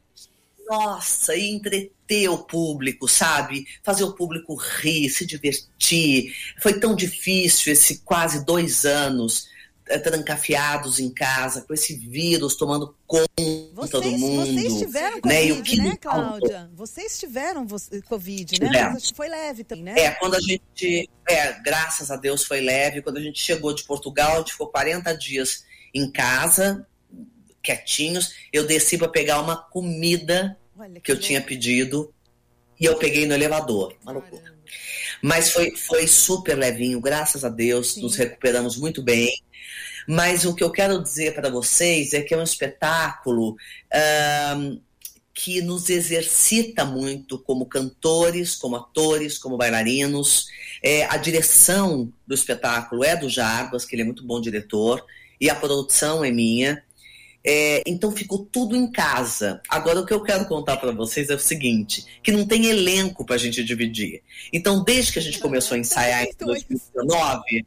Nossa, 0.67 1.37
e 1.37 1.51
entreter 1.51 2.29
o 2.29 2.39
público, 2.39 3.07
sabe? 3.07 3.67
Fazer 3.83 4.03
o 4.03 4.15
público 4.15 4.55
rir, 4.55 5.11
se 5.11 5.27
divertir. 5.27 6.35
Foi 6.61 6.81
tão 6.81 6.97
difícil 6.97 7.73
esse 7.73 7.99
quase 7.99 8.45
dois 8.45 8.85
anos 8.85 9.47
eh, 9.89 9.99
trancafiados 9.99 10.99
em 10.99 11.11
casa, 11.11 11.63
com 11.63 11.75
esse 11.75 11.97
vírus 11.97 12.57
tomando 12.57 12.97
conta 13.07 13.27
do 13.37 13.73
Vocês, 13.75 14.21
mundo. 14.21 14.47
vocês 14.47 14.79
tiveram 14.79 15.21
né? 15.25 15.43
O 15.45 15.57
Covid, 15.57 15.63
que 15.63 15.77
né, 15.77 15.85
faltou- 15.85 16.01
Cláudia? 16.01 16.71
Vocês 16.75 17.19
tiveram 17.19 17.67
Covid, 18.09 18.61
né? 18.61 18.67
Tivemos. 18.69 18.93
Mas 18.95 19.11
que 19.11 19.17
foi 19.17 19.29
leve 19.29 19.65
também, 19.65 19.85
né? 19.85 19.95
É, 19.99 20.11
quando 20.13 20.35
a 20.35 20.41
gente, 20.41 21.09
é, 21.29 21.53
graças 21.63 22.11
a 22.11 22.17
Deus 22.17 22.45
foi 22.45 22.61
leve, 22.61 23.03
quando 23.03 23.19
a 23.19 23.23
gente 23.23 23.41
chegou 23.41 23.75
de 23.75 23.85
Portugal, 23.85 24.35
a 24.35 24.39
gente 24.39 24.53
ficou 24.53 24.69
40 24.69 25.13
dias 25.15 25.65
em 25.93 26.11
casa, 26.11 26.87
quietinhos. 27.63 28.35
Eu 28.53 28.67
desci 28.67 28.99
para 28.99 29.09
pegar 29.09 29.41
uma 29.41 29.57
comida 29.57 30.57
Olha 30.79 31.01
que 31.01 31.11
eu 31.13 31.19
tinha 31.19 31.41
pedido 31.41 32.13
e 32.81 32.85
eu 32.85 32.97
peguei 32.97 33.27
no 33.27 33.35
elevador. 33.35 33.97
Uma 34.03 34.13
loucura. 34.13 34.43
Caramba. 34.43 34.55
Mas 35.23 35.51
foi, 35.53 35.75
foi 35.77 36.07
super 36.07 36.55
levinho, 36.55 37.01
graças 37.01 37.45
a 37.45 37.49
Deus, 37.49 37.95
Sim. 37.95 38.03
nos 38.03 38.17
recuperamos 38.17 38.77
muito 38.77 39.03
bem. 39.03 39.31
Mas 40.09 40.45
o 40.45 40.55
que 40.55 40.63
eu 40.63 40.71
quero 40.71 41.03
dizer 41.03 41.35
para 41.35 41.51
vocês 41.51 42.13
é 42.13 42.23
que 42.23 42.35
é 42.35 42.37
um 42.37 42.43
espetáculo 42.43 43.57
que 45.35 45.61
nos 45.61 45.91
exercita 45.91 46.85
muito 46.85 47.39
como 47.39 47.67
cantores, 47.67 48.55
como 48.55 48.77
atores, 48.77 49.37
como 49.37 49.57
bailarinos. 49.57 50.47
É, 50.81 51.05
a 51.07 51.17
direção 51.17 52.13
do 52.25 52.35
espetáculo 52.35 53.03
é 53.03 53.17
do 53.17 53.29
Jarbas, 53.29 53.85
que 53.85 53.97
ele 53.97 54.03
é 54.03 54.05
muito 54.05 54.25
bom 54.25 54.41
diretor, 54.41 55.05
e 55.41 55.51
a 55.51 55.55
produção 55.55 56.25
é 56.25 56.31
minha. 56.31 56.83
É, 57.47 57.83
então 57.85 58.11
ficou 58.13 58.47
tudo 58.47 58.77
em 58.77 58.91
casa. 58.91 59.61
Agora 59.69 60.01
o 60.01 60.07
que 60.07 60.15
eu 60.15 60.23
quero 60.23 60.47
contar 60.47 60.79
para 60.79 60.93
vocês 60.93 61.29
é 61.29 61.35
o 61.35 61.39
seguinte, 61.39 62.07
que 62.23 62.33
não 62.33 62.47
tem 62.47 62.67
elenco 62.67 63.27
para 63.27 63.35
a 63.35 63.39
gente 63.39 63.63
dividir. 63.63 64.23
Então 64.53 64.83
desde 64.83 65.13
que 65.13 65.19
a 65.19 65.23
gente 65.23 65.41
começou 65.41 65.75
a 65.75 65.79
ensaiar 65.79 66.23
em 66.23 66.33
2019, 66.39 67.67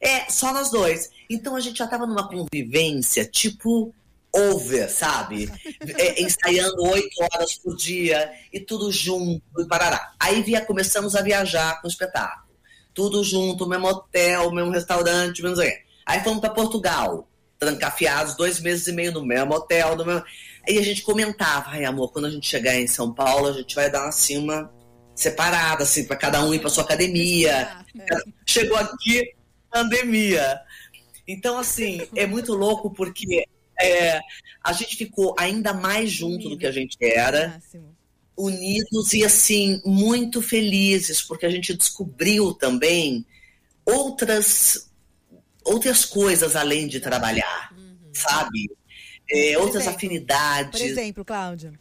é 0.00 0.30
só 0.30 0.52
nós 0.52 0.70
dois. 0.70 1.10
Então 1.28 1.56
a 1.56 1.60
gente 1.60 1.78
já 1.78 1.84
estava 1.84 2.06
numa 2.06 2.28
convivência 2.28 3.24
tipo 3.24 3.94
over, 4.34 4.90
sabe? 4.90 5.50
É, 5.98 6.22
ensaiando 6.22 6.82
oito 6.84 7.22
horas 7.22 7.54
por 7.56 7.76
dia 7.76 8.32
e 8.52 8.58
tudo 8.58 8.90
junto 8.90 9.42
e 9.58 9.66
parará. 9.66 10.14
Aí 10.18 10.42
via, 10.42 10.64
começamos 10.64 11.14
a 11.14 11.22
viajar 11.22 11.80
com 11.80 11.86
o 11.86 11.90
espetáculo. 11.90 12.52
Tudo 12.94 13.22
junto, 13.22 13.68
mesmo 13.68 13.86
hotel, 13.86 14.50
mesmo 14.50 14.70
restaurante, 14.70 15.42
mesmo. 15.42 15.60
Aí 15.60 15.82
Aí 16.06 16.22
fomos 16.22 16.40
para 16.40 16.50
Portugal, 16.50 17.28
trancafiados, 17.58 18.34
dois 18.34 18.60
meses 18.60 18.86
e 18.86 18.92
meio 18.92 19.12
no 19.12 19.24
mesmo 19.24 19.54
hotel, 19.54 19.96
no 19.96 20.04
mesmo... 20.04 20.24
Aí 20.68 20.78
a 20.78 20.82
gente 20.82 21.02
comentava, 21.02 21.70
ai 21.70 21.84
amor, 21.84 22.12
quando 22.12 22.26
a 22.26 22.30
gente 22.30 22.46
chegar 22.46 22.76
em 22.76 22.86
São 22.86 23.12
Paulo, 23.12 23.48
a 23.48 23.52
gente 23.52 23.74
vai 23.74 23.90
dar 23.90 24.08
assim 24.08 24.38
uma 24.38 24.70
separada, 25.14 25.82
assim, 25.82 26.04
para 26.04 26.16
cada 26.16 26.44
um 26.44 26.54
ir 26.54 26.60
para 26.60 26.70
sua 26.70 26.84
academia. 26.84 27.84
Chegou 28.46 28.76
aqui, 28.76 29.34
pandemia. 29.72 30.60
Então, 31.26 31.58
assim, 31.58 32.06
é 32.14 32.26
muito 32.26 32.52
louco 32.52 32.92
porque 32.92 33.46
é, 33.80 34.20
a 34.62 34.72
gente 34.72 34.96
ficou 34.96 35.34
ainda 35.38 35.72
mais 35.72 36.10
junto 36.10 36.48
do 36.48 36.58
que 36.58 36.66
a 36.66 36.72
gente 36.72 36.96
era, 37.00 37.60
unidos 38.36 39.12
e, 39.12 39.24
assim, 39.24 39.80
muito 39.84 40.42
felizes, 40.42 41.22
porque 41.22 41.46
a 41.46 41.50
gente 41.50 41.74
descobriu 41.74 42.52
também 42.52 43.24
outras, 43.84 44.90
outras 45.64 46.04
coisas 46.04 46.54
além 46.54 46.86
de 46.86 47.00
trabalhar, 47.00 47.74
sabe? 48.12 48.70
É, 49.30 49.56
outras 49.58 49.82
exemplo, 49.84 49.96
afinidades. 49.96 50.80
Por 50.80 50.86
exemplo, 50.86 51.24
Cláudia. 51.24 51.72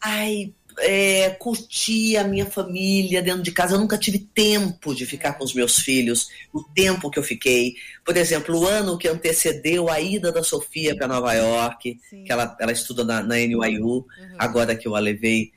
Ai, 0.00 0.52
é, 0.78 1.30
curtir 1.30 2.16
a 2.16 2.24
minha 2.24 2.46
família 2.46 3.22
dentro 3.22 3.42
de 3.42 3.52
casa. 3.52 3.74
Eu 3.74 3.80
nunca 3.80 3.98
tive 3.98 4.18
tempo 4.18 4.94
de 4.94 5.06
ficar 5.06 5.34
com 5.34 5.44
os 5.44 5.54
meus 5.54 5.78
filhos, 5.78 6.28
o 6.52 6.62
tempo 6.62 7.10
que 7.10 7.18
eu 7.18 7.22
fiquei. 7.22 7.74
Por 8.04 8.16
exemplo, 8.16 8.58
o 8.58 8.66
ano 8.66 8.98
que 8.98 9.08
antecedeu 9.08 9.90
a 9.90 10.00
ida 10.00 10.30
da 10.32 10.42
Sofia 10.42 10.96
para 10.96 11.08
Nova 11.08 11.32
York, 11.32 11.98
Sim. 12.08 12.24
que 12.24 12.32
ela, 12.32 12.56
ela 12.60 12.72
estuda 12.72 13.04
na, 13.04 13.22
na 13.22 13.36
NYU, 13.36 14.06
agora 14.38 14.76
que 14.76 14.86
eu 14.86 14.94
a 14.94 15.00
levei 15.00 15.52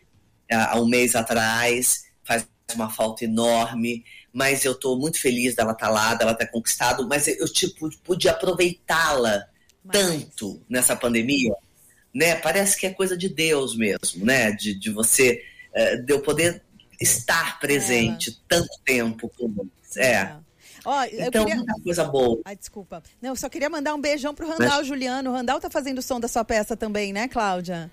há 0.51 0.75
há 0.75 0.79
um 0.79 0.87
mês 0.87 1.15
atrás, 1.15 2.05
faz 2.23 2.47
uma 2.73 2.89
falta 2.89 3.25
enorme. 3.25 4.03
Mas 4.31 4.63
eu 4.63 4.73
estou 4.73 4.97
muito 4.97 5.19
feliz 5.19 5.55
dela 5.55 5.71
estar 5.71 5.89
lá, 5.89 6.13
dela 6.13 6.35
ter 6.35 6.47
conquistado, 6.47 7.07
mas 7.07 7.27
eu 7.27 7.51
tipo, 7.51 7.89
pude 8.03 8.29
aproveitá-la 8.29 9.45
tanto 9.91 10.61
nessa 10.69 10.95
pandemia, 10.95 11.53
né? 12.13 12.35
Parece 12.35 12.77
que 12.79 12.87
é 12.87 12.93
coisa 12.93 13.17
de 13.17 13.29
Deus 13.29 13.75
mesmo, 13.75 14.25
né? 14.25 14.51
De, 14.51 14.73
de 14.73 14.89
você, 14.89 15.41
eh, 15.73 15.97
de 15.97 16.13
eu 16.13 16.21
poder 16.21 16.61
estar 16.99 17.59
presente 17.59 18.41
tanto 18.47 18.69
tempo 18.83 19.31
como 19.37 19.69
é. 19.97 20.33
Ó, 20.85 21.03
eu 21.05 21.27
Então, 21.27 21.45
queria... 21.45 21.55
muita 21.57 21.73
coisa 21.81 22.03
boa. 22.03 22.41
Ai, 22.45 22.55
desculpa. 22.55 23.03
Não, 23.21 23.31
eu 23.31 23.35
só 23.35 23.49
queria 23.49 23.69
mandar 23.69 23.93
um 23.93 24.01
beijão 24.01 24.33
pro 24.33 24.47
Randall 24.47 24.83
Juliano. 24.83 25.29
O 25.29 25.33
Randall 25.33 25.59
tá 25.59 25.69
fazendo 25.69 25.99
o 25.99 26.01
som 26.01 26.19
da 26.19 26.27
sua 26.27 26.43
peça 26.43 26.75
também, 26.75 27.11
né, 27.13 27.27
Cláudia? 27.27 27.91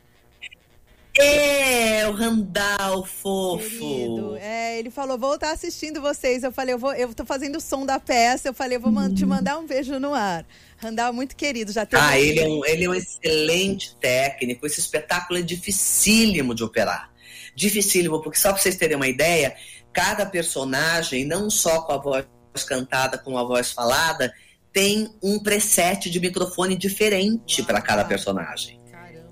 É, 1.18 2.06
o 2.08 2.12
Randall 2.12 3.04
fofo. 3.04 3.78
Querido. 3.78 4.36
É, 4.36 4.78
ele 4.78 4.90
falou, 4.90 5.18
vou 5.18 5.34
estar 5.34 5.50
assistindo 5.52 6.00
vocês. 6.00 6.42
Eu 6.42 6.52
falei, 6.52 6.74
eu 6.74 6.78
vou, 6.78 6.92
eu 6.94 7.12
tô 7.14 7.24
fazendo 7.24 7.56
o 7.56 7.60
som 7.60 7.86
da 7.86 7.98
peça. 7.98 8.48
Eu 8.48 8.54
falei, 8.54 8.76
eu 8.76 8.80
vou 8.80 8.92
man- 8.92 9.12
te 9.14 9.24
mandar 9.24 9.58
um 9.58 9.66
beijo 9.66 9.98
no 9.98 10.12
ar. 10.14 10.46
Randall, 10.76 11.12
muito 11.12 11.34
querido, 11.34 11.72
já 11.72 11.86
teve. 11.86 12.02
Ah, 12.02 12.18
ele 12.18 12.40
é, 12.40 12.46
um, 12.46 12.64
ele 12.66 12.84
é 12.84 12.90
um 12.90 12.94
excelente 12.94 13.96
técnico. 13.96 14.66
Esse 14.66 14.80
espetáculo 14.80 15.38
é 15.38 15.42
dificílimo 15.42 16.54
de 16.54 16.62
operar. 16.62 17.10
Dificílimo, 17.54 18.22
porque 18.22 18.38
só 18.38 18.52
para 18.52 18.60
vocês 18.60 18.76
terem 18.76 18.96
uma 18.96 19.08
ideia, 19.08 19.56
cada 19.92 20.26
personagem, 20.26 21.24
não 21.24 21.48
só 21.48 21.80
com 21.80 21.92
a 21.92 21.96
voz 21.98 22.26
cantada, 22.66 23.16
com 23.16 23.38
a 23.38 23.44
voz 23.44 23.70
falada, 23.72 24.32
tem 24.70 25.10
um 25.22 25.38
preset 25.38 26.10
de 26.10 26.20
microfone 26.20 26.76
diferente 26.76 27.62
para 27.62 27.80
cada 27.80 28.04
personagem. 28.04 28.75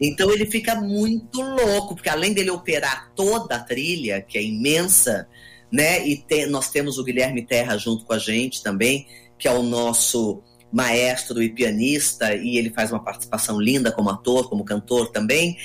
Então 0.07 0.31
ele 0.31 0.47
fica 0.47 0.75
muito 0.75 1.41
louco, 1.41 1.95
porque 1.95 2.09
além 2.09 2.33
dele 2.33 2.51
operar 2.51 3.13
toda 3.15 3.57
a 3.57 3.61
trilha, 3.61 4.21
que 4.21 4.37
é 4.37 4.43
imensa, 4.43 5.29
né? 5.71 6.07
E 6.07 6.25
nós 6.49 6.71
temos 6.71 6.99
o 6.99 7.05
Guilherme 7.05 7.45
Terra 7.45 7.77
junto 7.77 8.05
com 8.05 8.13
a 8.13 8.19
gente 8.19 8.63
também, 8.63 9.07
que 9.39 9.49
é 9.49 9.51
o 9.51 9.63
nosso 9.63 10.43
maestro 10.73 11.43
e 11.43 11.49
pianista, 11.49 12.35
e 12.35 12.57
ele 12.57 12.71
faz 12.71 12.91
uma 12.91 13.03
participação 13.03 13.61
linda 13.61 13.93
como 13.93 14.11
ator, 14.11 14.49
como 14.49 14.65
cantor 14.65 15.11
também. 15.11 15.57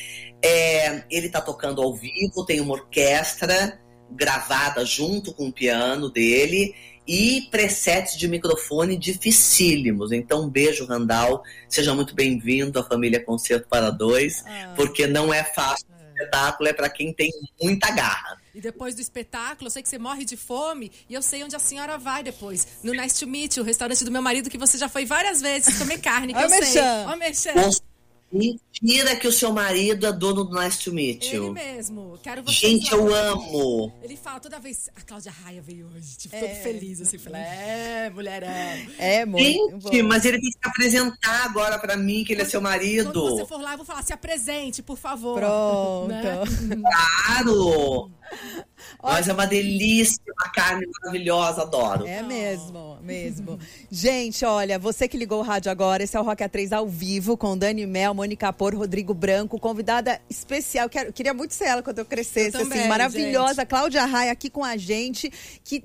É, 0.41 1.03
ele 1.09 1.27
está 1.27 1.41
tocando 1.41 1.81
ao 1.81 1.93
vivo, 1.95 2.45
tem 2.45 2.61
uma 2.61 2.73
orquestra 2.73 3.79
gravada 4.11 4.85
junto 4.85 5.33
com 5.33 5.47
o 5.47 5.53
piano 5.53 6.09
dele 6.09 6.73
e 7.11 7.47
presets 7.49 8.15
de 8.15 8.27
microfone 8.27 8.95
dificílimos. 8.95 10.11
Então, 10.11 10.43
um 10.43 10.49
beijo, 10.49 10.85
Randall. 10.85 11.41
Seja 11.67 11.95
muito 11.95 12.13
bem-vindo 12.13 12.77
à 12.79 12.83
família 12.83 13.19
Concerto 13.19 13.67
para 13.67 13.89
Dois, 13.89 14.43
Ah. 14.45 14.73
porque 14.75 15.07
não 15.07 15.33
é 15.33 15.43
fácil. 15.43 15.87
O 15.89 16.21
espetáculo 16.21 16.69
é 16.69 16.73
para 16.73 16.87
quem 16.89 17.11
tem 17.11 17.31
muita 17.59 17.89
garra. 17.91 18.37
E 18.53 18.61
depois 18.61 18.93
do 18.93 19.01
espetáculo, 19.01 19.67
eu 19.67 19.71
sei 19.71 19.81
que 19.81 19.89
você 19.89 19.97
morre 19.97 20.23
de 20.23 20.37
fome 20.37 20.91
e 21.09 21.13
eu 21.15 21.21
sei 21.23 21.43
onde 21.43 21.55
a 21.55 21.59
senhora 21.59 21.97
vai 21.97 22.21
depois. 22.21 22.67
No 22.83 22.91
Nice 22.91 23.17
to 23.19 23.25
Meet, 23.25 23.57
o 23.57 23.63
restaurante 23.63 24.03
do 24.05 24.11
meu 24.11 24.21
marido, 24.21 24.47
que 24.49 24.57
você 24.57 24.77
já 24.77 24.87
foi 24.87 25.03
várias 25.05 25.41
vezes 25.41 25.79
comer 25.79 25.99
carne, 26.01 26.33
que 26.33 26.39
eu 26.39 26.45
o 26.45 26.49
sei. 26.49 26.59
merchan. 26.59 27.05
Mentira 28.31 29.15
que 29.15 29.27
o 29.27 29.31
seu 29.31 29.51
marido 29.51 30.05
é 30.05 30.11
dono 30.11 30.43
do 30.43 30.59
Nice 30.61 30.79
to 30.83 30.93
Meet 30.93 31.25
Ele 31.27 31.35
You. 31.37 31.51
mesmo. 31.53 32.19
Quero 32.21 32.43
vocês 32.43 32.57
Gente, 32.57 32.91
eu 32.91 33.13
amo. 33.13 33.91
Ele 34.03 34.15
fala 34.15 34.39
toda 34.39 34.59
vez, 34.59 34.89
a 34.95 35.01
Cláudia 35.01 35.31
Raia 35.43 35.61
veio 35.61 35.87
hoje, 35.95 36.15
tipo, 36.15 36.39
todo 36.39 36.49
feliz, 36.61 37.01
assim. 37.01 37.17
Falei, 37.17 37.41
é, 37.41 38.11
mulherão. 38.13 38.47
É, 38.99 39.25
muito 39.25 39.43
Gente, 39.81 40.01
bom. 40.01 40.07
mas 40.07 40.25
ele 40.25 40.39
tem 40.39 40.49
que 40.51 40.57
se 40.57 40.69
apresentar 40.69 41.45
agora 41.45 41.79
pra 41.79 41.97
mim, 41.97 42.23
que 42.23 42.33
ele 42.33 42.43
é 42.43 42.45
seu 42.45 42.61
Quando 42.61 42.69
marido. 42.71 43.11
você 43.37 43.45
for 43.45 43.59
lá, 43.59 43.71
eu 43.73 43.77
vou 43.77 43.85
falar, 43.85 44.03
se 44.03 44.13
apresente, 44.13 44.83
por 44.83 44.97
favor. 44.97 45.39
Pronto. 45.39 46.09
Né? 46.69 46.75
Claro! 46.75 48.11
Mas 49.01 49.29
é 49.29 49.33
uma 49.33 49.47
delícia, 49.47 50.19
uma 50.27 50.51
carne 50.51 50.85
maravilhosa, 51.01 51.61
adoro. 51.61 52.05
É 52.05 52.21
mesmo, 52.21 52.97
mesmo. 53.01 53.57
Gente, 53.89 54.43
olha, 54.43 54.77
você 54.77 55.07
que 55.07 55.17
ligou 55.17 55.39
o 55.39 55.41
rádio 55.41 55.71
agora, 55.71 56.03
esse 56.03 56.17
é 56.17 56.19
o 56.19 56.23
Rock 56.23 56.43
A3 56.43 56.73
ao 56.73 56.87
vivo 56.87 57.37
com 57.37 57.57
Dani 57.57 57.85
Mel, 57.85 58.13
Mônica 58.13 58.51
Por, 58.51 58.75
Rodrigo 58.75 59.13
Branco, 59.13 59.57
convidada 59.57 60.19
especial. 60.29 60.89
Quero, 60.89 61.13
queria 61.13 61.33
muito 61.33 61.53
ser 61.53 61.65
ela 61.65 61.81
quando 61.81 61.99
eu 61.99 62.05
crescesse, 62.05 62.57
Eu 62.57 62.63
também, 62.63 62.79
assim, 62.79 62.89
maravilhosa. 62.89 63.61
gente. 63.61 63.69
Cláudia 63.69 64.05
Raia 64.05 64.31
aqui 64.31 64.49
com 64.49 64.63
a 64.65 64.75
gente, 64.75 65.31
que, 65.63 65.81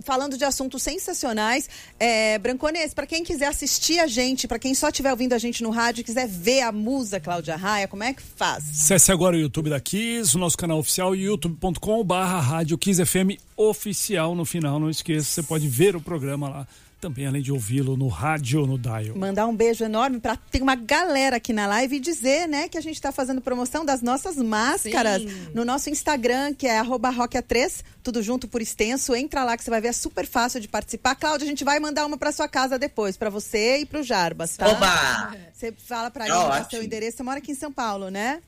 falando 0.00 0.36
de 0.36 0.44
assuntos 0.44 0.82
sensacionais. 0.82 1.68
É, 2.00 2.36
Brancones, 2.38 2.92
para 2.92 3.06
quem 3.06 3.22
quiser 3.22 3.46
assistir 3.46 4.00
a 4.00 4.08
gente, 4.08 4.48
para 4.48 4.58
quem 4.58 4.74
só 4.74 4.88
estiver 4.88 5.10
ouvindo 5.10 5.34
a 5.34 5.38
gente 5.38 5.62
no 5.62 5.70
rádio, 5.70 6.02
quiser 6.02 6.26
ver 6.26 6.62
a 6.62 6.72
musa 6.72 7.20
Cláudia 7.20 7.54
Raia, 7.54 7.86
como 7.86 8.02
é 8.02 8.12
que 8.12 8.22
faz? 8.22 8.64
Acesse 8.70 9.12
agora 9.12 9.36
o 9.36 9.38
YouTube 9.38 9.70
da 9.70 9.78
Kiss, 9.78 10.36
o 10.36 10.40
nosso 10.40 10.58
canal 10.58 10.78
oficial, 10.78 11.14
youtube.com 11.14 12.02
barra 12.02 12.55
rádio 12.56 12.78
Kiss 12.78 13.04
FM 13.04 13.38
oficial 13.54 14.34
no 14.34 14.46
final. 14.46 14.80
Não 14.80 14.88
esqueça, 14.88 15.28
você 15.28 15.42
pode 15.42 15.68
ver 15.68 15.94
o 15.94 16.00
programa 16.00 16.48
lá 16.48 16.66
também, 16.98 17.26
além 17.26 17.42
de 17.42 17.52
ouvi-lo 17.52 17.94
no 17.98 18.08
rádio, 18.08 18.66
no 18.66 18.78
dial. 18.78 19.14
Mandar 19.14 19.46
um 19.46 19.54
beijo 19.54 19.84
enorme 19.84 20.18
para 20.18 20.36
tem 20.36 20.62
uma 20.62 20.74
galera 20.74 21.36
aqui 21.36 21.52
na 21.52 21.66
live 21.66 21.96
e 21.96 22.00
dizer, 22.00 22.48
né, 22.48 22.66
que 22.66 22.78
a 22.78 22.80
gente 22.80 22.94
está 22.94 23.12
fazendo 23.12 23.42
promoção 23.42 23.84
das 23.84 24.00
nossas 24.00 24.36
máscaras 24.36 25.20
Sim. 25.20 25.48
no 25.52 25.66
nosso 25.66 25.90
Instagram, 25.90 26.54
que 26.54 26.66
é 26.66 26.78
arroba 26.78 27.12
rockea3, 27.12 27.84
tudo 28.02 28.22
junto 28.22 28.48
por 28.48 28.62
extenso. 28.62 29.14
Entra 29.14 29.44
lá 29.44 29.58
que 29.58 29.62
você 29.62 29.68
vai 29.68 29.82
ver, 29.82 29.88
é 29.88 29.92
super 29.92 30.26
fácil 30.26 30.58
de 30.58 30.68
participar. 30.68 31.14
Cláudia, 31.14 31.44
a 31.44 31.48
gente 31.48 31.62
vai 31.62 31.78
mandar 31.78 32.06
uma 32.06 32.16
para 32.16 32.32
sua 32.32 32.48
casa 32.48 32.78
depois, 32.78 33.18
para 33.18 33.28
você 33.28 33.80
e 33.80 33.86
para 33.86 34.00
o 34.00 34.02
Jarbas, 34.02 34.56
tá? 34.56 34.66
Oba! 34.66 35.36
Você 35.52 35.72
fala 35.72 36.10
para 36.10 36.24
ele 36.24 36.34
o 36.34 36.38
ótimo. 36.38 36.70
seu 36.70 36.82
endereço. 36.82 37.18
Você 37.18 37.22
mora 37.22 37.38
aqui 37.38 37.52
em 37.52 37.56
São 37.56 37.70
Paulo, 37.70 38.08
né? 38.08 38.40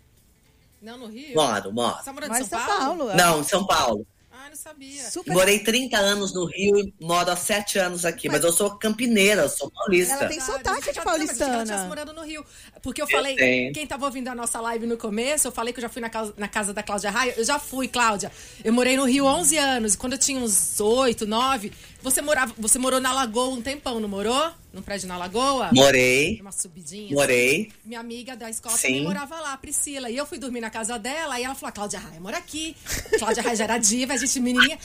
Não, 0.80 0.96
no 0.98 1.06
Rio? 1.06 1.34
Moro, 1.34 1.72
moro. 1.72 1.96
Você 1.96 2.04
tá 2.04 2.12
morando 2.12 2.30
Mas 2.30 2.46
em 2.46 2.48
São, 2.48 2.66
Paulo? 2.66 3.14
Não, 3.14 3.40
em 3.40 3.44
São 3.44 3.66
Paulo. 3.66 4.06
Ah, 4.30 4.48
não 4.50 4.56
sabia. 4.56 5.10
Super. 5.10 5.32
Morei 5.32 5.58
30 5.58 5.98
anos 5.98 6.32
no 6.32 6.44
Rio 6.44 6.78
e 6.78 6.94
moro 7.00 7.28
há 7.30 7.34
7 7.36 7.78
anos 7.78 8.04
aqui. 8.04 8.28
Mas, 8.28 8.44
eu 8.44 8.52
sou 8.52 8.70
campineira, 8.78 9.42
eu 9.42 9.48
sou 9.48 9.68
paulista. 9.70 10.14
Ela 10.14 10.28
tem 10.28 10.40
sotaque 10.40 10.62
de 10.62 10.70
Não, 10.70 10.80
mas 10.80 10.96
ela 10.96 11.04
paulistana. 11.04 11.64
tivesse 11.64 11.84
morando 11.86 12.12
no 12.12 12.22
Rio. 12.22 12.46
Porque 12.82 13.02
eu 13.02 13.06
falei, 13.08 13.34
tenho. 13.36 13.72
quem 13.72 13.86
tava 13.86 14.04
ouvindo 14.06 14.28
a 14.28 14.34
nossa 14.34 14.60
live 14.60 14.86
no 14.86 14.96
começo, 14.96 15.48
eu 15.48 15.52
falei 15.52 15.72
que 15.72 15.78
eu 15.80 15.82
já 15.82 15.88
fui 15.88 16.00
na 16.00 16.08
casa, 16.08 16.34
na 16.36 16.48
casa 16.48 16.72
da 16.72 16.82
Cláudia 16.82 17.10
Raia. 17.10 17.34
Eu 17.36 17.44
já 17.44 17.58
fui, 17.58 17.88
Cláudia. 17.88 18.30
Eu 18.64 18.72
morei 18.72 18.96
no 18.96 19.04
Rio 19.04 19.24
11 19.26 19.56
anos. 19.58 19.96
Quando 19.96 20.12
eu 20.14 20.18
tinha 20.18 20.38
uns 20.40 20.78
8, 20.80 21.26
9, 21.26 21.72
você, 22.02 22.22
morava, 22.22 22.54
você 22.56 22.78
morou 22.78 23.00
na 23.00 23.12
Lagoa 23.12 23.48
um 23.48 23.60
tempão, 23.62 23.98
não 24.00 24.08
morou? 24.08 24.50
Num 24.72 24.82
prédio 24.82 25.08
na 25.08 25.16
Lagoa? 25.16 25.70
Morei, 25.72 26.38
Uma 26.40 26.52
subidinha. 26.52 27.12
morei. 27.14 27.72
Minha 27.84 28.00
amiga 28.00 28.36
da 28.36 28.48
escola 28.50 28.76
Sim. 28.76 28.88
também 28.88 29.02
morava 29.04 29.40
lá, 29.40 29.56
Priscila. 29.56 30.08
E 30.10 30.16
eu 30.16 30.26
fui 30.26 30.38
dormir 30.38 30.60
na 30.60 30.70
casa 30.70 30.98
dela, 30.98 31.40
e 31.40 31.44
ela 31.44 31.54
falou: 31.54 31.72
Cláudia 31.72 31.98
Raia, 31.98 32.20
mora 32.20 32.36
aqui. 32.38 32.76
Cláudia 33.18 33.42
Raia 33.42 33.56
já 33.56 33.64
era 33.64 33.78
diva, 33.78 34.12
a 34.12 34.16
gente 34.16 34.38
menininha. 34.40 34.78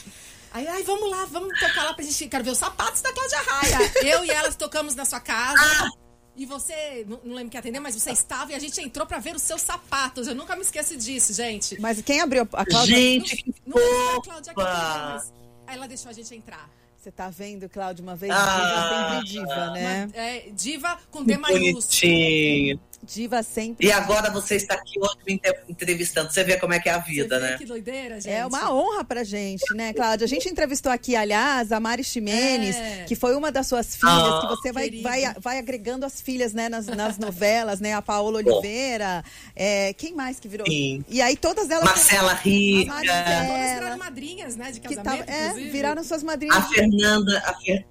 Aí, 0.52 0.66
ai, 0.68 0.82
vamos 0.84 1.10
lá, 1.10 1.24
vamos 1.26 1.58
tocar 1.58 1.84
lá 1.84 1.94
pra 1.94 2.04
gente. 2.04 2.28
Quero 2.28 2.44
ver 2.44 2.50
os 2.50 2.58
sapatos 2.58 3.02
da 3.02 3.12
Cláudia 3.12 3.38
Raia. 3.38 3.92
Eu 4.04 4.24
e 4.24 4.30
elas 4.30 4.54
tocamos 4.56 4.94
na 4.94 5.04
sua 5.04 5.20
casa. 5.20 5.60
Ah! 5.60 6.03
E 6.36 6.44
você, 6.46 7.04
não, 7.08 7.20
não 7.24 7.34
lembro 7.34 7.50
quem 7.50 7.60
atendeu, 7.60 7.80
mas 7.80 7.94
você 7.94 8.10
estava 8.10 8.52
e 8.52 8.54
a 8.54 8.58
gente 8.58 8.80
entrou 8.80 9.06
pra 9.06 9.18
ver 9.18 9.36
os 9.36 9.42
seus 9.42 9.60
sapatos. 9.62 10.26
Eu 10.26 10.34
nunca 10.34 10.56
me 10.56 10.62
esqueço 10.62 10.96
disso, 10.96 11.32
gente. 11.32 11.80
Mas 11.80 12.02
quem 12.02 12.20
abriu 12.20 12.42
a 12.52 12.64
Cláudia? 12.66 12.96
Gente, 12.96 13.36
que 13.36 13.54
Não 13.66 13.76
foi 13.78 14.16
a 14.16 14.20
Cláudia 14.20 14.54
que 14.54 14.60
mas 14.62 15.32
aí 15.66 15.76
ela 15.76 15.86
deixou 15.86 16.10
a 16.10 16.12
gente 16.12 16.34
entrar. 16.34 16.68
Você 16.98 17.12
tá 17.12 17.28
vendo, 17.28 17.68
Cláudia, 17.68 18.02
uma 18.02 18.16
vez 18.16 18.32
Ah. 18.34 19.20
diva 19.20 19.20
sempre 19.20 19.28
diva, 19.30 19.70
né? 19.72 20.08
É, 20.14 20.48
diva 20.52 20.98
com 21.10 21.22
D 21.22 21.36
maiúsculo. 21.36 21.72
Bonitinho. 21.74 22.80
Diva 23.04 23.42
sempre 23.42 23.86
E 23.86 23.92
agora 23.92 24.30
você 24.30 24.56
está 24.56 24.74
aqui 24.74 24.98
hoje 24.98 25.16
me 25.26 25.40
entrevistando. 25.68 26.32
Você 26.32 26.42
vê 26.42 26.56
como 26.56 26.72
é 26.72 26.80
que 26.80 26.88
é 26.88 26.92
a 26.92 26.98
vida, 26.98 27.38
né? 27.38 27.56
Que 27.58 27.64
doideira, 27.66 28.20
gente. 28.20 28.32
É 28.34 28.44
uma 28.46 28.72
honra 28.74 29.04
pra 29.04 29.22
gente, 29.24 29.62
né, 29.74 29.92
Cláudia? 29.92 30.24
A 30.24 30.28
gente 30.28 30.48
entrevistou 30.48 30.90
aqui, 30.90 31.14
aliás, 31.14 31.70
a 31.72 31.78
Mari 31.80 32.02
Ximenes, 32.02 32.76
É. 32.76 33.04
que 33.06 33.14
foi 33.14 33.34
uma 33.36 33.52
das 33.52 33.66
suas 33.66 33.94
filhas, 33.94 34.12
Ah, 34.14 34.38
que 34.40 34.46
você 34.48 34.72
vai, 34.72 34.90
vai, 35.02 35.34
vai 35.38 35.58
agregando 35.58 36.06
as 36.06 36.20
filhas, 36.20 36.52
né, 36.52 36.68
nas, 36.68 36.86
nas 36.86 37.18
novelas, 37.18 37.80
né? 37.80 37.92
A 37.94 38.02
Paola 38.02 38.38
Oliveira. 38.38 39.22
é, 39.54 39.92
quem 39.94 40.14
mais 40.14 40.40
que 40.40 40.48
virou? 40.48 40.66
Sim. 40.66 41.04
E 41.08 41.20
aí 41.20 41.36
todas 41.36 41.68
elas. 41.70 41.84
Marcela 41.84 42.32
Rica, 42.34 42.92
Marcela. 42.92 43.46
Todas 43.46 43.72
viraram 43.74 43.98
madrinhas, 43.98 44.56
né, 44.56 44.70
de 44.72 44.80
que 44.80 44.94
casamento, 44.94 45.26
tava, 45.26 45.30
é, 45.38 45.52
viraram 45.70 46.02
suas 46.04 46.22
a 46.22 46.26
madrinhas. 46.26 46.68
Fernanda, 46.68 47.42
a, 47.44 47.54
Fer- 47.60 47.86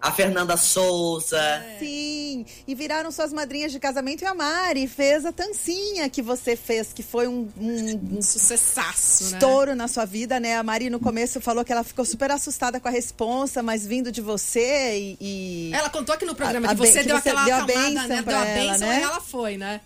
a 0.00 0.12
Fernanda 0.12 0.56
Souza. 0.56 1.40
Sim, 1.80 2.46
e 2.68 2.74
viraram 2.74 3.10
suas 3.10 3.32
madrinhas 3.32 3.72
de 3.72 3.80
casamento 3.80 4.22
e 4.22 4.26
a 4.26 4.32
Mari 4.34 4.86
fez 4.86 5.24
a 5.26 5.32
tancinha 5.32 6.08
que 6.08 6.22
você 6.22 6.54
fez, 6.54 6.92
que 6.92 7.02
foi 7.02 7.26
um, 7.26 7.48
um- 7.56 8.18
um 8.18 8.22
sucessaço, 8.22 9.24
né? 9.24 9.30
estouro 9.38 9.74
na 9.74 9.88
sua 9.88 10.04
vida, 10.04 10.38
né? 10.38 10.56
A 10.56 10.62
Mari 10.62 10.88
no 10.88 11.00
começo 11.00 11.40
falou 11.40 11.64
que 11.64 11.72
ela 11.72 11.82
ficou 11.82 12.04
super 12.04 12.30
assustada 12.30 12.78
com 12.78 12.86
a 12.86 12.90
responsa, 12.92 13.60
mas 13.62 13.84
vindo 13.84 14.12
de 14.12 14.20
você 14.20 14.96
e. 14.98 15.16
e- 15.20 15.70
Ela 15.74 15.90
contou 15.90 16.14
aqui 16.14 16.24
no 16.24 16.34
programa 16.34 16.68
A- 16.68 16.70
a 16.70 16.74
que 16.74 16.80
você 16.80 17.00
que 17.00 17.08
deu 17.08 17.16
você 17.20 17.28
aquela 17.30 17.44
deu 17.44 17.54
a 17.56 17.58
acalmada, 17.64 17.88
bênção 17.90 18.08
né? 18.08 18.22
Deu 18.22 18.36
a 18.36 18.44
né? 18.78 19.00
e 19.00 19.02
ela 19.02 19.20
foi, 19.20 19.56
né? 19.56 19.80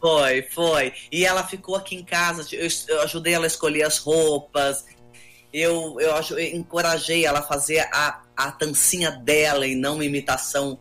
Foi, 0.00 0.42
foi. 0.42 0.92
E 1.10 1.24
ela 1.24 1.42
ficou 1.46 1.74
aqui 1.74 1.96
em 1.96 2.04
casa. 2.04 2.46
Eu, 2.52 2.68
eu 2.88 3.02
ajudei 3.02 3.32
ela 3.34 3.44
a 3.44 3.48
escolher 3.48 3.82
as 3.82 3.98
roupas. 3.98 4.84
Eu, 5.52 5.98
eu, 6.00 6.14
aju- 6.14 6.38
eu 6.38 6.56
encorajei 6.56 7.24
ela 7.24 7.38
a 7.38 7.42
fazer 7.42 7.80
a, 7.92 8.22
a 8.36 8.50
tancinha 8.52 9.10
dela 9.10 9.66
e 9.66 9.74
não 9.74 9.94
uma 9.94 10.04
imitação 10.04 10.78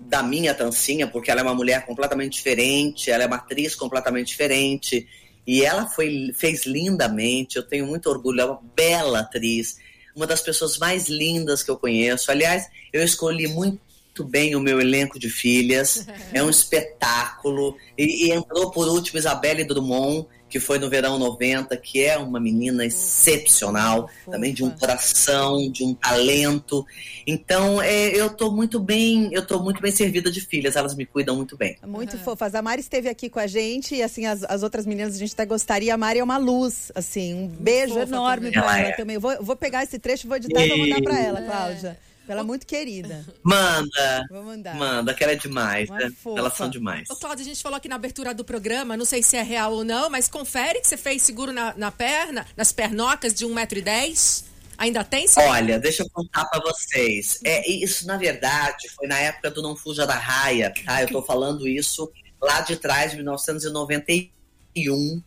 da 0.00 0.22
minha 0.22 0.54
tancinha, 0.54 1.06
porque 1.06 1.30
ela 1.30 1.40
é 1.40 1.42
uma 1.42 1.54
mulher 1.54 1.84
completamente 1.84 2.34
diferente, 2.34 3.10
ela 3.10 3.24
é 3.24 3.26
uma 3.26 3.36
atriz 3.36 3.74
completamente 3.74 4.28
diferente. 4.28 5.06
E 5.46 5.64
ela 5.64 5.86
foi, 5.88 6.30
fez 6.34 6.66
lindamente. 6.66 7.56
Eu 7.56 7.62
tenho 7.62 7.86
muito 7.86 8.08
orgulho. 8.10 8.40
É 8.40 8.44
uma 8.44 8.60
bela 8.76 9.20
atriz, 9.20 9.76
uma 10.14 10.26
das 10.26 10.40
pessoas 10.42 10.76
mais 10.78 11.08
lindas 11.08 11.62
que 11.62 11.70
eu 11.70 11.76
conheço. 11.78 12.30
Aliás, 12.30 12.68
eu 12.92 13.02
escolhi 13.02 13.48
muito 13.48 14.24
bem 14.24 14.54
o 14.54 14.60
meu 14.60 14.80
elenco 14.80 15.18
de 15.18 15.30
filhas. 15.30 16.06
É 16.34 16.42
um 16.42 16.50
espetáculo. 16.50 17.76
E, 17.96 18.26
e 18.26 18.32
entrou 18.32 18.70
por 18.70 18.88
último 18.88 19.18
Isabelle 19.18 19.64
Drummond, 19.64 20.26
que 20.48 20.58
foi 20.58 20.78
no 20.78 20.88
verão 20.88 21.18
90, 21.18 21.76
que 21.76 22.04
é 22.04 22.16
uma 22.16 22.40
menina 22.40 22.84
excepcional, 22.84 24.10
também 24.30 24.52
de 24.52 24.64
um 24.64 24.70
coração, 24.70 25.70
de 25.70 25.84
um 25.84 25.94
talento. 25.94 26.84
Então, 27.26 27.80
é, 27.82 28.08
eu 28.08 28.30
tô 28.30 28.50
muito 28.50 28.80
bem, 28.80 29.28
eu 29.32 29.46
tô 29.46 29.62
muito 29.62 29.80
bem 29.80 29.92
servida 29.92 30.30
de 30.30 30.40
filhas, 30.40 30.76
elas 30.76 30.94
me 30.94 31.04
cuidam 31.04 31.36
muito 31.36 31.56
bem. 31.56 31.76
Muito 31.86 32.16
fofas. 32.18 32.54
A 32.54 32.62
Mari 32.62 32.80
esteve 32.80 33.08
aqui 33.08 33.28
com 33.28 33.38
a 33.38 33.46
gente 33.46 33.94
e, 33.94 34.02
assim, 34.02 34.26
as, 34.26 34.42
as 34.44 34.62
outras 34.62 34.86
meninas 34.86 35.14
a 35.14 35.18
gente 35.18 35.32
até 35.34 35.44
gostaria. 35.44 35.94
A 35.94 35.96
Mari 35.96 36.18
é 36.20 36.24
uma 36.24 36.38
luz, 36.38 36.90
assim. 36.94 37.34
Um 37.34 37.48
beijo 37.48 37.94
fofa 37.94 38.06
enorme 38.06 38.50
também. 38.50 38.52
pra 38.52 38.62
Ela 38.62 38.78
ela 38.78 38.88
é. 38.88 38.92
também. 38.92 39.14
Eu 39.14 39.20
vou, 39.20 39.42
vou 39.42 39.56
pegar 39.56 39.82
esse 39.82 39.98
trecho, 39.98 40.26
vou 40.26 40.36
editar 40.36 40.64
e 40.64 40.68
vou 40.68 40.78
mandar 40.78 41.02
pra 41.02 41.18
ela, 41.20 41.40
É. 41.40 41.96
Ela 42.32 42.40
é 42.40 42.44
muito 42.44 42.66
querida. 42.66 43.24
Manda, 43.42 44.24
Vou 44.30 44.42
mandar. 44.42 44.74
manda, 44.74 45.14
que 45.14 45.22
ela 45.24 45.32
é 45.32 45.36
demais, 45.36 45.88
Uma 45.88 45.98
né? 45.98 46.12
fofa. 46.22 46.38
Elas 46.38 46.56
são 46.56 46.70
demais. 46.70 47.08
Ô, 47.10 47.16
Cláudia, 47.16 47.42
a 47.42 47.46
gente 47.46 47.62
falou 47.62 47.76
aqui 47.76 47.88
na 47.88 47.96
abertura 47.96 48.34
do 48.34 48.44
programa, 48.44 48.96
não 48.96 49.04
sei 49.04 49.22
se 49.22 49.36
é 49.36 49.42
real 49.42 49.72
ou 49.72 49.84
não, 49.84 50.10
mas 50.10 50.28
confere 50.28 50.80
que 50.80 50.86
você 50.86 50.96
fez 50.96 51.22
seguro 51.22 51.52
na, 51.52 51.74
na 51.76 51.90
perna, 51.90 52.46
nas 52.56 52.72
pernocas 52.72 53.34
de 53.34 53.46
1,10m. 53.46 54.44
Ainda 54.76 55.02
tem? 55.02 55.26
Sim? 55.26 55.40
Olha, 55.40 55.76
deixa 55.78 56.04
eu 56.04 56.10
contar 56.10 56.44
pra 56.44 56.60
vocês. 56.60 57.40
É, 57.44 57.68
isso, 57.68 58.06
na 58.06 58.16
verdade, 58.16 58.88
foi 58.94 59.08
na 59.08 59.18
época 59.18 59.50
do 59.50 59.60
Não 59.60 59.74
Fuja 59.74 60.06
da 60.06 60.14
Raia, 60.14 60.72
tá? 60.86 61.02
Eu 61.02 61.08
tô 61.08 61.20
falando 61.20 61.66
isso 61.66 62.08
lá 62.40 62.60
de 62.60 62.76
trás, 62.76 63.10
de 63.10 63.16
1991. 63.16 65.20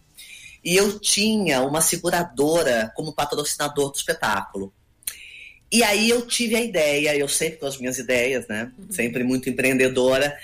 e 0.63 0.75
eu 0.77 0.97
tinha 0.99 1.61
uma 1.63 1.81
seguradora 1.81 2.93
como 2.95 3.11
patrocinador 3.13 3.91
do 3.91 3.97
espetáculo. 3.97 4.73
E 5.71 5.83
aí 5.83 6.09
eu 6.09 6.27
tive 6.27 6.55
a 6.55 6.61
ideia, 6.61 7.15
eu 7.15 7.27
sempre 7.29 7.57
com 7.59 7.65
as 7.65 7.77
minhas 7.77 7.97
ideias, 7.97 8.45
né? 8.47 8.71
Sempre 8.89 9.23
muito 9.23 9.49
empreendedora. 9.49 10.35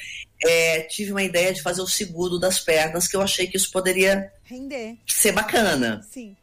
é, 0.45 0.81
tive 0.81 1.11
uma 1.11 1.23
ideia 1.23 1.51
de 1.53 1.61
fazer 1.61 1.81
o 1.81 1.87
seguro 1.87 2.39
das 2.39 2.59
pernas, 2.59 3.07
que 3.07 3.15
eu 3.17 3.21
achei 3.21 3.47
que 3.47 3.57
isso 3.57 3.71
poderia 3.71 4.31
Render. 4.45 4.95
ser 5.05 5.31
bacana 5.33 6.05
Sim. 6.09 6.35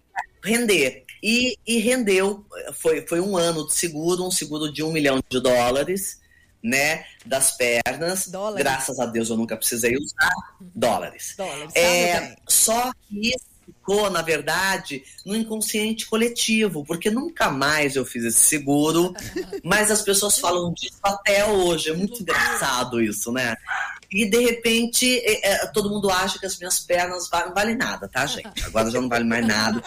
render. 0.43 1.05
E, 1.23 1.57
e 1.67 1.79
rendeu, 1.79 2.45
foi, 2.75 3.07
foi 3.07 3.21
um 3.21 3.37
ano 3.37 3.67
de 3.67 3.75
seguro, 3.75 4.27
um 4.27 4.31
seguro 4.31 4.71
de 4.71 4.83
um 4.83 4.93
milhão 4.93 5.23
de 5.31 5.41
dólares, 5.41 6.21
né? 6.63 7.07
Das 7.25 7.57
pernas. 7.57 8.27
Dólares. 8.29 8.63
Graças 8.63 8.99
a 8.99 9.07
Deus 9.07 9.31
eu 9.31 9.37
nunca 9.37 9.57
precisei 9.57 9.97
usar 9.97 10.35
dólares. 10.61 11.35
Dólares. 11.39 11.73
tá, 11.73 11.81
É, 11.81 12.37
só 12.47 12.93
que 13.09 13.31
isso 13.31 13.54
ficou, 13.65 14.11
na 14.11 14.23
verdade, 14.23 15.03
no 15.25 15.37
inconsciente 15.37 16.07
coletivo, 16.07 16.85
porque 16.85 17.11
nunca 17.11 17.51
mais 17.51 17.97
eu 17.97 18.05
fiz 18.05 18.25
esse 18.25 18.41
seguro, 18.41 19.13
mas 19.65 19.91
as 19.91 20.03
pessoas 20.03 20.39
falam 20.39 20.73
disso 20.73 20.99
até 21.03 21.47
hoje. 21.47 21.91
É 21.91 21.93
muito 21.95 22.23
engraçado 22.23 23.01
isso, 23.01 23.33
né? 23.33 23.57
E 24.11 24.31
de 24.31 24.39
repente 24.39 25.19
é, 25.25 25.51
é, 25.51 25.67
todo 25.67 25.91
mundo 25.91 26.09
acha 26.09 26.39
que 26.39 26.47
as 26.47 26.57
minhas 26.57 26.79
pernas 26.79 27.29
não 27.31 27.53
valem 27.53 27.77
nada, 27.77 28.09
tá, 28.09 28.25
gente? 28.27 28.65
Agora 28.65 28.91
já 28.91 29.01
não 29.01 29.09
vale 29.09 29.25
mais 29.25 29.45
nada. 29.45 29.83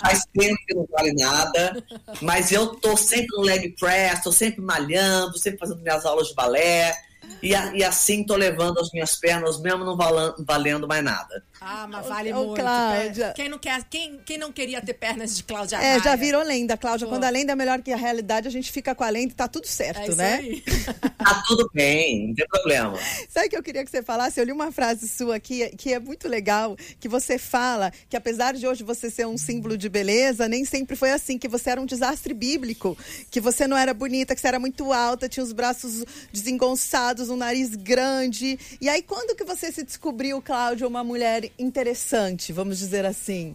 Faz 0.00 0.24
tempo 0.32 0.58
que 0.66 0.74
não 0.74 0.86
vale 0.90 1.12
nada, 1.14 1.84
mas 2.20 2.52
eu 2.52 2.68
tô 2.76 2.96
sempre 2.96 3.36
no 3.36 3.42
leg 3.42 3.74
press, 3.78 4.22
tô 4.22 4.30
sempre 4.30 4.60
malhando, 4.60 5.36
sempre 5.36 5.58
fazendo 5.58 5.82
minhas 5.82 6.06
aulas 6.06 6.28
de 6.28 6.34
balé. 6.34 6.94
E, 7.42 7.54
a- 7.54 7.72
e 7.74 7.82
assim 7.82 8.24
tô 8.24 8.36
levando 8.36 8.78
as 8.78 8.90
minhas 8.92 9.16
pernas, 9.16 9.60
mesmo 9.60 9.84
não 9.84 9.96
valan- 9.96 10.34
valendo 10.40 10.86
mais 10.86 11.02
nada. 11.04 11.44
Ah, 11.60 11.86
mas 11.88 12.06
vale 12.06 12.32
Ô, 12.32 12.46
muito. 12.46 12.60
Cláudia. 12.60 13.32
Quem 13.36 13.48
não, 13.48 13.58
quer, 13.58 13.84
quem, 13.88 14.18
quem 14.24 14.36
não 14.38 14.50
queria 14.50 14.80
ter 14.80 14.94
pernas 14.94 15.36
de 15.36 15.44
Cláudia 15.44 15.76
É, 15.78 15.98
já 15.98 16.10
Raia? 16.10 16.16
virou 16.16 16.42
lenda, 16.42 16.76
Cláudia. 16.76 17.06
Pô. 17.06 17.12
Quando 17.14 17.24
a 17.24 17.30
lenda 17.30 17.52
é 17.52 17.56
melhor 17.56 17.80
que 17.80 17.92
a 17.92 17.96
realidade, 17.96 18.48
a 18.48 18.50
gente 18.50 18.70
fica 18.72 18.94
com 18.94 19.04
a 19.04 19.08
lenda 19.08 19.32
e 19.32 19.36
tá 19.36 19.46
tudo 19.46 19.66
certo, 19.66 20.00
É 20.00 20.06
isso 20.08 20.16
né? 20.16 20.34
aí. 20.34 20.62
Tá 21.22 21.40
tudo 21.46 21.70
bem, 21.72 22.28
não 22.28 22.34
tem 22.34 22.46
problema. 22.48 22.98
Sabe 23.28 23.46
o 23.46 23.50
que 23.50 23.56
eu 23.56 23.62
queria 23.62 23.84
que 23.84 23.90
você 23.92 24.02
falasse? 24.02 24.40
Eu 24.40 24.44
li 24.44 24.50
uma 24.50 24.72
frase 24.72 25.06
sua 25.08 25.36
aqui 25.36 25.68
que 25.76 25.92
é 25.94 26.00
muito 26.00 26.26
legal, 26.28 26.76
que 26.98 27.08
você 27.08 27.38
fala 27.38 27.92
que 28.08 28.16
apesar 28.16 28.54
de 28.54 28.66
hoje 28.66 28.82
você 28.82 29.08
ser 29.08 29.24
um 29.28 29.38
símbolo 29.38 29.76
de 29.78 29.88
beleza, 29.88 30.48
nem 30.48 30.64
sempre 30.64 30.96
foi 30.96 31.12
assim, 31.12 31.38
que 31.38 31.46
você 31.46 31.70
era 31.70 31.80
um 31.80 31.86
desastre 31.86 32.34
bíblico, 32.34 32.98
que 33.30 33.40
você 33.40 33.68
não 33.68 33.76
era 33.76 33.94
bonita, 33.94 34.34
que 34.34 34.40
você 34.40 34.48
era 34.48 34.58
muito 34.58 34.92
alta, 34.92 35.28
tinha 35.28 35.44
os 35.44 35.52
braços 35.52 36.04
desengonçados, 36.32 37.11
um 37.20 37.36
nariz 37.36 37.74
grande. 37.74 38.58
E 38.80 38.88
aí, 38.88 39.02
quando 39.02 39.36
que 39.36 39.44
você 39.44 39.70
se 39.70 39.82
descobriu, 39.82 40.40
Cláudia, 40.40 40.86
uma 40.86 41.04
mulher 41.04 41.50
interessante, 41.58 42.52
vamos 42.52 42.78
dizer 42.78 43.04
assim? 43.04 43.54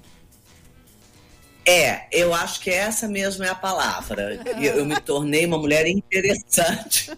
É, 1.68 2.08
eu 2.14 2.34
acho 2.34 2.62
que 2.62 2.70
essa 2.70 3.10
mesmo 3.10 3.44
é 3.44 3.50
a 3.50 3.56
palavra. 3.56 4.40
E 4.58 4.66
Eu 4.68 4.86
me 4.86 5.00
tornei 5.02 5.46
uma 5.46 5.58
mulher 5.58 5.86
interessante. 5.86 7.12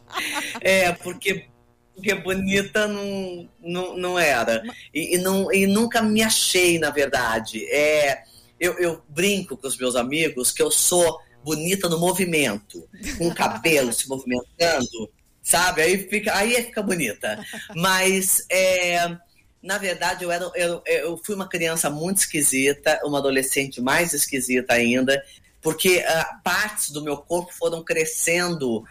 É, 0.60 0.92
porque, 0.92 1.46
porque 1.94 2.16
bonita 2.16 2.88
não, 2.88 3.48
não, 3.62 3.96
não 3.96 4.20
era. 4.20 4.64
E, 4.92 5.16
e 5.16 5.18
não, 5.20 5.54
e 5.54 5.68
nunca 5.68 6.02
me 6.02 6.24
achei, 6.24 6.80
na 6.80 6.90
verdade. 6.90 7.64
É, 7.66 8.24
eu, 8.60 8.74
eu 8.80 9.04
brinco 9.08 9.56
com 9.56 9.68
os 9.68 9.78
meus 9.78 9.96
amigos 9.96 10.52
que 10.52 10.64
eu 10.64 10.72
sou 10.72 11.20
bonita 11.44 11.88
no 11.88 12.00
movimento, 12.00 12.88
com 13.18 13.28
o 13.28 13.36
cabelo 13.36 13.94
se 13.94 14.10
movimentando, 14.10 15.10
sabe? 15.50 15.82
Aí 15.82 15.98
fica, 16.08 16.36
aí 16.36 16.54
fica 16.64 16.82
bonita. 16.84 17.44
Mas 17.76 18.46
é, 18.52 19.18
na 19.62 19.78
verdade, 19.78 20.24
eu, 20.24 20.32
era, 20.32 20.50
eu, 20.56 20.82
eu 20.86 21.18
fui 21.18 21.36
uma 21.36 21.50
criança 21.50 21.90
muito 21.90 22.18
esquisita, 22.18 23.02
uma 23.04 23.18
adolescente 23.18 23.82
mais 23.82 24.14
esquisita 24.14 24.74
ainda, 24.74 25.22
porque 25.62 26.04
ah, 26.08 26.40
partes 26.44 26.92
do 26.92 27.04
meu 27.04 27.18
corpo 27.18 27.52
foram 27.54 27.84
crescendo 27.84 28.84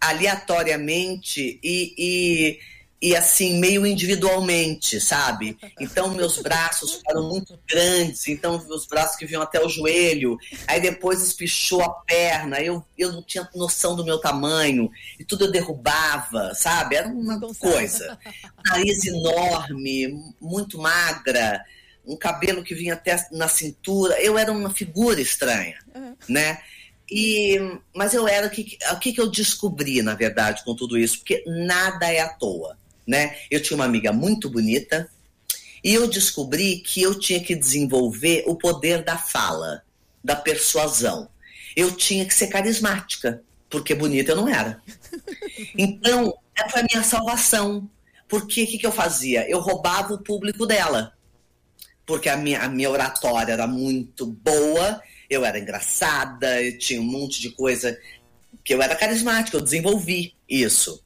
aleatoriamente 0.00 1.58
e, 1.62 1.94
e, 1.98 2.58
e, 3.00 3.14
assim, 3.14 3.58
meio 3.58 3.86
individualmente, 3.86 5.00
sabe? 5.00 5.58
Então, 5.78 6.14
meus 6.14 6.38
braços 6.38 6.94
ficaram 6.94 7.28
muito 7.28 7.58
grandes, 7.68 8.26
então, 8.26 8.62
meus 8.66 8.86
braços 8.86 9.16
que 9.16 9.26
vinham 9.26 9.42
até 9.42 9.62
o 9.62 9.68
joelho, 9.68 10.38
aí 10.66 10.80
depois 10.80 11.22
espichou 11.22 11.82
a 11.82 11.90
perna, 11.90 12.60
eu, 12.60 12.84
eu 12.96 13.12
não 13.12 13.22
tinha 13.22 13.48
noção 13.54 13.94
do 13.94 14.04
meu 14.04 14.18
tamanho, 14.18 14.90
e 15.18 15.24
tudo 15.24 15.44
eu 15.44 15.52
derrubava, 15.52 16.54
sabe? 16.54 16.96
Era 16.96 17.08
uma 17.08 17.38
coisa. 17.54 18.18
Nariz 18.64 19.04
enorme, 19.04 20.32
muito 20.40 20.78
magra, 20.78 21.62
um 22.06 22.16
cabelo 22.16 22.62
que 22.62 22.74
vinha 22.74 22.94
até 22.94 23.26
na 23.32 23.48
cintura. 23.48 24.20
Eu 24.22 24.38
era 24.38 24.50
uma 24.50 24.70
figura 24.70 25.20
estranha, 25.20 25.78
né? 26.28 26.60
E, 27.10 27.58
mas 27.94 28.14
eu 28.14 28.26
era 28.26 28.46
o 28.46 28.50
que, 28.50 28.78
o 28.92 28.98
que 28.98 29.12
que 29.12 29.20
eu 29.20 29.30
descobri, 29.30 30.02
na 30.02 30.14
verdade, 30.14 30.64
com 30.64 30.74
tudo 30.74 30.98
isso? 30.98 31.18
Porque 31.18 31.44
nada 31.46 32.10
é 32.12 32.20
à 32.20 32.28
toa, 32.28 32.76
né? 33.06 33.36
Eu 33.50 33.62
tinha 33.62 33.76
uma 33.76 33.84
amiga 33.84 34.12
muito 34.12 34.50
bonita 34.50 35.08
e 35.82 35.94
eu 35.94 36.08
descobri 36.08 36.78
que 36.78 37.00
eu 37.00 37.18
tinha 37.18 37.40
que 37.40 37.54
desenvolver 37.54 38.42
o 38.46 38.56
poder 38.56 39.04
da 39.04 39.16
fala, 39.16 39.82
da 40.22 40.34
persuasão. 40.34 41.28
Eu 41.76 41.92
tinha 41.92 42.24
que 42.24 42.34
ser 42.34 42.48
carismática, 42.48 43.42
porque 43.70 43.94
bonita 43.94 44.32
eu 44.32 44.36
não 44.36 44.48
era. 44.48 44.82
Então, 45.78 46.36
essa 46.54 46.68
foi 46.68 46.80
a 46.80 46.86
minha 46.90 47.02
salvação. 47.02 47.88
Porque 48.28 48.64
o 48.64 48.66
que, 48.66 48.78
que 48.78 48.86
eu 48.86 48.92
fazia? 48.92 49.48
Eu 49.48 49.60
roubava 49.60 50.12
o 50.12 50.22
público 50.22 50.66
dela. 50.66 51.12
Porque 52.04 52.28
a 52.28 52.36
minha, 52.36 52.60
a 52.60 52.68
minha 52.68 52.90
oratória 52.90 53.52
era 53.52 53.66
muito 53.66 54.26
boa, 54.26 55.00
eu 55.30 55.44
era 55.44 55.58
engraçada, 55.58 56.62
eu 56.62 56.78
tinha 56.78 57.00
um 57.00 57.04
monte 57.04 57.40
de 57.40 57.50
coisa 57.50 57.98
que 58.62 58.74
eu 58.74 58.82
era 58.82 58.96
carismática, 58.96 59.56
eu 59.56 59.62
desenvolvi 59.62 60.34
isso. 60.48 61.02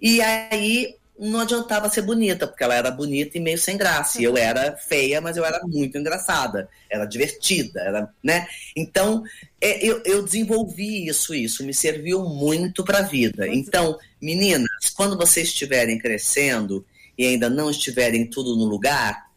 E 0.00 0.20
aí 0.22 0.96
não 1.20 1.40
adiantava 1.40 1.90
ser 1.90 2.02
bonita, 2.02 2.46
porque 2.46 2.64
ela 2.64 2.74
era 2.74 2.90
bonita 2.90 3.36
e 3.36 3.40
meio 3.40 3.58
sem 3.58 3.76
graça. 3.76 4.20
E 4.20 4.24
eu 4.24 4.36
era 4.38 4.74
feia, 4.76 5.20
mas 5.20 5.36
eu 5.36 5.44
era 5.44 5.60
muito 5.66 5.98
engraçada, 5.98 6.68
era 6.88 7.04
divertida, 7.04 7.80
era, 7.80 8.08
né? 8.22 8.46
Então, 8.74 9.22
é, 9.60 9.84
eu, 9.86 10.02
eu 10.04 10.22
desenvolvi 10.22 11.06
isso, 11.06 11.34
isso 11.34 11.62
me 11.64 11.74
serviu 11.74 12.24
muito 12.24 12.82
para 12.82 13.00
a 13.00 13.02
vida. 13.02 13.46
Então, 13.46 13.98
meninas, 14.20 14.88
quando 14.96 15.16
vocês 15.16 15.48
estiverem 15.48 15.98
crescendo 15.98 16.86
e 17.18 17.26
ainda 17.26 17.50
não 17.50 17.70
estiverem 17.70 18.26
tudo 18.26 18.56
no 18.56 18.64
lugar, 18.64 19.30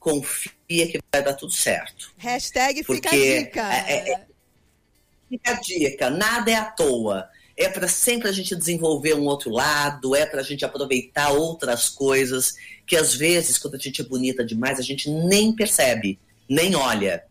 confia 0.00 0.86
que 0.88 0.98
vai 1.12 1.22
dar 1.22 1.34
tudo 1.34 1.52
certo. 1.52 2.12
Hashtag 2.16 2.82
fica 2.82 2.86
Porque 2.86 3.08
a 3.08 3.40
dica. 3.40 3.74
é- 3.74 4.12
é- 4.12 4.26
Fica 5.28 5.50
a 5.50 5.60
dica, 5.60 6.08
nada 6.08 6.50
é 6.52 6.54
à 6.54 6.64
toa. 6.64 7.28
É 7.56 7.68
para 7.68 7.88
sempre 7.88 8.28
a 8.28 8.32
gente 8.32 8.54
desenvolver 8.54 9.14
um 9.14 9.24
outro 9.24 9.50
lado, 9.50 10.14
é 10.14 10.26
para 10.26 10.40
a 10.40 10.44
gente 10.44 10.64
aproveitar 10.64 11.30
outras 11.30 11.88
coisas 11.88 12.54
que 12.86 12.94
às 12.96 13.14
vezes, 13.14 13.56
quando 13.56 13.76
a 13.76 13.78
gente 13.78 14.00
é 14.00 14.04
bonita 14.04 14.44
demais, 14.44 14.78
a 14.78 14.82
gente 14.82 15.08
nem 15.10 15.52
percebe, 15.54 16.18
nem 16.48 16.74
olha, 16.76 17.24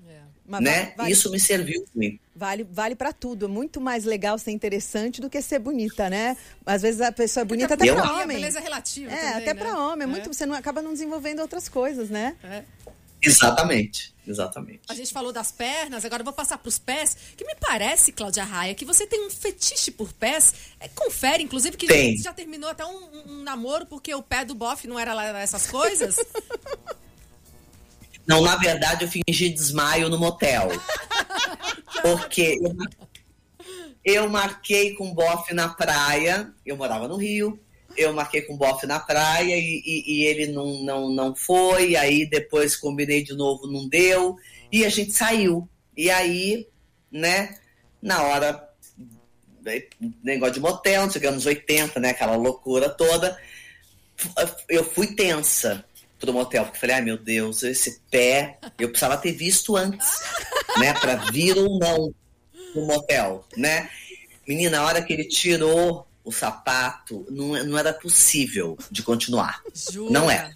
Mas 0.48 0.62
né? 0.62 0.94
vale- 0.98 1.12
Isso 1.12 1.30
me 1.32 1.40
serviu 1.40 1.86
muito. 1.96 2.20
Vale, 2.36 2.68
vale 2.70 2.96
para 2.96 3.12
tudo. 3.14 3.46
É 3.46 3.48
muito 3.48 3.80
mais 3.82 4.04
legal 4.04 4.38
ser 4.38 4.52
interessante 4.52 5.22
do 5.22 5.30
que 5.30 5.42
ser 5.42 5.58
bonita, 5.60 6.10
né? 6.10 6.36
Às 6.66 6.82
vezes 6.82 7.02
a 7.02 7.12
pessoa 7.12 7.42
é 7.42 7.46
bonita 7.46 7.74
até 7.76 7.88
Eu- 7.90 7.96
para 7.96 8.08
a 8.10 8.14
homem. 8.16 8.38
beleza 8.38 8.60
é 8.60 8.62
relativa 8.62 9.12
É, 9.12 9.16
também, 9.16 9.34
até 9.34 9.54
né? 9.54 9.60
para 9.60 9.78
homem. 9.80 10.02
É 10.02 10.04
É. 10.04 10.12
muito, 10.12 10.32
você 10.34 10.46
não 10.46 10.54
acaba 10.56 10.82
não 10.82 10.92
desenvolvendo 10.94 11.40
outras 11.40 11.68
coisas, 11.70 12.10
né? 12.10 12.36
É. 12.44 12.64
Exatamente, 13.22 14.14
exatamente. 14.28 14.82
A 14.90 14.94
gente 14.94 15.12
falou 15.14 15.32
das 15.32 15.52
pernas, 15.52 16.06
agora 16.06 16.22
eu 16.22 16.26
vou 16.26 16.34
passar 16.34 16.58
pros 16.58 16.80
pés. 16.80 17.16
Que 17.36 17.46
me 17.46 17.56
parece, 17.56 18.12
Cláudia 18.12 18.44
Raia, 18.44 18.76
que 18.76 18.86
você 18.86 19.06
tem 19.06 19.26
um 19.26 19.30
fetiche 19.30 19.92
por 19.92 20.12
pés. 20.14 20.54
É, 20.80 20.88
confere, 20.88 21.44
inclusive, 21.44 21.78
que 21.78 21.88
Tem. 21.88 22.18
já 22.18 22.34
terminou 22.34 22.70
até 22.70 22.86
um, 22.86 23.10
um- 23.26 23.44
namoro 23.44 23.86
porque 23.86 24.14
o 24.14 24.24
pé 24.24 24.44
do 24.44 24.56
bofe 24.56 24.88
não 24.88 24.98
era 24.98 25.14
lá 25.14 25.40
essas 25.40 25.68
coisas. 25.68 26.18
Não, 28.26 28.42
na 28.42 28.56
verdade, 28.56 29.06
eu 29.06 29.10
fingi 29.10 29.50
desmaio 29.50 30.10
no 30.10 30.18
motel. 30.18 30.70
Porque 32.02 32.60
eu, 34.04 34.30
marquei 34.30 34.94
com 34.96 35.14
bofe 35.14 35.54
na 35.54 35.70
praia, 35.70 36.54
eu 36.66 36.76
morava 36.76 37.08
no 37.08 37.16
Rio, 37.16 37.60
eu 37.98 38.14
marquei 38.14 38.42
com 38.42 38.58
bofe 38.58 38.86
na 38.86 39.00
praia 39.00 39.56
e, 39.58 39.82
e- 39.86 40.04
e 40.22 40.26
ele 40.26 40.48
não, 40.48 40.84
não, 40.84 41.10
não 41.10 41.36
foi, 41.36 41.96
aí 41.96 42.26
depois 42.30 42.76
combinei 42.76 43.24
de 43.24 43.34
novo, 43.34 43.68
não 43.68 43.88
deu, 43.88 44.36
e 44.72 44.86
a 44.86 44.90
gente 44.90 45.12
saiu. 45.14 45.68
E 45.96 46.10
aí, 46.10 46.68
né, 47.12 47.58
na 48.02 48.24
hora, 48.24 48.70
negócio 50.24 50.56
de 50.56 50.60
motel, 50.60 51.10
chegamos 51.10 51.46
80, 51.46 52.00
né, 52.00 52.10
aquela 52.10 52.36
loucura 52.36 52.90
toda, 52.90 53.38
eu 54.70 54.84
fui 54.84 55.08
tensa 55.16 55.84
pro 56.20 56.32
motel, 56.34 56.64
porque 56.66 56.80
falei, 56.80 56.96
ai 56.96 57.02
meu 57.02 57.18
Deus, 57.18 57.64
esse 57.64 58.00
pé, 58.10 58.58
eu 58.80 58.90
precisava 58.90 59.18
ter 59.18 59.32
visto 59.34 59.76
antes, 59.76 60.08
né, 60.78 60.94
para 60.94 61.16
vir 61.32 61.58
ou 61.58 61.78
não 61.80 62.14
no 62.74 62.86
motel, 62.86 63.46
né? 63.56 63.90
Menina, 64.48 64.80
a 64.80 64.86
hora 64.86 65.02
que 65.02 65.12
ele 65.14 65.26
tirou 65.26 66.06
o 66.26 66.32
sapato, 66.32 67.26
não, 67.30 67.64
não 67.64 67.78
era 67.78 67.94
possível 67.94 68.78
de 68.90 69.04
continuar. 69.04 69.62
Jura? 69.74 70.12
Não 70.12 70.30
é. 70.30 70.54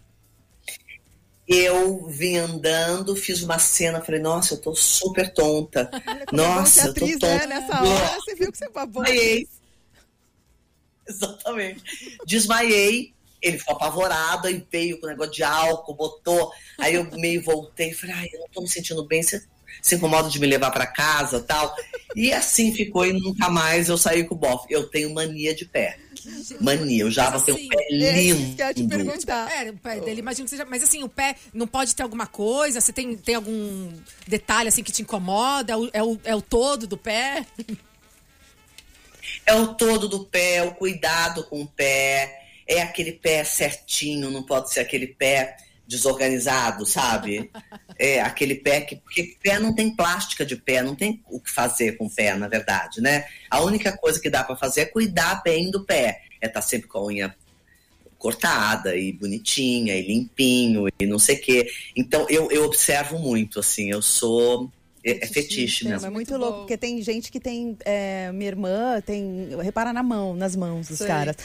Eu 1.47 2.07
vim 2.07 2.38
andando, 2.38 3.15
fiz 3.15 3.41
uma 3.41 3.57
cena, 3.57 4.01
falei, 4.01 4.20
nossa, 4.20 4.55
eu 4.55 4.57
tô 4.61 4.76
super 4.76 5.32
tonta. 5.34 5.89
É 6.32 6.36
Nossa, 6.36 6.88
eu 6.88 6.93
tô 6.93 7.05
atriz, 7.05 7.20
tonta. 7.20 7.47
né? 7.47 7.47
Nessa 7.47 7.82
hora 7.82 8.15
você 8.15 8.36
viu 8.36 8.51
que 8.51 8.57
você 8.57 8.70
babou. 8.70 9.03
Desmaiei. 9.03 9.47
Exatamente. 11.07 12.17
Desmaiei. 12.26 13.13
Ele 13.41 13.57
ficou 13.57 13.76
apavorado, 13.76 14.47
aí 14.47 14.65
veio 14.70 14.99
com 14.99 15.05
o 15.05 15.09
negócio 15.09 15.32
de 15.32 15.43
álcool, 15.43 15.93
botou. 15.95 16.51
Aí 16.78 16.95
eu 16.95 17.09
meio 17.11 17.41
voltei, 17.41 17.93
falei, 17.93 18.15
ai, 18.15 18.30
eu 18.34 18.41
não 18.41 18.49
tô 18.49 18.61
me 18.61 18.67
sentindo 18.67 19.05
bem, 19.05 19.24
você 19.24 19.41
se 19.82 19.96
incomoda 19.96 20.30
de 20.30 20.40
me 20.40 20.48
levar 20.48 20.72
para 20.72 20.86
casa 20.88 21.40
tal. 21.42 21.74
E 22.16 22.34
assim 22.34 22.74
ficou 22.74 23.06
e 23.06 23.14
nunca 23.14 23.50
mais 23.50 23.90
eu 23.90 23.98
saí 23.98 24.24
com 24.24 24.36
o 24.36 24.38
bofe. 24.38 24.74
Eu 24.74 24.88
tenho 24.88 25.14
mania 25.14 25.54
de 25.56 25.66
pé. 25.66 25.98
Mania, 26.60 27.04
eu 27.04 27.12
já 27.12 27.30
Mas 27.32 27.44
tenho 27.44 27.58
assim, 27.58 27.66
um 27.66 27.70
pé 27.70 27.88
Esse 27.90 28.56
que 28.56 28.62
eu 28.62 28.68
ia 28.68 28.74
te 28.74 28.80
lindo. 28.82 28.90
perguntar. 28.96 29.52
É, 29.52 29.70
o 29.70 29.78
pé 29.78 30.00
dele, 30.00 30.20
imagino 30.20 30.46
que 30.46 30.50
seja. 30.50 30.66
Mas 30.66 30.84
assim, 30.84 31.04
o 31.04 31.10
pé 31.10 31.36
não 31.54 31.68
pode 31.68 31.96
ter 31.96 32.04
alguma 32.04 32.28
coisa? 32.28 32.82
Você 32.82 32.92
tem, 32.92 33.16
tem 33.16 33.36
algum 33.36 33.92
detalhe 34.28 34.70
assim 34.70 34.84
que 34.84 34.92
te 34.92 35.02
incomoda? 35.02 35.74
É 35.74 35.78
o, 35.78 35.90
é 35.94 36.04
o, 36.04 36.20
é 36.26 36.36
o 36.36 36.42
todo 36.42 36.88
do 36.88 36.98
pé? 36.98 37.46
É 39.46 39.54
o 39.54 39.74
todo 39.76 40.08
do 40.08 40.26
pé, 40.26 40.56
é 40.56 40.64
o 40.64 40.74
cuidado 40.74 41.44
com 41.46 41.62
o 41.62 41.68
pé, 41.68 42.44
é 42.68 42.82
aquele 42.82 43.12
pé 43.14 43.44
certinho, 43.44 44.32
não 44.32 44.44
pode 44.44 44.72
ser 44.72 44.80
aquele 44.80 45.08
pé 45.08 45.56
desorganizado, 45.90 46.86
sabe? 46.86 47.50
É 48.02 48.22
aquele 48.22 48.56
pé 48.56 48.80
que. 48.80 48.96
Porque 48.96 49.36
pé 49.44 49.60
não 49.60 49.76
tem 49.76 49.94
plástica 49.94 50.46
de 50.46 50.56
pé, 50.56 50.82
não 50.82 50.96
tem 50.96 51.22
o 51.30 51.38
que 51.38 51.52
fazer 51.52 51.98
com 51.98 52.06
o 52.06 52.10
pé, 52.10 52.34
na 52.34 52.48
verdade, 52.48 53.02
né? 53.02 53.26
A 53.52 53.60
única 53.60 53.92
coisa 53.92 54.22
que 54.22 54.30
dá 54.30 54.42
para 54.42 54.56
fazer 54.56 54.82
é 54.82 54.86
cuidar 54.86 55.44
bem 55.44 55.70
do 55.70 55.84
pé. 55.84 56.22
É 56.40 56.48
estar 56.48 56.62
sempre 56.62 56.88
com 56.88 57.00
a 57.00 57.06
unha 57.08 57.36
cortada 58.18 58.96
e 58.96 59.12
bonitinha 59.12 59.98
e 59.98 60.08
limpinho 60.08 60.86
e 60.98 61.06
não 61.06 61.20
sei 61.20 61.36
o 61.36 61.42
quê. 61.42 61.70
Então 61.94 62.26
eu, 62.30 62.50
eu 62.50 62.64
observo 62.64 63.20
muito, 63.20 63.60
assim, 63.60 63.92
eu 63.92 64.02
sou. 64.02 64.72
É, 65.04 65.24
é 65.24 65.28
fetiche 65.28 65.86
Não, 65.86 65.91
mesmo. 65.91 66.08
É 66.08 66.10
muito 66.10 66.30
Muito 66.32 66.41
louco, 66.41 66.60
porque 66.60 66.78
tem 66.78 67.02
gente 67.02 67.32
que 67.32 67.39
tem. 67.39 67.78
é, 67.86 68.32
minha 68.34 68.50
irmã 68.50 69.02
tem. 69.06 69.50
Repara 69.62 69.93
na 69.93 70.04
mão, 70.04 70.36
nas 70.36 70.56
mãos 70.56 70.88
dos 70.88 70.97
Sei. 70.97 71.08
caras. 71.08 71.36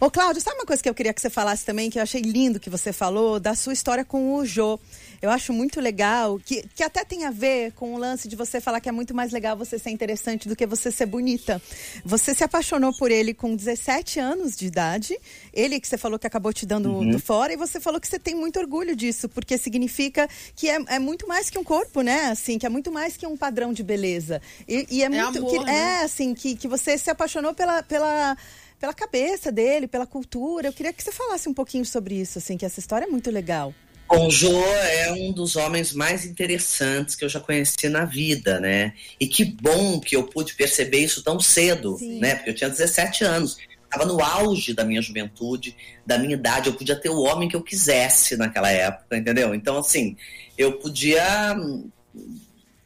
Ô, 0.00 0.10
Cláudio, 0.10 0.40
sabe 0.40 0.56
uma 0.56 0.66
coisa 0.66 0.82
que 0.82 0.88
eu 0.88 0.94
queria 0.94 1.12
que 1.12 1.20
você 1.20 1.28
falasse 1.30 1.64
também, 1.64 1.90
que 1.90 1.98
eu 1.98 2.02
achei 2.02 2.20
lindo 2.20 2.60
que 2.60 2.70
você 2.70 2.92
falou, 2.92 3.40
da 3.40 3.54
sua 3.54 3.72
história 3.72 4.04
com 4.04 4.34
o 4.34 4.46
Jô. 4.46 4.78
Eu 5.22 5.30
acho 5.30 5.52
muito 5.52 5.80
legal, 5.80 6.38
que, 6.38 6.64
que 6.74 6.82
até 6.82 7.04
tem 7.04 7.24
a 7.24 7.30
ver 7.30 7.72
com 7.72 7.94
o 7.94 7.98
lance 7.98 8.26
de 8.26 8.36
você 8.36 8.60
falar 8.60 8.80
que 8.80 8.88
é 8.88 8.92
muito 8.92 9.14
mais 9.14 9.32
legal 9.32 9.56
você 9.56 9.78
ser 9.78 9.90
interessante 9.90 10.48
do 10.48 10.56
que 10.56 10.66
você 10.66 10.90
ser 10.90 11.06
bonita. 11.06 11.60
Você 12.04 12.34
se 12.34 12.42
apaixonou 12.42 12.92
por 12.96 13.10
ele 13.10 13.34
com 13.34 13.54
17 13.54 14.18
anos 14.18 14.56
de 14.56 14.66
idade. 14.66 15.18
Ele 15.52 15.78
que 15.78 15.86
você 15.86 15.98
falou 15.98 16.18
que 16.18 16.26
acabou 16.26 16.52
te 16.52 16.64
dando 16.64 16.90
Uhum. 16.90 17.10
do 17.10 17.18
fora, 17.18 17.52
e 17.52 17.56
você 17.56 17.78
falou 17.78 18.00
que 18.00 18.08
você 18.08 18.18
tem 18.18 18.34
muito 18.34 18.58
orgulho 18.58 18.96
disso, 18.96 19.28
porque 19.28 19.56
significa 19.58 20.28
que 20.56 20.68
é, 20.68 20.78
é 20.86 20.98
muito 20.98 21.28
mais 21.28 21.50
que 21.50 21.58
um 21.58 21.64
corpo, 21.64 22.00
né? 22.00 22.26
Assim, 22.26 22.58
que 22.58 22.66
é 22.66 22.68
muito 22.68 22.90
mais 22.90 23.16
que 23.16 23.26
um 23.26 23.36
padrão 23.36 23.72
de 23.72 23.82
beleza. 23.82 24.40
E, 24.66 24.86
e 24.90 25.02
é, 25.02 25.08
muito. 25.08 25.38
amor, 25.38 25.50
que, 25.50 25.58
né? 25.64 26.00
É, 26.00 26.04
assim, 26.04 26.34
que, 26.34 26.56
que 26.56 26.66
você 26.66 26.96
se 26.96 27.10
apaixonou 27.10 27.54
pela. 27.54 27.82
pela 27.82 28.36
pela 28.80 28.94
cabeça 28.94 29.52
dele, 29.52 29.86
pela 29.86 30.06
cultura. 30.06 30.68
Eu 30.68 30.72
queria 30.72 30.90
que 30.90 31.02
você 31.04 31.12
falasse 31.12 31.46
um 31.50 31.52
pouquinho 31.52 31.84
sobre 31.84 32.14
isso, 32.14 32.38
assim, 32.38 32.56
que 32.56 32.64
essa 32.64 32.80
história 32.80 33.04
é 33.04 33.08
muito 33.08 33.30
legal. 33.30 33.74
Bom, 34.10 34.26
o 34.26 34.30
Jô 34.30 34.60
é 34.66 35.12
um 35.12 35.30
dos 35.30 35.54
homens 35.54 35.92
mais 35.92 36.24
interessantes 36.24 37.14
que 37.14 37.24
eu 37.24 37.28
já 37.28 37.38
conheci 37.38 37.88
na 37.88 38.04
vida, 38.04 38.58
né? 38.58 38.92
E 39.20 39.28
que 39.28 39.44
bom 39.44 40.00
que 40.00 40.16
eu 40.16 40.24
pude 40.24 40.54
perceber 40.54 40.98
isso 40.98 41.22
tão 41.22 41.38
cedo, 41.38 41.96
Sim. 41.96 42.18
né? 42.18 42.34
Porque 42.34 42.50
eu 42.50 42.54
tinha 42.54 42.68
17 42.68 43.22
anos. 43.22 43.56
Estava 43.84 44.04
no 44.04 44.20
auge 44.20 44.74
da 44.74 44.84
minha 44.84 45.00
juventude, 45.00 45.76
da 46.04 46.18
minha 46.18 46.34
idade. 46.34 46.68
Eu 46.68 46.74
podia 46.74 46.96
ter 46.96 47.08
o 47.08 47.20
homem 47.20 47.48
que 47.48 47.54
eu 47.54 47.62
quisesse 47.62 48.36
naquela 48.36 48.68
época, 48.68 49.16
entendeu? 49.16 49.54
Então, 49.54 49.78
assim, 49.78 50.16
eu 50.58 50.72
podia 50.72 51.54
hum, 51.56 51.88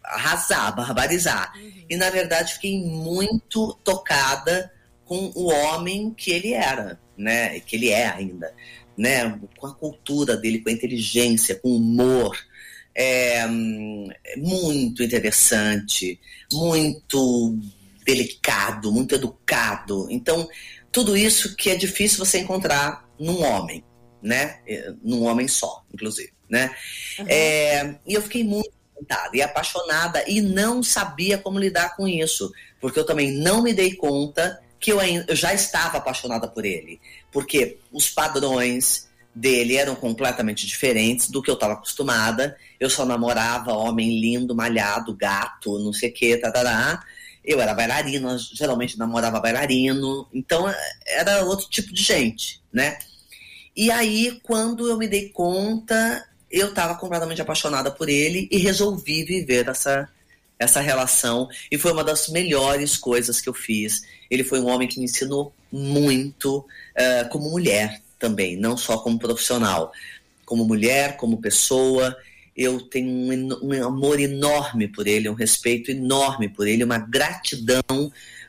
arrasar, 0.05 0.77
barbarizar. 0.77 1.55
E, 1.89 1.97
na 1.97 2.11
verdade, 2.11 2.53
fiquei 2.53 2.85
muito 2.85 3.72
tocada 3.83 4.70
com 5.07 5.33
o 5.35 5.51
homem 5.51 6.12
que 6.12 6.31
ele 6.31 6.53
era, 6.53 7.01
né? 7.16 7.61
Que 7.61 7.77
ele 7.77 7.89
é 7.89 8.09
ainda 8.09 8.53
né, 8.97 9.38
com 9.57 9.66
a 9.66 9.74
cultura 9.74 10.36
dele, 10.36 10.61
com 10.61 10.68
a 10.68 10.72
inteligência, 10.72 11.55
com 11.57 11.68
o 11.68 11.76
humor. 11.76 12.36
É, 12.97 13.45
muito 14.36 15.03
interessante, 15.03 16.20
muito 16.53 17.59
delicado, 18.05 18.92
muito 18.92 19.14
educado. 19.14 20.07
Então, 20.11 20.49
tudo 20.92 21.16
isso 21.16 21.57
que 21.57 21.70
é 21.70 21.74
difícil 21.74 22.24
você 22.24 22.38
encontrar 22.38 23.09
num 23.18 23.42
homem, 23.42 23.82
né? 24.22 24.61
É, 24.66 24.92
Num 25.03 25.24
homem 25.24 25.49
só, 25.49 25.84
inclusive, 25.92 26.32
né? 26.49 26.74
É, 27.26 27.97
e 28.07 28.14
eu 28.14 28.22
fiquei 28.22 28.45
muito 28.45 28.70
encantada 28.92 29.36
e 29.36 29.42
apaixonada 29.42 30.24
e 30.28 30.40
não 30.40 30.82
sabia 30.82 31.36
como 31.36 31.59
lidar 31.59 31.97
com 31.97 32.07
isso, 32.07 32.53
porque 32.80 32.99
eu 32.99 33.05
também 33.05 33.32
não 33.32 33.61
me 33.62 33.72
dei 33.72 33.95
conta 33.97 34.61
que 34.78 34.92
eu 34.92 34.99
já 35.34 35.53
estava 35.55 35.99
apaixonada 35.99 36.47
por 36.47 36.64
ele, 36.64 37.01
porque 37.35 37.78
os 37.93 38.09
padrões 38.09 39.09
dele 39.35 39.74
eram 39.76 39.97
completamente 39.97 40.68
diferentes 40.68 41.28
do 41.28 41.43
que 41.43 41.51
eu 41.51 41.55
estava 41.55 41.72
acostumada. 41.72 42.57
Eu 42.78 42.89
só 42.89 43.05
namorava 43.05 43.72
homem 43.72 44.20
lindo, 44.20 44.55
malhado, 44.55 45.16
gato, 45.16 45.80
não 45.80 45.93
sei 45.93 46.11
o 46.11 46.12
que, 46.12 46.37
tarará. 46.37 47.03
Eu 47.45 47.61
era 47.61 47.74
bailarina, 47.74 48.39
geralmente 48.39 48.97
namorava 48.97 49.41
bailarino, 49.41 50.28
então 50.32 50.72
era 51.07 51.45
outro 51.45 51.68
tipo 51.68 51.93
de 51.93 52.03
gente, 52.03 52.62
né? 52.72 52.97
E 53.76 53.91
aí, 53.91 54.39
quando 54.45 54.89
eu 54.89 54.97
me 54.97 55.09
dei 55.09 55.30
conta, 55.30 56.24
eu 56.49 56.68
estava 56.68 56.95
completamente 56.95 57.43
apaixonada 57.43 57.91
por 57.91 58.09
ele 58.09 58.49
e 58.51 58.59
resolvi 58.59 59.24
viver 59.24 59.68
essa, 59.68 60.09
essa 60.57 60.80
relação. 60.80 61.49
E 61.68 61.76
foi 61.76 61.91
uma 61.91 62.05
das 62.05 62.28
melhores 62.28 62.97
coisas 62.97 63.41
que 63.41 63.49
eu 63.49 63.55
fiz. 63.55 64.03
Ele 64.31 64.45
foi 64.45 64.61
um 64.61 64.68
homem 64.68 64.89
que 64.89 64.99
me 64.99 65.05
ensinou 65.05 65.55
muito 65.70 66.64
eh, 66.95 67.25
como 67.25 67.51
mulher 67.51 68.01
também, 68.18 68.57
não 68.57 68.77
só 68.77 68.99
como 68.99 69.18
profissional. 69.18 69.93
Como 70.45 70.64
mulher, 70.64 71.16
como 71.16 71.41
pessoa. 71.41 72.16
Eu 72.57 72.81
tenho 72.81 73.09
um, 73.09 73.59
um 73.62 73.85
amor 73.85 74.20
enorme 74.20 74.89
por 74.89 75.07
ele, 75.07 75.29
um 75.29 75.35
respeito 75.35 75.91
enorme 75.91 76.49
por 76.49 76.68
ele, 76.68 76.85
uma 76.85 76.99
gratidão 76.99 77.83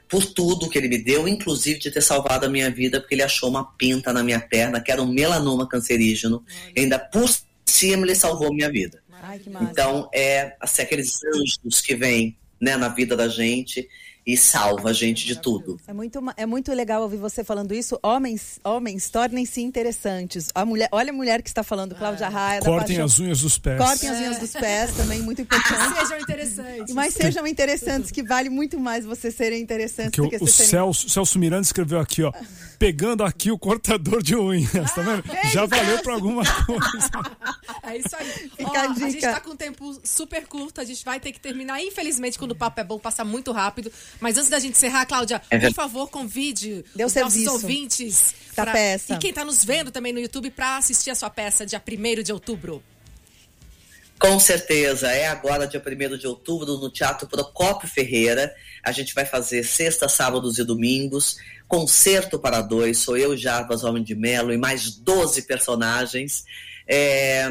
por 0.07 0.25
tudo 0.25 0.69
que 0.69 0.77
ele 0.77 0.87
me 0.87 0.99
deu, 0.99 1.27
inclusive 1.27 1.79
de 1.79 1.91
ter 1.91 2.01
salvado 2.01 2.45
a 2.45 2.49
minha 2.49 2.69
vida, 2.69 2.99
porque 2.99 3.15
ele 3.15 3.23
achou 3.23 3.49
uma 3.49 3.65
pinta 3.65 4.13
na 4.13 4.23
minha 4.23 4.39
perna, 4.39 4.79
que 4.79 4.91
era 4.91 5.01
um 5.01 5.11
melanoma 5.11 5.67
cancerígeno. 5.67 6.43
E 6.75 6.81
ainda 6.81 6.99
por 6.99 7.27
cima 7.65 8.05
ele 8.05 8.15
salvou 8.15 8.53
minha 8.53 8.69
vida. 8.69 9.01
Ai. 9.23 9.41
Então, 9.61 10.07
é 10.13 10.55
assim, 10.59 10.83
aqueles 10.83 11.19
anjos 11.23 11.81
que 11.81 11.95
vêm 11.95 12.37
né, 12.61 12.77
na 12.77 12.89
vida 12.89 13.15
da 13.15 13.27
gente 13.27 13.87
e 14.25 14.35
salva 14.35 14.89
a 14.89 14.93
gente 14.93 15.25
de 15.25 15.39
tudo. 15.39 15.79
É 15.87 15.93
muito, 15.93 16.19
é 16.35 16.45
muito 16.45 16.73
legal 16.73 17.03
ouvir 17.03 17.17
você 17.17 17.43
falando 17.43 17.73
isso. 17.73 17.99
Homens, 18.01 18.59
homens, 18.63 19.09
tornem-se 19.09 19.61
interessantes. 19.61 20.49
A 20.55 20.65
mulher, 20.65 20.89
olha 20.91 21.11
a 21.11 21.13
mulher 21.13 21.43
que 21.43 21.49
está 21.49 21.63
falando, 21.63 21.93
Cláudia 21.93 22.27
Raia. 22.27 22.61
Cortem 22.61 22.99
as 22.99 23.19
unhas 23.19 23.41
dos 23.41 23.57
pés. 23.59 23.77
Cortem 23.77 24.09
as 24.09 24.17
unhas 24.17 24.39
dos 24.39 24.51
pés, 24.51 24.95
também 24.95 25.21
muito 25.21 25.41
importante. 25.43 25.99
Sejam 25.99 26.19
interessantes. 26.19 26.95
Mas 26.95 27.13
sejam 27.13 27.45
interessantes, 27.45 28.09
que 28.09 28.23
vale 28.23 28.49
muito 28.49 28.79
mais 28.79 29.05
você 29.05 29.29
serem 29.29 29.61
interessantes 29.61 30.11
Que 30.11 30.21
o, 30.21 30.23
do 30.23 30.29
que 30.31 30.37
o 30.37 30.39
você 30.39 30.53
serem... 30.53 30.69
Celso, 30.71 31.09
Celso 31.09 31.37
Miranda 31.37 31.63
escreveu 31.63 31.99
aqui, 31.99 32.23
ó. 32.23 32.33
Pegando 32.79 33.23
aqui 33.23 33.51
o 33.51 33.59
cortador 33.59 34.23
de 34.23 34.35
unhas, 34.35 34.91
tá 34.93 35.01
vendo? 35.01 35.23
Já 35.51 35.65
valeu 35.65 35.99
pra 36.01 36.13
alguma 36.13 36.43
coisa. 36.65 37.09
É 37.83 37.97
isso 37.97 38.15
aí. 38.15 38.25
Fica 38.57 38.71
Ó, 38.71 38.75
a 38.75 38.81
a, 38.81 38.87
dica. 38.87 39.09
gente 39.11 39.21
tá 39.21 39.39
com 39.39 39.51
um 39.51 39.55
tempo 39.55 39.99
super 40.03 40.47
curto, 40.47 40.81
a 40.81 40.83
gente 40.83 41.05
vai 41.05 41.19
ter 41.19 41.31
que 41.31 41.39
terminar. 41.39 41.79
Infelizmente, 41.81 42.37
quando 42.37 42.51
o 42.51 42.55
papo 42.55 42.81
é 42.81 42.83
bom, 42.83 42.97
passa 42.97 43.23
muito 43.23 43.51
rápido. 43.51 43.91
Mas 44.19 44.37
antes 44.37 44.49
da 44.49 44.59
gente 44.59 44.73
encerrar, 44.73 45.05
Cláudia, 45.05 45.41
É 45.49 45.59
por 45.59 45.73
favor, 45.73 46.09
convide 46.09 46.83
o 46.97 47.05
os 47.05 47.13
nossos 47.13 47.13
serviço 47.13 47.51
ouvintes 47.51 48.35
da 48.55 48.65
peça. 48.65 49.13
E 49.13 49.17
quem 49.17 49.33
tá 49.33 49.43
nos 49.43 49.63
vendo 49.63 49.91
também 49.91 50.13
no 50.13 50.19
YouTube 50.19 50.49
pra 50.51 50.77
assistir 50.77 51.09
a 51.11 51.15
sua 51.15 51.29
peça 51.29 51.65
dia 51.65 51.81
1 51.81 52.23
de 52.23 52.31
outubro. 52.31 52.83
Com 54.17 54.39
certeza, 54.39 55.11
é 55.11 55.27
agora, 55.27 55.67
dia 55.67 55.81
1 55.85 56.17
de 56.17 56.25
outubro, 56.25 56.77
no 56.77 56.89
Teatro 56.89 57.27
Procópio 57.27 57.87
Ferreira. 57.87 58.53
A 58.81 58.91
gente 58.91 59.13
vai 59.13 59.25
fazer 59.25 59.63
sexta, 59.63 60.07
sábados 60.07 60.57
e 60.57 60.63
domingos, 60.63 61.37
concerto 61.67 62.39
para 62.39 62.61
dois. 62.61 62.99
Sou 62.99 63.17
eu, 63.17 63.35
Jarbas 63.35 63.83
Homem 63.83 64.03
de 64.03 64.15
Melo, 64.15 64.53
e 64.53 64.57
mais 64.57 64.91
12 64.91 65.41
personagens, 65.41 66.45
é, 66.87 67.47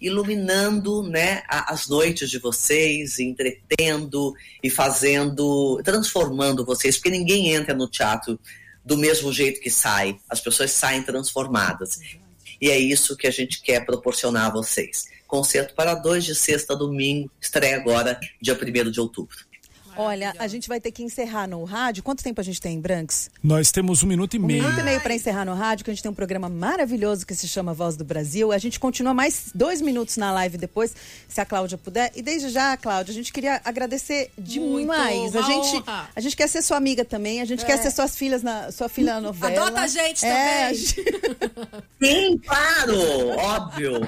iluminando 0.00 1.02
né, 1.02 1.42
as 1.48 1.88
noites 1.88 2.30
de 2.30 2.38
vocês, 2.38 3.18
entretendo 3.18 4.34
e 4.62 4.70
fazendo, 4.70 5.80
transformando 5.84 6.64
vocês, 6.64 6.96
porque 6.96 7.10
ninguém 7.10 7.52
entra 7.54 7.74
no 7.74 7.88
teatro 7.88 8.38
do 8.84 8.96
mesmo 8.96 9.32
jeito 9.32 9.60
que 9.60 9.70
sai. 9.70 10.16
As 10.28 10.40
pessoas 10.40 10.72
saem 10.72 11.02
transformadas. 11.02 12.00
E 12.60 12.70
é 12.70 12.78
isso 12.78 13.16
que 13.16 13.26
a 13.26 13.30
gente 13.30 13.62
quer 13.62 13.84
proporcionar 13.84 14.46
a 14.46 14.50
vocês. 14.50 15.06
Concerto 15.26 15.74
para 15.74 15.94
dois 15.94 16.24
de 16.24 16.34
sexta 16.34 16.74
a 16.74 16.76
domingo, 16.76 17.30
estreia 17.40 17.76
agora, 17.76 18.18
dia 18.40 18.54
1 18.54 18.90
de 18.90 19.00
outubro. 19.00 19.36
Olha, 19.96 20.34
a 20.38 20.46
gente 20.46 20.68
vai 20.68 20.80
ter 20.80 20.90
que 20.90 21.02
encerrar 21.02 21.46
no 21.46 21.62
rádio. 21.64 22.02
Quanto 22.02 22.22
tempo 22.22 22.40
a 22.40 22.44
gente 22.44 22.60
tem, 22.60 22.80
Branks? 22.80 23.30
Nós 23.42 23.70
temos 23.70 24.02
um 24.02 24.06
minuto 24.06 24.34
e 24.34 24.38
Um 24.38 24.42
meio. 24.46 24.62
minuto 24.62 24.80
e 24.80 24.82
meio 24.82 25.00
para 25.00 25.14
encerrar 25.14 25.44
no 25.44 25.54
rádio, 25.54 25.84
que 25.84 25.90
a 25.90 25.94
gente 25.94 26.02
tem 26.02 26.10
um 26.10 26.14
programa 26.14 26.48
maravilhoso 26.48 27.26
que 27.26 27.34
se 27.34 27.46
chama 27.48 27.72
Voz 27.74 27.96
do 27.96 28.04
Brasil. 28.04 28.52
A 28.52 28.58
gente 28.58 28.78
continua 28.80 29.14
mais 29.14 29.50
dois 29.54 29.80
minutos 29.80 30.16
na 30.16 30.32
live 30.32 30.56
depois, 30.58 30.94
se 31.28 31.40
a 31.40 31.44
Cláudia 31.44 31.78
puder. 31.78 32.12
E 32.14 32.22
desde 32.22 32.48
já, 32.48 32.76
Cláudia, 32.76 33.12
a 33.12 33.14
gente 33.14 33.32
queria 33.32 33.60
agradecer 33.64 34.30
demais. 34.38 35.34
uma 35.34 35.40
a 35.40 35.42
gente, 35.42 35.76
honra. 35.76 36.08
a 36.14 36.20
gente 36.20 36.36
quer 36.36 36.48
ser 36.48 36.62
sua 36.62 36.76
amiga 36.76 37.04
também, 37.04 37.40
a 37.40 37.44
gente 37.44 37.64
quer 37.64 37.78
ser 37.78 37.90
suas 37.90 38.16
filhas 38.16 38.42
na 38.42 38.70
sua 38.72 38.88
filha 38.88 39.14
na 39.14 39.20
novela. 39.20 39.66
Adota 39.66 39.80
a 39.82 39.86
gente 39.86 40.24
É, 40.24 40.72
também. 40.72 41.84
Sim, 42.02 42.38
claro, 42.38 42.98
óbvio. 43.38 44.00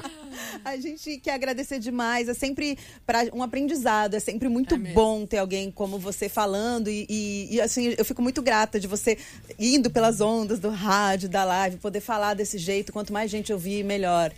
A 0.64 0.76
gente 0.76 1.18
quer 1.18 1.32
agradecer 1.34 1.78
demais. 1.78 2.28
É 2.28 2.34
sempre 2.34 2.78
pra, 3.07 3.24
um 3.32 3.43
aprendizado. 3.43 4.14
É 4.14 4.20
sempre 4.20 4.49
muito 4.49 4.74
É 4.74 4.78
bom 4.78 5.24
ter 5.26 5.39
alguém 5.39 5.70
como 5.70 5.99
você 5.99 6.28
falando. 6.28 6.89
E, 6.89 7.07
e- 7.09 7.55
e, 7.57 7.61
assim, 7.61 7.95
eu 7.97 8.05
fico 8.05 8.20
muito 8.22 8.43
grata 8.43 8.78
de 8.80 8.87
você 8.87 9.18
indo 9.59 9.91
pelas 9.91 10.20
ondas 10.20 10.59
do 10.59 10.70
rádio, 10.70 11.28
da 11.28 11.45
live, 11.45 11.76
poder 11.78 12.01
falar 12.01 12.34
desse 12.34 12.59
jeito. 12.59 12.93
Quanto 12.93 13.12
mais 13.12 13.30
gente 13.30 13.53
ouvir, 13.53 13.84
melhor. 13.84 14.32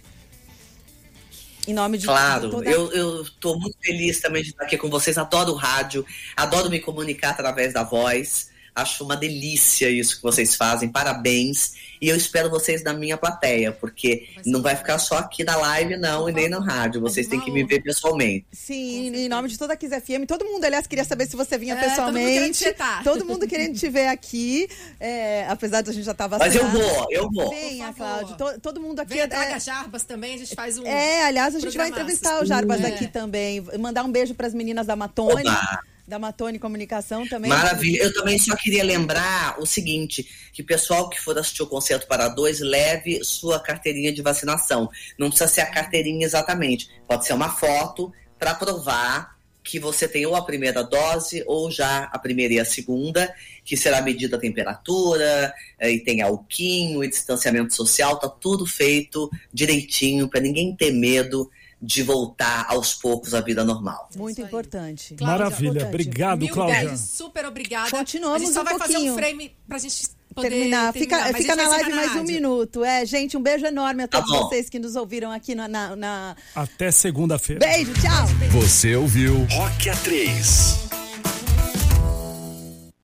Em 1.67 1.75
nome 1.75 1.99
de 1.99 2.07
Claro, 2.07 2.49
toda- 2.51 2.71
eu, 2.71 2.91
eu 2.93 3.25
tô 3.41 3.59
muito 3.59 3.77
feliz 3.83 4.21
também 4.21 4.43
de 4.43 4.51
estar 4.51 4.65
aqui 4.65 4.79
com 4.79 4.89
vocês. 4.89 5.19
Adoro 5.19 5.53
o 5.53 5.55
rádio, 5.55 6.05
adoro 6.35 6.71
me 6.71 6.81
comunicar 6.81 7.31
através 7.31 7.75
da 7.75 7.83
voz. 7.85 8.49
Acho 8.75 9.05
uma 9.05 9.17
delícia 9.17 9.91
isso 9.91 10.17
que 10.17 10.23
vocês 10.23 10.55
fazem. 10.55 10.89
Parabéns. 10.89 11.75
E 12.01 12.09
eu 12.09 12.17
espero 12.17 12.49
vocês 12.51 12.83
na 12.83 12.93
minha 12.93 13.17
plateia, 13.17 13.73
porque 13.73 14.29
ser 14.43 14.51
não 14.51 14.63
vai 14.63 14.77
ficar 14.77 14.99
só 14.99 15.19
aqui 15.19 15.45
na 15.45 15.57
live, 15.57 15.97
não, 15.97 16.29
e 16.29 16.33
nem 16.33 16.49
no 16.49 16.61
rádio. 16.61 17.01
Vocês 17.01 17.27
têm 17.27 17.41
que 17.41 17.51
me 17.51 17.65
ver 17.65 17.83
pessoalmente. 17.83 18.47
Sim, 18.53 19.15
em 19.15 19.29
nome 19.29 19.49
de 19.49 19.59
toda 19.59 19.73
a 19.75 19.77
Kiss 19.77 19.95
FM. 20.01 20.27
Todo 20.27 20.45
mundo, 20.45 20.65
aliás, 20.65 20.87
queria 20.87 21.05
saber 21.05 21.27
se 21.27 21.37
você 21.37 21.57
vinha 21.59 21.75
É, 21.75 21.77
todo 21.77 21.85
mundo 21.85 21.91
pessoalmente. 21.91 22.33
querendo 22.33 22.53
te 22.53 22.59
chetar. 22.59 23.05
Todo 23.05 23.25
mundo 23.25 23.47
querendo 23.47 23.77
te 23.79 23.89
ver 23.89 24.09
aqui. 24.09 24.69
É, 25.01 25.47
apesar 25.49 25.83
de 25.83 25.91
a 25.91 25.93
gente 25.93 26.05
já 26.05 26.13
estar 26.13 26.29
Mas 26.29 26.55
eu 26.55 26.67
vou, 26.69 27.07
eu 27.11 27.29
vou. 27.31 27.51
Venha. 27.51 27.93
Cláudio. 27.93 28.37
To- 28.37 28.61
todo 28.61 28.81
mundo 28.81 29.01
aqui 29.01 29.11
Venha, 29.15 29.25
é- 29.25 29.27
traga 29.29 29.59
Jarbas 29.59 30.05
também, 30.05 30.35
a 30.35 30.39
gente 30.39 30.55
faz 30.55 30.79
um... 30.79 30.87
É, 30.87 31.25
aliás, 31.25 31.55
a 31.55 31.59
gente 31.61 31.77
vai 31.77 31.89
entrevistar 31.89 32.43
o 32.43 32.47
Jarbas 32.47 32.83
É. 32.83 32.89
aqui 32.89 33.07
também. 33.09 33.65
Mandar 33.79 34.05
um 34.05 34.11
beijo 34.13 34.35
para 34.35 34.47
as 34.47 34.55
meninas 34.55 34.87
da 34.87 34.95
Matone, 34.97 35.43
Oba! 35.49 35.81
Da 36.09 36.19
Matone 36.19 36.59
Comunicação 36.59 37.29
também. 37.29 37.51
Maravilha. 37.51 38.03
Eu 38.03 38.13
também 38.15 38.39
só 38.39 38.57
queria 38.57 38.83
lembrar 38.83 39.61
o 39.61 39.67
seguinte: 39.67 40.27
que 40.53 40.63
o 40.63 40.67
pessoal 40.67 41.09
que 41.09 41.21
for 41.21 41.39
assistir 41.39 41.63
o 41.63 41.67
concerto 41.67 42.07
para 42.09 42.29
dois, 42.29 42.61
leve 42.61 43.23
sua 43.23 43.61
carteirinha 43.61 44.11
de 44.11 44.23
vacinação. 44.23 44.89
Não 45.19 45.29
precisa 45.29 45.51
ser 45.51 45.61
a 45.61 45.71
carteirinha 45.71 46.25
exatamente. 46.25 46.89
Pode 47.07 47.27
ser 47.27 47.35
uma 47.35 47.51
foto 47.51 48.11
para 48.39 48.55
provar 48.55 49.37
que 49.63 49.79
você 49.79 50.09
tem 50.09 50.25
ou 50.25 50.35
a 50.35 50.43
primeira 50.43 50.83
dose 50.83 51.45
ou 51.47 51.71
já 51.71 52.05
a 52.05 52.19
primeira 52.19 52.55
e 52.55 52.59
a 52.59 52.65
segunda, 52.65 53.31
que 53.63 53.77
será 53.77 54.01
medida 54.01 54.37
a 54.37 54.41
temperatura, 54.41 55.53
eh, 55.79 55.91
e 55.91 56.01
tem 56.01 56.23
alquinho 56.23 57.05
e 57.05 57.09
distanciamento 57.09 57.75
social, 57.75 58.19
tá 58.19 58.31
tudo 58.31 58.65
feito 58.65 59.31
direitinho 59.53 60.27
para 60.27 60.41
ninguém 60.41 60.75
ter 60.75 60.91
medo 60.91 61.51
de 61.81 62.03
voltar 62.03 62.67
aos 62.69 62.93
poucos 62.95 63.35
à 63.35 63.41
vida 63.41 63.65
normal. 63.65 64.09
Muito 64.17 64.33
Isso 64.33 64.41
aí. 64.43 64.47
importante. 64.49 65.15
Cláudia, 65.15 65.27
Maravilha. 65.45 65.69
importante. 65.71 65.89
Obrigado, 65.89 66.39
Mil 66.41 66.53
Cláudia. 66.55 66.81
beijos, 66.81 67.01
super 67.01 67.47
obrigada. 67.47 67.91
Continuamos 67.91 68.37
A 68.43 68.45
gente 68.45 68.55
só 68.55 68.61
um 68.61 68.65
vai 68.65 68.79
fazer 68.79 68.93
pouquinho. 68.95 69.13
um 69.15 69.17
frame 69.17 69.57
pra 69.69 69.79
gente 69.79 70.09
poder 70.35 70.51
Terminar. 70.51 70.93
Fica, 70.93 71.17
terminar, 71.17 71.39
fica 71.39 71.53
a 71.53 71.57
na 71.57 71.69
live 71.69 71.91
mais 71.93 72.07
na 72.07 72.13
um 72.13 72.19
rádio. 72.19 72.35
minuto. 72.35 72.85
É, 72.85 73.07
gente, 73.07 73.37
um 73.37 73.43
beijo 73.43 73.65
enorme 73.67 74.03
a 74.03 74.09
Tá 74.09 74.21
todos 74.23 74.39
vocês 74.41 74.69
que 74.69 74.79
nos 74.79 74.97
ouviram 74.97 75.31
aqui 75.31 75.55
na. 75.55 75.69
na- 75.69 75.95
na- 75.97 76.37
Até 76.55 76.91
segunda-feira. 76.91 77.65
Beijo, 77.65 77.93
tchau. 77.95 78.27
Você 78.61 78.97
ouviu 78.97 79.47
Rock 79.51 79.89
A3. 79.89 80.98